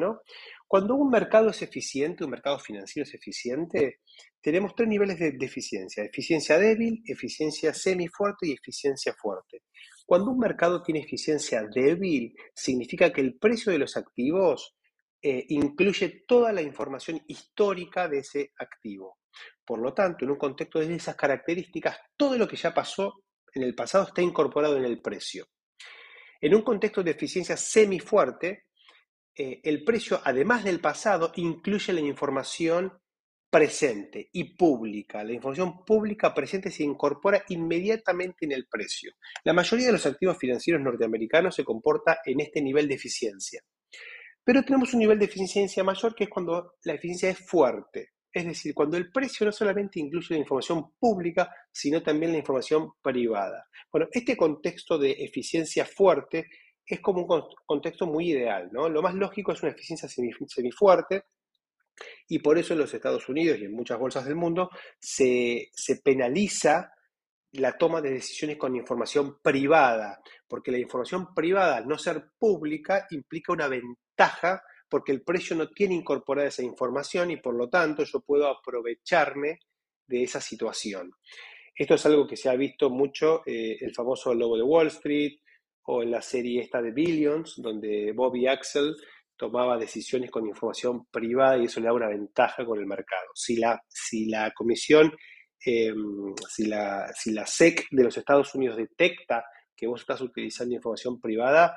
Cuando 0.65 0.95
un 0.95 1.09
mercado 1.09 1.49
es 1.49 1.61
eficiente, 1.61 2.23
un 2.23 2.31
mercado 2.31 2.57
financiero 2.57 3.05
es 3.07 3.13
eficiente, 3.13 3.99
tenemos 4.41 4.73
tres 4.75 4.87
niveles 4.87 5.19
de, 5.19 5.35
eficiencia. 5.41 6.03
Eficiencia 6.03 6.57
débil, 6.57 7.03
eficiencia 7.05 7.73
semifuerte 7.73 8.47
y 8.47 8.53
eficiencia 8.53 9.13
fuerte. 9.13 9.63
Cuando 10.05 10.31
un 10.31 10.39
mercado 10.39 10.81
tiene 10.81 11.01
eficiencia 11.01 11.63
débil, 11.73 12.33
significa 12.55 13.11
que 13.11 13.21
el 13.21 13.37
precio 13.37 13.71
de 13.71 13.79
los 13.79 13.97
activos 13.97 14.75
eh, 15.21 15.45
incluye 15.49 16.23
toda 16.27 16.51
la 16.53 16.61
información 16.61 17.21
histórica 17.27 18.07
de 18.07 18.19
ese 18.19 18.51
activo. 18.57 19.17
Por 19.65 19.79
lo 19.79 19.93
tanto, 19.93 20.25
en 20.25 20.31
un 20.31 20.37
contexto 20.37 20.79
de 20.79 20.93
esas 20.93 21.15
características, 21.15 21.97
todo 22.17 22.37
lo 22.37 22.47
que 22.47 22.57
ya 22.57 22.73
pasó 22.73 23.23
en 23.53 23.63
el 23.63 23.75
pasado 23.75 24.07
está 24.07 24.21
incorporado 24.21 24.77
en 24.77 24.85
el 24.85 25.01
precio. 25.01 25.47
En 26.41 26.55
un 26.55 26.61
contexto 26.61 27.03
de 27.03 27.11
eficiencia 27.11 27.55
semifuerte, 27.55 28.65
eh, 29.35 29.61
el 29.63 29.83
precio, 29.83 30.19
además 30.23 30.63
del 30.63 30.79
pasado, 30.79 31.31
incluye 31.35 31.93
la 31.93 32.01
información 32.01 32.91
presente 33.49 34.29
y 34.31 34.55
pública. 34.55 35.23
La 35.23 35.31
información 35.31 35.85
pública 35.85 36.33
presente 36.33 36.71
se 36.71 36.83
incorpora 36.83 37.43
inmediatamente 37.49 38.45
en 38.45 38.51
el 38.51 38.65
precio. 38.67 39.13
La 39.43 39.53
mayoría 39.53 39.85
de 39.85 39.91
los 39.91 40.05
activos 40.07 40.39
financieros 40.39 40.81
norteamericanos 40.81 41.55
se 41.55 41.63
comporta 41.63 42.17
en 42.25 42.39
este 42.39 42.63
nivel 42.63 42.87
de 42.87 42.95
eficiencia. 42.95 43.61
Pero 44.43 44.63
tenemos 44.63 44.93
un 44.93 45.01
nivel 45.01 45.19
de 45.19 45.25
eficiencia 45.25 45.83
mayor 45.83 46.15
que 46.15 46.23
es 46.23 46.31
cuando 46.31 46.73
la 46.83 46.93
eficiencia 46.93 47.29
es 47.29 47.37
fuerte. 47.37 48.12
Es 48.33 48.45
decir, 48.45 48.73
cuando 48.73 48.97
el 48.97 49.11
precio 49.11 49.45
no 49.45 49.51
solamente 49.51 49.99
incluye 49.99 50.33
la 50.33 50.39
información 50.39 50.93
pública, 50.99 51.53
sino 51.71 52.01
también 52.01 52.31
la 52.31 52.39
información 52.39 52.93
privada. 52.99 53.69
Bueno, 53.91 54.07
este 54.11 54.35
contexto 54.35 54.97
de 54.97 55.11
eficiencia 55.11 55.85
fuerte 55.85 56.47
es 56.85 56.99
como 56.99 57.21
un 57.21 57.43
contexto 57.65 58.07
muy 58.07 58.31
ideal, 58.31 58.69
¿no? 58.71 58.89
Lo 58.89 59.03
más 59.03 59.13
lógico 59.13 59.51
es 59.51 59.61
una 59.61 59.71
eficiencia 59.71 60.09
semifuerte 60.09 61.25
y 62.27 62.39
por 62.39 62.57
eso 62.57 62.73
en 62.73 62.79
los 62.79 62.93
Estados 62.93 63.29
Unidos 63.29 63.59
y 63.59 63.65
en 63.65 63.73
muchas 63.73 63.99
bolsas 63.99 64.25
del 64.25 64.35
mundo 64.35 64.69
se, 64.99 65.69
penaliza 66.03 66.91
la 67.51 67.77
toma 67.77 68.01
de 68.01 68.11
decisiones 68.11 68.57
con 68.57 68.75
información 68.75 69.37
privada, 69.41 70.19
porque 70.47 70.71
la 70.71 70.79
información 70.79 71.33
privada, 71.35 71.77
al 71.77 71.87
no 71.87 71.97
ser 71.97 72.31
pública, 72.39 73.05
implica 73.11 73.53
una 73.53 73.67
ventaja 73.67 74.63
porque 74.93 75.11
el 75.11 75.23
precio 75.23 75.55
no 75.55 75.69
tiene 75.69 75.95
incorporada 75.95 76.49
esa 76.49 76.61
información 76.61 77.31
y 77.31 77.37
por 77.37 77.55
lo 77.55 77.67
tanto 77.67 78.03
yo 78.03 78.19
puedo 78.19 78.47
aprovecharme 78.47 79.57
de 80.05 80.21
esa 80.21 80.39
situación. 80.39 81.09
Esto 81.75 81.95
es 81.95 82.05
algo 82.05 82.27
que 82.27 82.37
se 82.37 82.47
ha 82.47 82.55
visto 82.55 82.91
mucho, 82.91 83.41
eh, 83.47 83.75
el 83.81 83.91
famoso 83.91 84.35
logo 84.35 84.55
de 84.55 84.61
Wall 84.61 84.89
Street 84.89 85.39
o 85.85 86.03
en 86.03 86.11
la 86.11 86.21
serie 86.21 86.61
esta 86.61 86.79
de 86.79 86.91
Billions, 86.91 87.55
donde 87.57 88.11
Bobby 88.11 88.45
Axel 88.45 88.95
tomaba 89.35 89.79
decisiones 89.79 90.29
con 90.29 90.45
información 90.45 91.07
privada 91.07 91.57
y 91.57 91.65
eso 91.65 91.79
le 91.79 91.87
da 91.87 91.93
una 91.93 92.09
ventaja 92.09 92.63
con 92.63 92.77
el 92.77 92.85
mercado. 92.85 93.31
Si 93.33 93.55
la, 93.55 93.81
si 93.87 94.27
la 94.27 94.51
comisión, 94.51 95.11
em, 95.65 96.35
si, 96.47 96.67
la, 96.67 97.11
si 97.15 97.31
la 97.31 97.47
SEC 97.47 97.87
de 97.89 98.03
los 98.03 98.15
Estados 98.15 98.53
Unidos 98.53 98.77
detecta 98.77 99.43
que 99.75 99.87
vos 99.87 100.01
estás 100.01 100.21
utilizando 100.21 100.75
información 100.75 101.19
privada, 101.19 101.75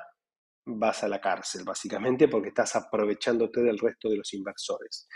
vas 0.67 1.03
a 1.03 1.07
la 1.07 1.19
cárcel, 1.19 1.63
básicamente, 1.63 2.27
porque 2.27 2.49
estás 2.49 2.75
aprovechándote 2.75 3.61
del 3.61 3.79
resto 3.79 4.09
de 4.09 4.17
los 4.17 4.33
inversores. 4.33 5.07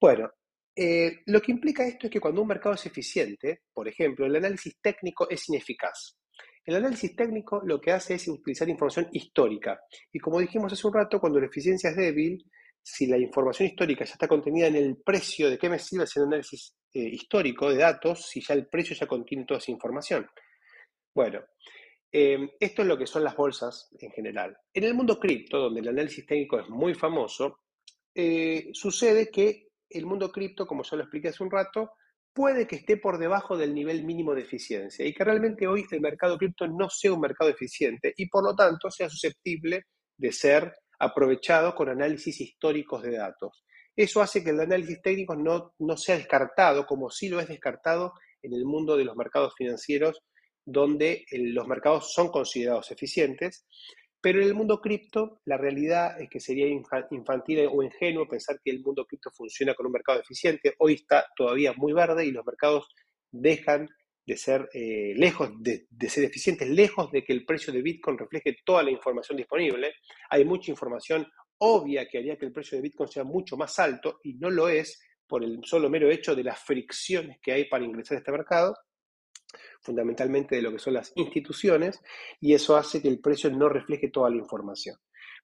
Bueno, 0.00 0.30
eh, 0.74 1.18
lo 1.26 1.40
que 1.40 1.52
implica 1.52 1.86
esto 1.86 2.06
es 2.06 2.12
que 2.12 2.20
cuando 2.20 2.42
un 2.42 2.48
mercado 2.48 2.74
es 2.74 2.86
eficiente, 2.86 3.62
por 3.72 3.88
ejemplo, 3.88 4.26
el 4.26 4.36
análisis 4.36 4.78
técnico 4.80 5.28
es 5.28 5.48
ineficaz. 5.48 6.16
El 6.64 6.76
análisis 6.76 7.16
técnico 7.16 7.60
lo 7.64 7.80
que 7.80 7.90
hace 7.90 8.14
es 8.14 8.28
utilizar 8.28 8.68
información 8.68 9.08
histórica. 9.12 9.80
Y 10.12 10.18
como 10.18 10.38
dijimos 10.38 10.72
hace 10.72 10.86
un 10.86 10.94
rato, 10.94 11.18
cuando 11.18 11.40
la 11.40 11.46
eficiencia 11.46 11.90
es 11.90 11.96
débil, 11.96 12.44
si 12.82 13.06
la 13.06 13.18
información 13.18 13.68
histórica 13.68 14.04
ya 14.04 14.12
está 14.12 14.28
contenida 14.28 14.68
en 14.68 14.76
el 14.76 14.96
precio, 15.04 15.50
¿de 15.50 15.58
qué 15.58 15.68
me 15.68 15.78
sirve 15.78 16.04
hacer 16.04 16.22
un 16.22 16.28
análisis 16.28 16.74
eh, 16.94 17.00
histórico 17.00 17.70
de 17.70 17.76
datos 17.76 18.26
si 18.28 18.40
ya 18.40 18.54
el 18.54 18.68
precio 18.68 18.96
ya 18.96 19.06
contiene 19.06 19.44
toda 19.44 19.58
esa 19.58 19.70
información? 19.70 20.26
Bueno, 21.14 21.40
Em, 22.12 22.50
esto 22.58 22.82
es 22.82 22.88
lo 22.88 22.98
que 22.98 23.06
son 23.06 23.22
las 23.22 23.36
bolsas 23.36 23.88
en 23.98 24.10
general. 24.10 24.56
En 24.74 24.84
el 24.84 24.94
mundo 24.94 25.18
cripto, 25.18 25.58
donde 25.58 25.80
el 25.80 25.88
análisis 25.88 26.26
técnico 26.26 26.58
es 26.58 26.68
muy 26.68 26.94
famoso, 26.94 27.60
eh, 28.14 28.70
sucede 28.72 29.30
que 29.30 29.68
el 29.88 30.06
mundo 30.06 30.30
cripto, 30.32 30.66
como 30.66 30.82
ya 30.82 30.96
lo 30.96 31.04
expliqué 31.04 31.28
hace 31.28 31.44
un 31.44 31.50
rato, 31.50 31.92
puede 32.32 32.66
que 32.66 32.76
esté 32.76 32.96
por 32.96 33.18
debajo 33.18 33.56
del 33.56 33.74
nivel 33.74 34.04
mínimo 34.04 34.34
de 34.34 34.42
eficiencia 34.42 35.04
y 35.04 35.12
que 35.12 35.24
realmente 35.24 35.66
hoy 35.66 35.84
el 35.90 36.00
mercado 36.00 36.38
cripto 36.38 36.66
no 36.66 36.88
sea 36.88 37.12
un 37.12 37.20
mercado 37.20 37.50
eficiente 37.50 38.12
y 38.16 38.28
por 38.28 38.44
lo 38.44 38.54
tanto 38.54 38.90
sea 38.90 39.08
susceptible 39.08 39.86
de 40.16 40.32
ser 40.32 40.74
aprovechado 40.98 41.74
con 41.74 41.88
análisis 41.88 42.40
históricos 42.40 43.02
de 43.02 43.16
datos. 43.16 43.64
Eso 43.96 44.20
hace 44.20 44.44
que 44.44 44.50
el 44.50 44.60
análisis 44.60 45.00
técnico 45.02 45.34
no, 45.34 45.74
no 45.78 45.96
sea 45.96 46.16
descartado 46.16 46.86
como 46.86 47.10
sí 47.10 47.28
lo 47.28 47.40
es 47.40 47.48
descartado 47.48 48.12
en 48.42 48.54
el 48.54 48.64
mundo 48.64 48.96
de 48.96 49.04
los 49.04 49.16
mercados 49.16 49.54
financieros 49.56 50.22
donde 50.70 51.24
los 51.32 51.66
mercados 51.66 52.12
son 52.12 52.28
considerados 52.28 52.90
eficientes, 52.90 53.66
pero 54.20 54.40
en 54.40 54.48
el 54.48 54.54
mundo 54.54 54.80
cripto 54.80 55.40
la 55.46 55.56
realidad 55.56 56.20
es 56.20 56.28
que 56.28 56.40
sería 56.40 56.66
infantil 56.66 57.68
o 57.70 57.82
ingenuo 57.82 58.28
pensar 58.28 58.60
que 58.62 58.70
el 58.70 58.80
mundo 58.80 59.06
cripto 59.06 59.30
funciona 59.30 59.74
con 59.74 59.86
un 59.86 59.92
mercado 59.92 60.20
eficiente. 60.20 60.74
Hoy 60.78 60.94
está 60.94 61.26
todavía 61.34 61.72
muy 61.76 61.92
verde 61.92 62.26
y 62.26 62.30
los 62.30 62.44
mercados 62.44 62.88
dejan 63.30 63.88
de 64.26 64.36
ser 64.36 64.68
eh, 64.74 65.14
lejos 65.16 65.50
de, 65.58 65.86
ser 66.08 66.24
eficientes, 66.24 66.68
lejos 66.68 67.10
de 67.10 67.24
que 67.24 67.32
el 67.32 67.44
precio 67.44 67.72
de 67.72 67.82
Bitcoin 67.82 68.18
refleje 68.18 68.58
toda 68.64 68.82
la 68.82 68.90
información 68.90 69.38
disponible. 69.38 69.94
Hay 70.28 70.44
mucha 70.44 70.70
información 70.70 71.26
obvia 71.58 72.06
que 72.06 72.18
haría 72.18 72.36
que 72.36 72.46
el 72.46 72.52
precio 72.52 72.76
de 72.76 72.82
Bitcoin 72.82 73.08
sea 73.08 73.24
mucho 73.24 73.56
más 73.56 73.78
alto 73.78 74.20
y 74.22 74.34
no 74.34 74.50
lo 74.50 74.68
es 74.68 75.00
por 75.26 75.42
el 75.42 75.60
solo 75.64 75.88
mero 75.88 76.10
hecho 76.10 76.34
de 76.34 76.44
las 76.44 76.60
fricciones 76.60 77.38
que 77.42 77.52
hay 77.52 77.64
para 77.64 77.84
ingresar 77.84 78.16
a 78.16 78.18
este 78.18 78.32
mercado 78.32 78.76
fundamentalmente 79.80 80.56
de 80.56 80.62
lo 80.62 80.72
que 80.72 80.78
son 80.78 80.94
las 80.94 81.12
instituciones, 81.16 82.00
y 82.40 82.54
eso 82.54 82.76
hace 82.76 83.00
que 83.00 83.08
el 83.08 83.20
precio 83.20 83.50
no 83.50 83.68
refleje 83.68 84.08
toda 84.08 84.30
la 84.30 84.36
información. 84.36 84.96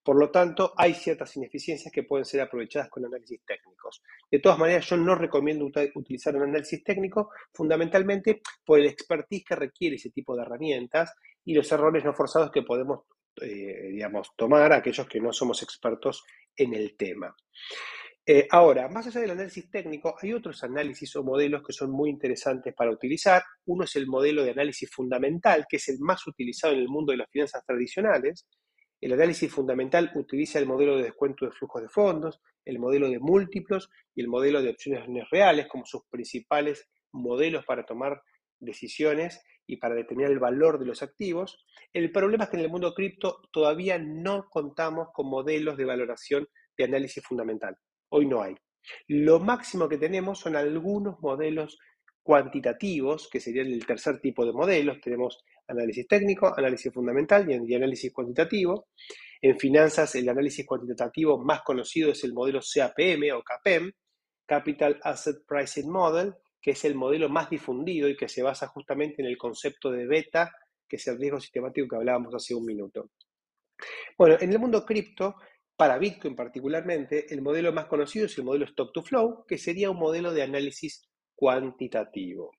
Por 0.07 0.21
lo 0.21 0.31
tanto, 0.31 0.73
hay 0.77 0.95
ciertas 0.95 1.37
ineficiencias 1.37 1.93
que 1.93 2.05
pueden 2.05 2.25
ser 2.25 2.41
aprovechadas 2.41 2.89
con 2.89 3.05
análisis 3.05 3.41
técnicos. 3.45 4.05
De 4.31 4.39
todas 4.39 4.57
maneras, 4.57 4.87
yo 4.87 4.97
no 4.97 5.17
recomiendo 5.17 5.69
utilizar 5.97 6.37
un 6.37 6.45
análisis 6.45 6.85
técnico 6.85 7.31
fundamentalmente 7.53 8.41
por 8.65 8.79
el 8.79 8.87
expertise 8.87 9.45
que 9.45 9.57
requiere 9.57 9.97
ese 9.97 10.11
tipo 10.11 10.37
de 10.37 10.43
herramientas 10.43 11.13
y 11.45 11.55
los 11.55 11.73
errores 11.73 12.05
no 12.05 12.15
forzados 12.15 12.53
que 12.53 12.63
podemos, 12.63 13.01
eh, 13.43 13.89
digamos, 13.91 14.31
tomar 14.37 14.73
aquellos 14.73 15.09
que 15.09 15.21
no 15.21 15.33
somos 15.33 15.61
expertos 15.65 16.25
en 16.57 16.75
el 16.75 16.97
tema. 16.97 17.35
Eh, 18.29 18.49
ahora, 18.51 18.89
más 18.89 19.07
allá 19.07 19.21
del 19.21 19.31
análisis 19.31 19.71
técnico, 19.71 20.17
hay 20.21 20.33
otros 20.33 20.65
análisis 20.65 21.15
o 21.15 21.23
modelos 21.23 21.63
que 21.65 21.73
son 21.73 21.93
muy 21.93 22.11
interesantes 22.11 22.75
para 22.75 22.91
utilizar. 22.91 23.45
Uno 23.67 23.85
es 23.85 23.95
el 23.95 24.09
modelo 24.09 24.43
de 24.43 24.51
análisis 24.51 24.91
fundamental, 24.91 25.65
que 25.69 25.77
es 25.77 25.89
el 25.89 26.01
más 26.01 26.27
utilizado 26.27 26.75
en 26.75 26.81
el 26.81 26.89
mundo 26.89 27.13
de 27.13 27.19
las 27.19 27.31
finanzas 27.31 27.65
tradicionales. 27.65 28.49
El 29.01 29.13
análisis 29.13 29.53
fundamental 29.53 30.11
utiliza 30.17 30.59
el 30.59 30.67
modelo 30.67 30.97
de 30.97 31.05
descuento 31.05 31.45
de 31.45 31.53
flujos 31.53 31.83
de 31.83 31.89
fondos, 31.89 32.41
el 32.65 32.81
modelo 32.81 33.09
de 33.09 33.21
múltiplos 33.21 33.91
y 34.13 34.23
el 34.23 34.29
modelo 34.29 34.61
de 34.61 34.71
opciones 34.71 35.05
reales 35.31 35.69
como 35.69 35.87
sus 35.87 36.03
principales 36.11 36.89
modelos 37.13 37.65
para 37.65 37.87
tomar 37.87 38.21
decisiones 38.59 39.41
y 39.69 39.77
para 39.77 39.95
determinar 39.95 40.33
el 40.33 40.41
valor 40.41 40.81
de 40.81 40.87
los 40.87 41.01
activos. 41.01 41.65
El 41.93 42.11
problema 42.11 42.45
es 42.45 42.51
que 42.51 42.57
en 42.57 42.65
el 42.65 42.71
mundo 42.71 42.93
cripto 42.93 43.41
todavía 43.53 44.01
no 44.01 44.49
contamos 44.51 45.11
con 45.13 45.29
modelos 45.29 45.77
de 45.77 45.85
valoración 45.85 46.49
de 46.77 46.85
análisis 46.85 47.23
fundamental. 47.23 47.77
Hoy 48.11 48.27
no 48.27 48.43
hay. 48.43 48.55
Lo 49.09 49.41
máximo 49.41 49.89
que 49.89 49.99
tenemos 49.99 50.39
son 50.39 50.57
algunos 50.57 51.21
modelos 51.21 51.79
cuantitativos, 52.23 53.29
que 53.31 53.41
serían 53.41 53.69
el 53.69 53.87
tercer 53.87 54.21
tipo 54.21 54.45
de 54.45 54.53
modelos. 54.53 55.01
Tenemos 55.01 55.45
análisis 55.69 56.07
técnico, 56.07 56.53
análisis 56.57 56.93
fundamental 56.93 57.47
y 57.49 57.75
análisis 57.75 58.13
cuantitativo. 58.13 58.89
En 59.41 59.59
finanzas, 59.59 60.15
el 60.15 60.29
análisis 60.29 60.67
cuantitativo 60.67 61.39
más 61.39 61.63
conocido 61.63 62.11
es 62.11 62.25
el 62.25 62.33
modelo 62.33 62.61
CAPM 62.61 63.33
o 63.35 63.43
CAPM, 63.43 63.93
Capital 64.47 64.99
Asset 65.03 65.45
Pricing 65.47 65.91
Model, 65.91 66.35
que 66.61 66.73
es 66.73 66.85
el 66.85 66.95
modelo 66.95 67.29
más 67.29 67.51
difundido 67.51 68.09
y 68.09 68.17
que 68.17 68.29
se 68.29 68.43
basa 68.43 68.69
justamente 68.69 69.23
en 69.23 69.29
el 69.29 69.37
concepto 69.37 69.91
de 69.91 70.07
beta, 70.07 70.51
que 70.89 70.97
es 70.97 71.07
el 71.07 71.19
riesgo 71.19 71.41
sistemático 71.41 71.89
que 71.89 71.97
hablábamos 71.97 72.35
hace 72.35 72.55
un 72.55 72.65
minuto. 72.65 73.11
Bueno, 74.17 74.37
en 74.41 74.51
el 74.51 74.59
mundo 74.59 74.85
cripto 74.85 75.37
para 75.77 75.99
Bitcoin 75.99 76.35
particularmente, 76.35 77.33
el 77.33 77.43
modelo 77.43 77.73
más 77.73 77.87
conocido 77.87 78.27
es 78.27 78.39
el 78.39 78.45
modelo 78.45 78.65
Stock 78.65 78.93
to 78.93 79.03
Flow, 79.03 79.45
que 79.47 79.59
sería 79.59 79.91
un 79.91 79.99
modelo 79.99 80.33
de 80.33 80.43
análisis 80.43 81.07
cuantitativo 81.35 82.53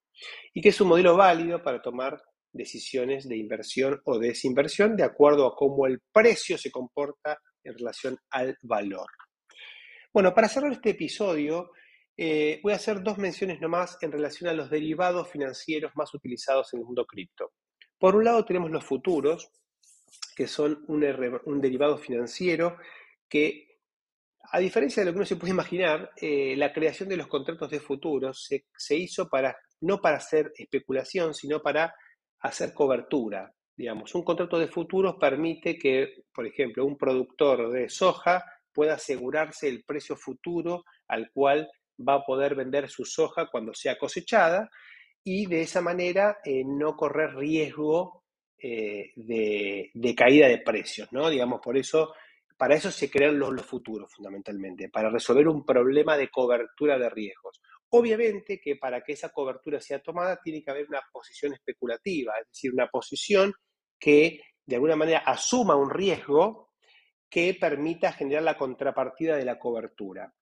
y 0.53 0.61
que 0.61 0.69
es 0.69 0.81
un 0.81 0.89
modelo 0.89 1.17
válido 1.17 1.61
para 1.61 1.81
tomar 1.81 2.21
decisiones 2.51 3.27
de 3.27 3.37
inversión 3.37 4.01
o 4.05 4.19
desinversión 4.19 4.95
de 4.95 5.03
acuerdo 5.03 5.47
a 5.47 5.55
cómo 5.55 5.87
el 5.87 6.01
precio 6.11 6.57
se 6.57 6.71
comporta 6.71 7.37
en 7.63 7.73
relación 7.77 8.17
al 8.31 8.57
valor. 8.61 9.07
Bueno, 10.13 10.33
para 10.33 10.47
cerrar 10.47 10.71
este 10.71 10.91
episodio, 10.91 11.71
eh, 12.15 12.59
voy 12.63 12.73
a 12.73 12.77
hacer 12.77 13.03
dos 13.03 13.17
menciones 13.17 13.59
nomás 13.59 13.97
en 14.01 14.11
relación 14.11 14.49
a 14.49 14.53
los 14.53 14.69
derivados 14.69 15.29
financieros 15.29 15.91
más 15.95 16.13
utilizados 16.13 16.73
en 16.73 16.79
el 16.79 16.85
mundo 16.85 17.05
cripto. 17.05 17.51
Por 17.99 18.15
un 18.15 18.23
lado 18.23 18.45
tenemos 18.45 18.71
los 18.71 18.83
futuros, 18.83 19.51
que 20.35 20.47
son 20.47 20.85
un 20.87 21.61
derivado 21.61 21.97
financiero 21.97 22.77
que 23.29 23.65
A 24.51 24.59
diferencia 24.59 25.01
de 25.01 25.07
lo 25.07 25.11
que 25.11 25.17
uno 25.17 25.25
se 25.25 25.35
puede 25.35 25.51
imaginar, 25.51 26.11
eh, 26.21 26.55
la 26.55 26.71
creación 26.71 27.09
de 27.09 27.17
los 27.17 27.27
contratos 27.27 27.69
de 27.69 27.81
futuros 27.81 28.45
se, 28.47 28.65
se, 28.77 28.95
hizo 28.95 29.27
para, 29.27 29.57
no 29.81 29.99
para 29.99 30.17
hacer 30.17 30.53
especulación, 30.57 31.33
sino 31.33 31.61
para 31.61 31.93
hacer 32.39 32.73
cobertura. 32.73 33.53
Digamos, 33.75 34.15
un 34.15 34.23
contrato 34.23 34.57
de 34.57 34.67
futuros 34.67 35.17
permite 35.19 35.77
que, 35.77 36.23
por 36.33 36.47
ejemplo, 36.47 36.85
un 36.85 36.97
productor 36.97 37.71
de 37.71 37.89
soja 37.89 38.43
pueda 38.73 38.93
asegurarse 38.93 39.67
el 39.67 39.83
precio 39.83 40.15
futuro 40.15 40.85
al 41.07 41.29
cual 41.31 41.69
va 42.07 42.15
a 42.15 42.23
poder 42.23 42.55
vender 42.55 42.89
su 42.89 43.05
soja 43.05 43.49
cuando 43.51 43.73
sea 43.73 43.97
cosechada 43.97 44.69
y 45.23 45.45
de 45.45 45.61
esa 45.61 45.81
manera 45.81 46.37
eh, 46.45 46.63
no 46.65 46.95
correr 46.95 47.35
riesgo 47.35 48.23
eh, 48.57 49.11
de, 49.15 49.91
de, 49.93 50.15
caída 50.15 50.47
de 50.47 50.59
precios, 50.59 51.11
¿no? 51.11 51.29
Digamos, 51.29 51.59
por 51.61 51.77
eso 51.77 52.13
para 52.57 52.75
eso 52.75 52.89
se 52.91 53.09
crean 53.09 53.37
los, 53.37 53.61
futuros, 53.61 54.11
fundamentalmente, 54.11 54.89
para 54.89 55.09
resolver 55.09 55.47
un 55.47 55.63
problema 55.63 56.17
de 56.17 56.29
cobertura 56.29 56.97
de 56.97 57.09
riesgos. 57.09 57.61
Obviamente 57.89 58.59
que 58.59 58.75
para 58.75 59.01
que 59.01 59.13
esa 59.13 59.29
cobertura 59.29 59.79
sea 59.79 60.01
tomada 60.01 60.39
tiene 60.43 60.63
que 60.63 60.71
haber 60.71 60.87
una 60.89 61.01
posición 61.11 61.53
especulativa, 61.53 62.33
es 62.41 62.47
decir, 62.47 62.73
una 62.73 62.87
posición 62.87 63.53
que 63.99 64.41
de 64.65 64.75
alguna 64.75 64.95
manera 64.95 65.19
asuma 65.19 65.75
un 65.75 65.89
riesgo 65.89 66.71
que 67.29 67.55
permita 67.59 68.11
generar 68.11 68.43
la 68.43 68.57
contrapartida 68.57 69.37
de 69.37 69.45
la 69.45 69.59
cobertura. 69.59 70.33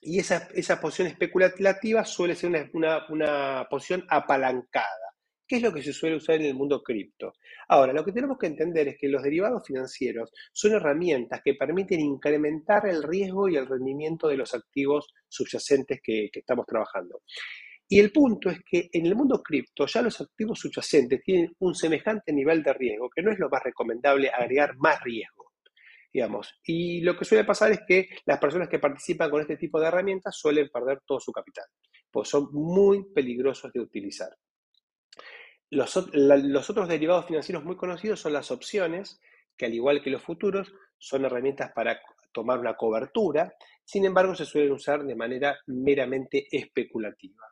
Y 0.00 0.18
esa, 0.18 0.48
posición 0.80 1.08
especulativa 1.08 2.04
suele 2.04 2.34
ser 2.34 2.70
una, 2.72 3.06
una 3.08 3.66
posición 3.68 4.04
apalancada. 4.08 5.11
¿Qué 5.46 5.56
es 5.56 5.62
lo 5.62 5.72
que 5.72 5.82
se 5.82 5.92
suele 5.92 6.16
usar 6.16 6.36
en 6.36 6.46
el 6.46 6.54
mundo 6.54 6.82
cripto? 6.82 7.34
Ahora, 7.68 7.92
lo 7.92 8.04
que 8.04 8.12
tenemos 8.12 8.38
que 8.38 8.46
entender 8.46 8.88
es 8.88 8.96
que 8.98 9.08
los 9.08 9.22
derivados 9.22 9.62
financieros 9.66 10.32
son 10.52 10.72
herramientas 10.72 11.40
que 11.44 11.54
permiten 11.54 12.00
incrementar 12.00 12.86
el 12.86 13.02
riesgo 13.02 13.48
y 13.48 13.56
el 13.56 13.66
rendimiento 13.66 14.28
de 14.28 14.36
los 14.36 14.54
activos 14.54 15.12
subyacentes 15.28 16.00
que, 16.02 16.30
que 16.32 16.40
estamos 16.40 16.64
trabajando. 16.66 17.22
Y 17.88 17.98
el 18.00 18.10
punto 18.10 18.48
es 18.48 18.60
que 18.64 18.88
en 18.90 19.04
el 19.04 19.14
mundo 19.14 19.42
cripto 19.42 19.86
ya 19.86 20.00
los 20.00 20.18
activos 20.20 20.58
subyacentes 20.60 21.22
tienen 21.22 21.54
un 21.58 21.74
semejante 21.74 22.32
nivel 22.32 22.62
de 22.62 22.72
riesgo 22.72 23.10
que 23.10 23.20
no 23.20 23.30
es 23.30 23.38
lo 23.38 23.50
más 23.50 23.62
recomendable 23.62 24.30
agregar 24.30 24.74
más 24.78 25.02
riesgo. 25.02 25.52
Digamos. 26.10 26.58
Y 26.64 27.02
lo 27.02 27.16
que 27.16 27.26
suele 27.26 27.44
pasar 27.44 27.72
es 27.72 27.80
que 27.86 28.08
las 28.24 28.38
personas 28.38 28.68
que 28.70 28.78
participan 28.78 29.30
con 29.30 29.42
este 29.42 29.58
tipo 29.58 29.78
de 29.78 29.88
herramientas 29.88 30.34
suelen 30.34 30.70
perder 30.70 31.00
todo 31.06 31.20
su 31.20 31.32
capital, 31.32 31.64
pues 32.10 32.28
son 32.28 32.48
muy 32.52 33.12
peligrosos 33.12 33.70
de 33.72 33.80
utilizar. 33.80 34.30
Los, 35.72 35.96
otros 35.96 36.86
derivados 36.86 37.24
financieros 37.24 37.64
muy 37.64 37.76
conocidos 37.76 38.20
son 38.20 38.34
las 38.34 38.50
opciones, 38.50 39.18
que 39.56 39.64
al 39.64 39.72
igual 39.72 40.02
que 40.02 40.10
los 40.10 40.22
futuros, 40.22 40.70
son 40.98 41.24
herramientas 41.24 41.72
para 41.74 41.98
tomar 42.30 42.58
una 42.58 42.74
cobertura, 42.74 43.54
sin 43.82 44.04
embargo 44.04 44.34
se 44.34 44.44
suelen 44.44 44.72
usar 44.72 45.02
de 45.02 45.16
manera 45.16 45.56
meramente 45.68 46.46
especulativa. 46.54 47.46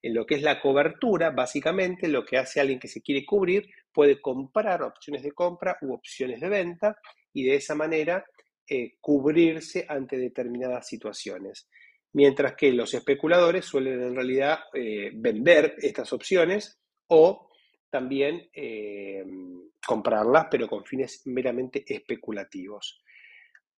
En 0.00 0.14
lo 0.14 0.24
que 0.24 0.36
es 0.36 0.42
la 0.42 0.60
cobertura, 0.60 1.30
básicamente 1.30 2.06
lo 2.06 2.24
que 2.24 2.38
hace 2.38 2.60
alguien 2.60 2.78
que 2.78 2.86
se 2.86 3.02
quiere 3.02 3.26
cubrir 3.26 3.68
puede 3.92 4.20
comprar 4.20 4.84
opciones 4.84 5.24
de 5.24 5.32
compra 5.32 5.76
u 5.82 5.94
opciones 5.94 6.40
de 6.40 6.48
venta 6.48 6.96
y 7.32 7.42
de 7.42 7.56
esa 7.56 7.74
manera 7.74 8.24
eh, 8.68 8.98
cubrirse 9.00 9.84
ante 9.88 10.16
determinadas 10.16 10.86
situaciones. 10.86 11.68
Mientras 12.12 12.54
que 12.54 12.72
los 12.72 12.94
especuladores 12.94 13.64
suelen 13.64 14.00
en 14.00 14.14
realidad 14.14 14.60
eh, 14.72 15.10
vender 15.12 15.74
estas 15.78 16.12
opciones 16.12 16.78
o 17.08 17.50
también 17.94 18.50
eh, 18.52 19.24
comprarlas, 19.86 20.48
pero 20.50 20.66
con 20.66 20.84
fines 20.84 21.22
meramente 21.26 21.84
especulativos. 21.86 23.04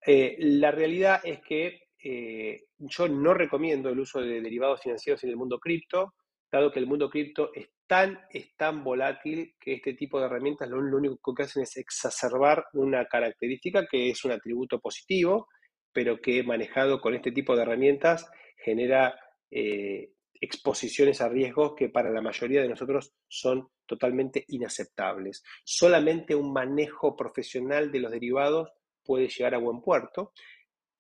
Eh, 0.07 0.37
la 0.39 0.71
realidad 0.71 1.21
es 1.23 1.43
que 1.43 1.89
eh, 2.03 2.69
yo 2.79 3.09
no 3.09 3.35
recomiendo 3.35 3.91
el 3.91 4.01
uso 4.01 4.23
de 4.23 4.41
derivados 4.41 4.81
financieros 4.81 5.23
en 5.23 5.29
el 5.29 5.37
mundo 5.37 5.59
cripto, 5.59 6.15
dado 6.51 6.73
que 6.73 6.79
el 6.79 6.87
mundo 6.87 7.11
cripto 7.11 7.51
es 7.53 7.69
tan, 7.87 8.19
es 8.31 8.57
tan 8.57 8.83
volátil 8.83 9.55
que 9.61 9.75
este 9.75 9.93
tipo 9.93 10.19
de 10.19 10.25
herramientas 10.25 10.71
lo, 10.71 10.81
lo, 10.81 10.97
único 10.97 11.35
que 11.35 11.43
hacen 11.43 11.65
es 11.65 11.77
exacerbar 11.77 12.65
una 12.73 13.05
característica 13.05 13.87
que 13.87 14.09
es 14.09 14.25
un 14.25 14.33
atributo 14.33 14.81
positivo, 14.81 15.47
pero 15.93 16.23
que 16.23 16.43
manejado 16.43 17.03
con 17.03 17.15
este 17.15 17.33
tipo 17.33 17.55
de 17.55 17.65
herramientas 17.65 18.31
genera 18.57 19.15
exposiciones 20.41 21.21
a 21.21 21.29
riesgos 21.29 21.75
que 21.77 21.89
para 21.89 22.11
la 22.11 22.21
mayoría 22.21 22.63
de 22.63 22.69
nosotros 22.69 23.15
son 23.29 23.69
totalmente 23.87 24.45
inaceptables. 24.49 25.43
Solamente 25.65 26.35
un 26.35 26.53
manejo 26.53 27.17
profesional 27.17 27.91
de 27.91 28.01
los 28.01 28.11
derivados 28.11 28.71
puede 29.05 29.29
llegar 29.29 29.55
a 29.55 29.59
buen 29.59 29.81
puerto. 29.81 30.33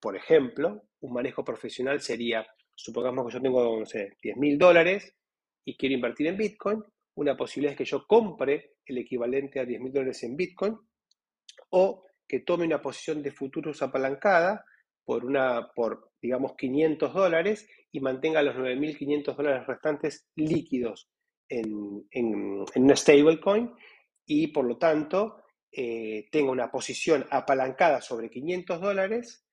Por 0.00 0.16
ejemplo, 0.16 0.82
un 1.00 1.12
manejo 1.12 1.44
profesional 1.44 2.00
sería, 2.00 2.46
supongamos 2.74 3.26
que 3.26 3.32
yo 3.34 3.42
tengo, 3.42 3.80
no 3.80 3.86
sé, 3.86 4.16
10 4.22 4.36
mil 4.36 4.58
dólares 4.58 5.14
y 5.64 5.76
quiero 5.76 5.94
invertir 5.94 6.28
en 6.28 6.36
Bitcoin, 6.36 6.82
una 7.16 7.36
posibilidad 7.36 7.72
es 7.72 7.78
que 7.78 7.84
yo 7.84 8.06
compre 8.06 8.76
el 8.84 8.98
equivalente 8.98 9.58
a 9.58 9.64
10 9.64 9.80
mil 9.80 9.92
dólares 9.92 10.22
en 10.22 10.36
Bitcoin 10.36 10.78
o 11.70 12.04
que 12.28 12.40
tome 12.40 12.66
una 12.66 12.80
posición 12.80 13.22
de 13.22 13.32
futuros 13.32 13.82
apalancada 13.82 14.64
por, 15.06 15.24
una, 15.24 15.70
por 15.74 16.10
digamos, 16.20 16.54
500 16.56 17.14
dólares 17.14 17.66
y 17.92 18.00
mantenga 18.00 18.42
los 18.42 18.56
9.500 18.56 19.36
dólares 19.36 19.66
restantes 19.66 20.28
líquidos 20.34 21.08
en, 21.48 22.06
en, 22.10 22.64
en 22.74 22.82
una 22.82 22.96
stablecoin 22.96 23.72
y 24.26 24.48
por 24.48 24.66
lo 24.66 24.76
tanto 24.76 25.44
eh, 25.70 26.28
tenga 26.32 26.50
una 26.50 26.70
posición 26.70 27.24
apalancada 27.30 28.02
sobre 28.02 28.28
500 28.28 28.80
dólares 28.80 29.46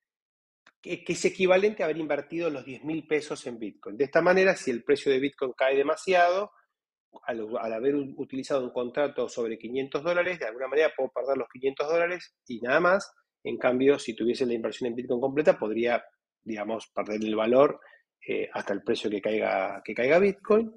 que, 0.81 1.03
que 1.03 1.13
es 1.13 1.25
equivalente 1.25 1.83
a 1.83 1.85
haber 1.85 1.97
invertido 1.97 2.49
los 2.49 2.65
10.000 2.65 3.07
pesos 3.07 3.45
en 3.45 3.59
Bitcoin. 3.59 3.95
De 3.95 4.05
esta 4.05 4.21
manera, 4.21 4.55
si 4.55 4.71
el 4.71 4.83
precio 4.83 5.11
de 5.11 5.19
Bitcoin 5.19 5.53
cae 5.53 5.77
demasiado, 5.77 6.51
al, 7.25 7.47
al, 7.59 7.73
haber 7.73 7.95
utilizado 7.95 8.63
un 8.63 8.71
contrato 8.71 9.29
sobre 9.29 9.59
500 9.59 10.03
dólares, 10.03 10.39
de 10.39 10.47
alguna 10.47 10.67
manera 10.67 10.91
puedo 10.95 11.11
perder 11.11 11.37
los 11.37 11.47
500 11.49 11.87
dólares 11.87 12.35
y 12.47 12.59
nada 12.59 12.79
más, 12.79 13.13
en 13.43 13.57
cambio, 13.57 13.99
si 13.99 14.15
tuviese 14.15 14.45
la 14.45 14.53
inversión 14.53 14.87
en 14.87 14.95
Bitcoin 14.95 15.19
completa, 15.19 15.57
podría, 15.57 16.03
digamos, 16.43 16.87
perder 16.87 17.21
el 17.21 17.35
valor 17.35 17.79
eh, 18.25 18.49
hasta 18.53 18.73
el 18.73 18.83
precio 18.83 19.09
que 19.09 19.21
caiga, 19.21 19.81
que 19.83 19.93
caiga 19.93 20.19
Bitcoin. 20.19 20.73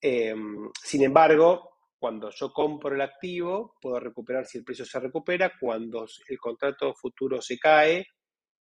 Eh, 0.00 0.34
sin 0.82 1.02
embargo, 1.02 1.78
cuando 1.98 2.30
yo 2.30 2.52
compro 2.52 2.94
el 2.94 3.00
activo, 3.00 3.76
puedo 3.80 3.98
recuperar 4.00 4.46
si 4.46 4.58
el 4.58 4.64
precio 4.64 4.84
se 4.84 5.00
recupera. 5.00 5.52
Cuando 5.60 6.06
el 6.28 6.38
contrato 6.38 6.94
futuro 6.94 7.42
se 7.42 7.58
cae, 7.58 8.06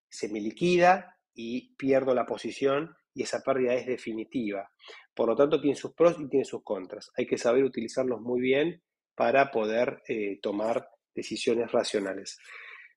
se 0.10 0.28
me 0.30 0.42
liquida 0.42 1.16
y 1.34 1.76
pierdo 1.76 2.14
la 2.14 2.26
posición 2.26 2.96
y 3.14 3.24
esa 3.24 3.42
pérdida 3.42 3.76
es 3.76 3.86
definitiva. 3.86 4.70
Por 5.14 5.30
lo 5.30 5.36
tanto, 5.36 5.62
tiene 5.62 5.76
sus 5.76 5.94
pros 5.94 6.18
y 6.20 6.28
tiene 6.28 6.46
sus 6.46 6.64
contras. 6.64 7.12
Hay 7.16 7.26
que 7.26 7.38
saber 7.38 7.64
utilizarlos 7.64 8.22
muy 8.22 8.42
bien 8.42 8.82
para 9.16 9.52
poder 9.52 10.02
eh, 10.08 10.40
tomar 10.42 10.90
decisiones 11.14 11.72
racionales. 11.72 12.38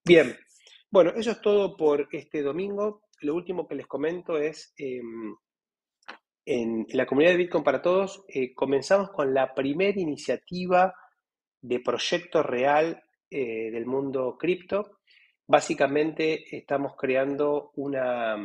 Bien, 0.05 0.34
bueno, 0.90 1.12
eso 1.14 1.30
es 1.30 1.40
todo 1.40 1.76
por 1.76 2.09
este 2.11 2.42
domingo. 2.42 3.03
Lo 3.20 3.34
último 3.34 3.68
que 3.68 3.74
les 3.74 3.86
comento 3.86 4.38
es, 4.38 4.72
eh, 4.78 5.01
en 6.46 6.86
la 6.90 7.07
comunidad 7.07 7.32
de 7.32 7.36
Bitcoin 7.36 7.62
para 7.62 7.82
Todos 7.82 8.24
eh, 8.28 8.55
comenzamos 8.55 9.11
con 9.11 9.34
la 9.34 9.55
primera 9.55 10.01
iniciativa 10.01 10.94
de 11.61 11.80
proyecto 11.80 12.42
real 12.42 13.03
eh, 13.30 13.70
del 13.70 13.86
mundo 13.86 14.36
cripto. 14.38 14.98
Básicamente 15.46 16.57
estamos 16.57 16.94
creando 16.96 17.70
una, 17.76 18.36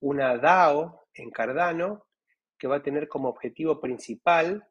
una 0.00 0.38
DAO 0.38 1.08
en 1.12 1.30
Cardano 1.30 2.06
que 2.58 2.68
va 2.68 2.76
a 2.76 2.82
tener 2.82 3.06
como 3.06 3.28
objetivo 3.28 3.80
principal 3.80 4.64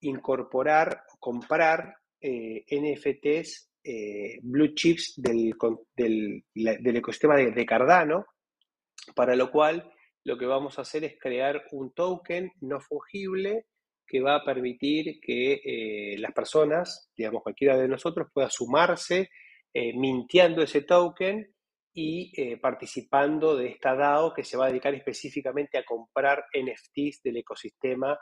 incorporar 0.00 1.04
o 1.12 1.18
comprar 1.18 1.96
eh, 2.20 2.64
NFTs 2.70 3.71
eh, 3.84 4.38
blue 4.42 4.74
chips 4.74 5.14
del, 5.16 5.54
del, 5.96 6.96
ecosistema 6.96 7.34
de, 7.36 7.66
Cardano, 7.66 8.26
para 9.16 9.34
lo 9.34 9.50
cual 9.50 9.92
lo 10.24 10.38
que 10.38 10.46
vamos 10.46 10.78
a 10.78 10.82
hacer 10.82 11.02
es 11.02 11.18
crear 11.18 11.64
un 11.72 11.92
token 11.92 12.52
no 12.60 12.80
fungible 12.80 13.66
que 14.06 14.20
va 14.20 14.36
a 14.36 14.44
permitir 14.44 15.18
que 15.20 15.60
eh, 15.64 16.18
las 16.18 16.32
personas, 16.32 17.10
digamos 17.16 17.42
cualquiera 17.42 17.76
de 17.76 17.88
nosotros, 17.88 18.28
pueda 18.32 18.50
sumarse 18.50 19.30
eh, 19.74 19.98
mintiendo 19.98 20.62
ese 20.62 20.82
token 20.82 21.52
y 21.94 22.56
participando 22.56 23.54
de 23.54 23.68
esta 23.68 23.94
DAO 23.94 24.32
que 24.32 24.44
se 24.44 24.56
va 24.56 24.64
a 24.64 24.68
dedicar 24.68 24.94
específicamente 24.94 25.76
a 25.76 25.84
comprar 25.84 26.42
NFTs 26.54 27.20
del 27.22 27.36
ecosistema 27.36 28.18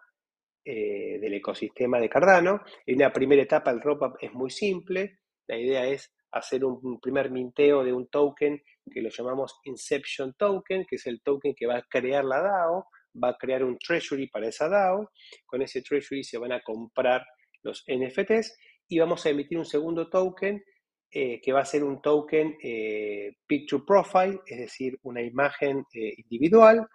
del 0.64 1.34
ecosistema 1.34 2.00
de 2.00 2.08
Cardano. 2.08 2.62
En 2.84 2.96
una 2.96 3.12
primera 3.12 3.42
etapa 3.42 3.70
el 3.70 3.80
roadmap 3.80 4.16
es 4.20 4.32
muy 4.32 4.50
simple, 4.50 5.20
la 5.50 5.58
idea 5.58 5.86
es 5.86 6.12
hacer 6.30 6.64
un 6.64 7.00
primer 7.00 7.30
minteo 7.30 7.82
de 7.82 7.92
un 7.92 8.08
token 8.08 8.62
que 8.90 9.02
lo 9.02 9.10
llamamos 9.10 9.58
Inception 9.64 10.34
Token, 10.34 10.86
que 10.88 10.96
es 10.96 11.06
el 11.06 11.20
token 11.22 11.54
que 11.56 11.66
va 11.66 11.78
a 11.78 11.86
crear 11.88 12.24
la 12.24 12.40
DAO, 12.40 12.86
va 13.22 13.30
a 13.30 13.36
crear 13.36 13.64
un 13.64 13.76
treasury 13.76 14.28
para 14.28 14.48
esa 14.48 14.68
DAO, 14.68 15.10
con 15.44 15.62
ese 15.62 15.82
treasury 15.82 16.22
se 16.22 16.38
van 16.38 16.52
a 16.52 16.60
comprar 16.60 17.24
los 17.62 17.84
NFTs 17.88 18.56
y 18.88 18.98
vamos 19.00 19.26
a 19.26 19.30
emitir 19.30 19.58
un 19.58 19.64
segundo 19.64 20.08
token 20.08 20.62
eh, 21.10 21.40
que 21.40 21.52
va 21.52 21.60
a 21.60 21.64
ser 21.64 21.82
un 21.82 22.00
token 22.00 22.56
eh, 22.62 23.36
Picture 23.44 23.82
Profile, 23.84 24.40
es 24.46 24.58
decir, 24.58 24.98
una 25.02 25.20
imagen 25.20 25.84
eh, 25.92 26.14
individual, 26.16 26.86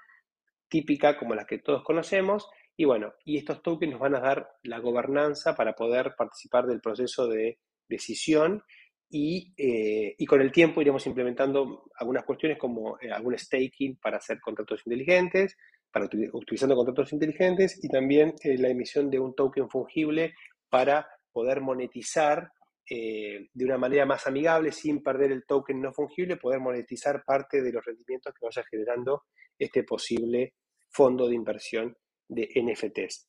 típica 0.70 1.18
como 1.18 1.36
las 1.36 1.45
que 1.45 1.60
todos 1.60 1.84
conocemos. 1.84 2.47
Y 2.78 2.86
bueno, 2.86 3.14
y 3.26 3.38
estos 3.38 3.62
tokens 3.62 3.91
nos 3.91 4.01
van 4.01 4.16
a 4.16 4.22
dar 4.22 4.49
la 4.64 4.80
gobernanza 4.80 5.56
para 5.56 5.74
poder 5.74 6.14
participar 6.18 6.66
del 6.66 6.82
proceso 6.82 7.28
de 7.28 7.60
decisión 7.88 8.64
y, 9.10 9.54
y, 9.56 10.26
con 10.26 10.42
el 10.42 10.52
tiempo 10.52 10.82
iremos 10.82 11.06
implementando 11.06 11.90
algunas 11.98 12.26
cuestiones 12.26 12.58
como 12.58 12.98
algún 13.12 13.38
staking 13.38 13.98
para 13.98 14.18
hacer 14.18 14.40
contratos 14.42 14.82
inteligentes, 14.86 15.56
para 15.92 16.10
utilizando 16.34 16.76
contratos 16.76 17.14
inteligentes 17.14 17.82
y 17.82 17.88
también 17.88 18.34
la 18.44 18.68
emisión 18.68 19.10
de 19.10 19.20
un 19.20 19.34
token 19.34 19.70
fungible 19.70 20.34
para 20.70 21.08
poder 21.32 21.62
monetizar 21.62 22.50
eh, 22.90 23.50
de 23.52 23.66
una 23.66 23.78
manera 23.78 24.06
más 24.06 24.28
amigable, 24.28 24.72
sin 24.72 25.02
perder 25.02 25.32
el 25.32 25.46
token 25.46 25.82
no 25.82 25.92
fungible, 25.92 26.38
poder 26.38 26.60
monetizar 26.60 27.24
parte 27.24 27.64
de 27.64 27.72
los 27.72 27.84
rendimientos 27.84 28.34
que 28.34 28.46
vaya 28.46 28.64
generando 28.70 29.24
este 29.58 29.84
posible 29.84 30.54
fondo 30.92 31.28
de 31.28 31.36
inversión 31.36 31.98
de 32.28 32.48
NFTs. 32.56 33.28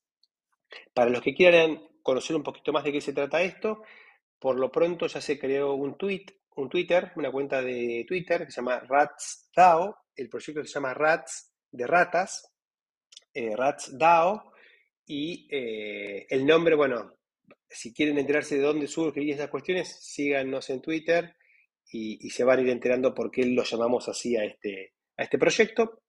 Para 0.93 1.11
los 1.11 1.23
que 1.23 1.35
quieran 1.35 1.81
conocer 2.03 2.37
un 2.37 2.43
poquito 2.43 2.73
más 2.73 2.85
de 2.85 2.93
qué 2.93 3.01
se 3.01 3.15
trata 3.15 3.43
esto, 3.43 3.83
por 4.39 4.59
lo 4.59 4.71
pronto 4.71 5.07
ya 5.07 5.21
se 5.21 5.39
creó 5.39 5.75
un 5.75 5.97
tweet, 5.97 6.27
un 6.57 6.69
Twitter, 6.69 7.13
una 7.17 7.31
cuenta 7.31 7.63
de 7.63 8.05
Twitter 8.07 8.45
que 8.45 8.51
se 8.51 8.61
llama 8.61 8.81
RatsDAO. 8.81 9.97
El 10.15 10.29
proyecto 10.29 10.65
se 10.65 10.73
llama 10.73 10.95
Rats 10.95 11.53
de 11.71 11.87
ratas, 11.87 12.53
eh, 13.33 13.55
RatsDAO. 13.55 14.53
Y 15.07 15.47
eh, 15.51 16.27
el 16.29 16.47
nombre, 16.47 16.75
bueno, 16.75 17.17
si 17.69 17.93
quieren 17.93 18.19
enterarse 18.19 18.57
de 18.57 18.63
dónde 18.63 18.87
surgen 18.87 19.29
esas 19.29 19.51
cuestiones, 19.51 19.89
síganos 20.01 20.69
en 20.71 20.81
Twitter 20.81 21.37
y, 21.91 22.31
se 22.31 22.45
van 22.45 22.59
a 22.59 22.63
ir 22.63 22.69
enterando 22.71 23.15
por 23.15 23.31
qué 23.31 23.45
lo 23.47 23.63
llamamos 23.63 24.09
así 24.09 24.37
a 24.37 24.45
este, 24.45 24.95
a 25.17 25.23
este 25.23 25.39
proyecto. 25.39 26.03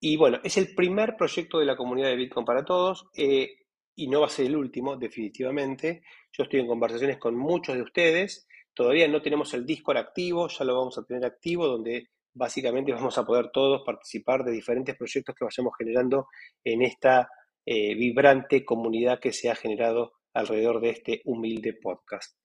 Y 0.00 0.16
bueno, 0.16 0.40
es 0.42 0.56
el 0.56 0.74
primer 0.74 1.16
proyecto 1.16 1.58
de 1.58 1.66
la 1.66 1.76
comunidad 1.76 2.08
de 2.08 2.16
Bitcoin 2.16 2.44
para 2.44 2.64
todos 2.64 3.06
eh, 3.16 3.63
y 3.96 4.08
no 4.08 4.20
va 4.20 4.26
a 4.26 4.30
ser 4.30 4.46
el 4.46 4.56
último, 4.56 4.96
definitivamente. 4.96 6.02
Yo 6.32 6.44
estoy 6.44 6.60
en 6.60 6.66
conversaciones 6.66 7.18
con 7.18 7.36
muchos 7.36 7.76
de 7.76 7.82
ustedes. 7.82 8.46
Todavía 8.72 9.06
no 9.08 9.22
tenemos 9.22 9.54
el 9.54 9.64
Discord 9.64 9.98
activo, 9.98 10.48
ya 10.48 10.64
lo 10.64 10.76
vamos 10.76 10.98
a 10.98 11.04
tener 11.04 11.24
activo, 11.24 11.66
donde 11.66 12.08
básicamente 12.32 12.92
vamos 12.92 13.16
a 13.16 13.24
poder 13.24 13.50
todos 13.52 13.82
participar 13.84 14.44
de 14.44 14.52
diferentes 14.52 14.96
proyectos 14.96 15.34
que 15.34 15.44
vayamos 15.44 15.72
generando 15.78 16.26
en 16.64 16.82
esta 16.82 17.28
eh, 17.64 17.94
vibrante 17.94 18.64
comunidad 18.64 19.20
que 19.20 19.32
se 19.32 19.48
ha 19.48 19.54
generado 19.54 20.12
alrededor 20.32 20.80
de 20.80 20.90
este 20.90 21.22
humilde 21.24 21.74
podcast. 21.74 22.36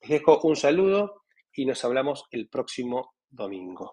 Les 0.00 0.10
dejo 0.10 0.40
un 0.42 0.56
saludo 0.56 1.22
y 1.54 1.64
nos 1.64 1.84
hablamos 1.84 2.24
el 2.30 2.48
próximo 2.48 3.14
domingo. 3.30 3.92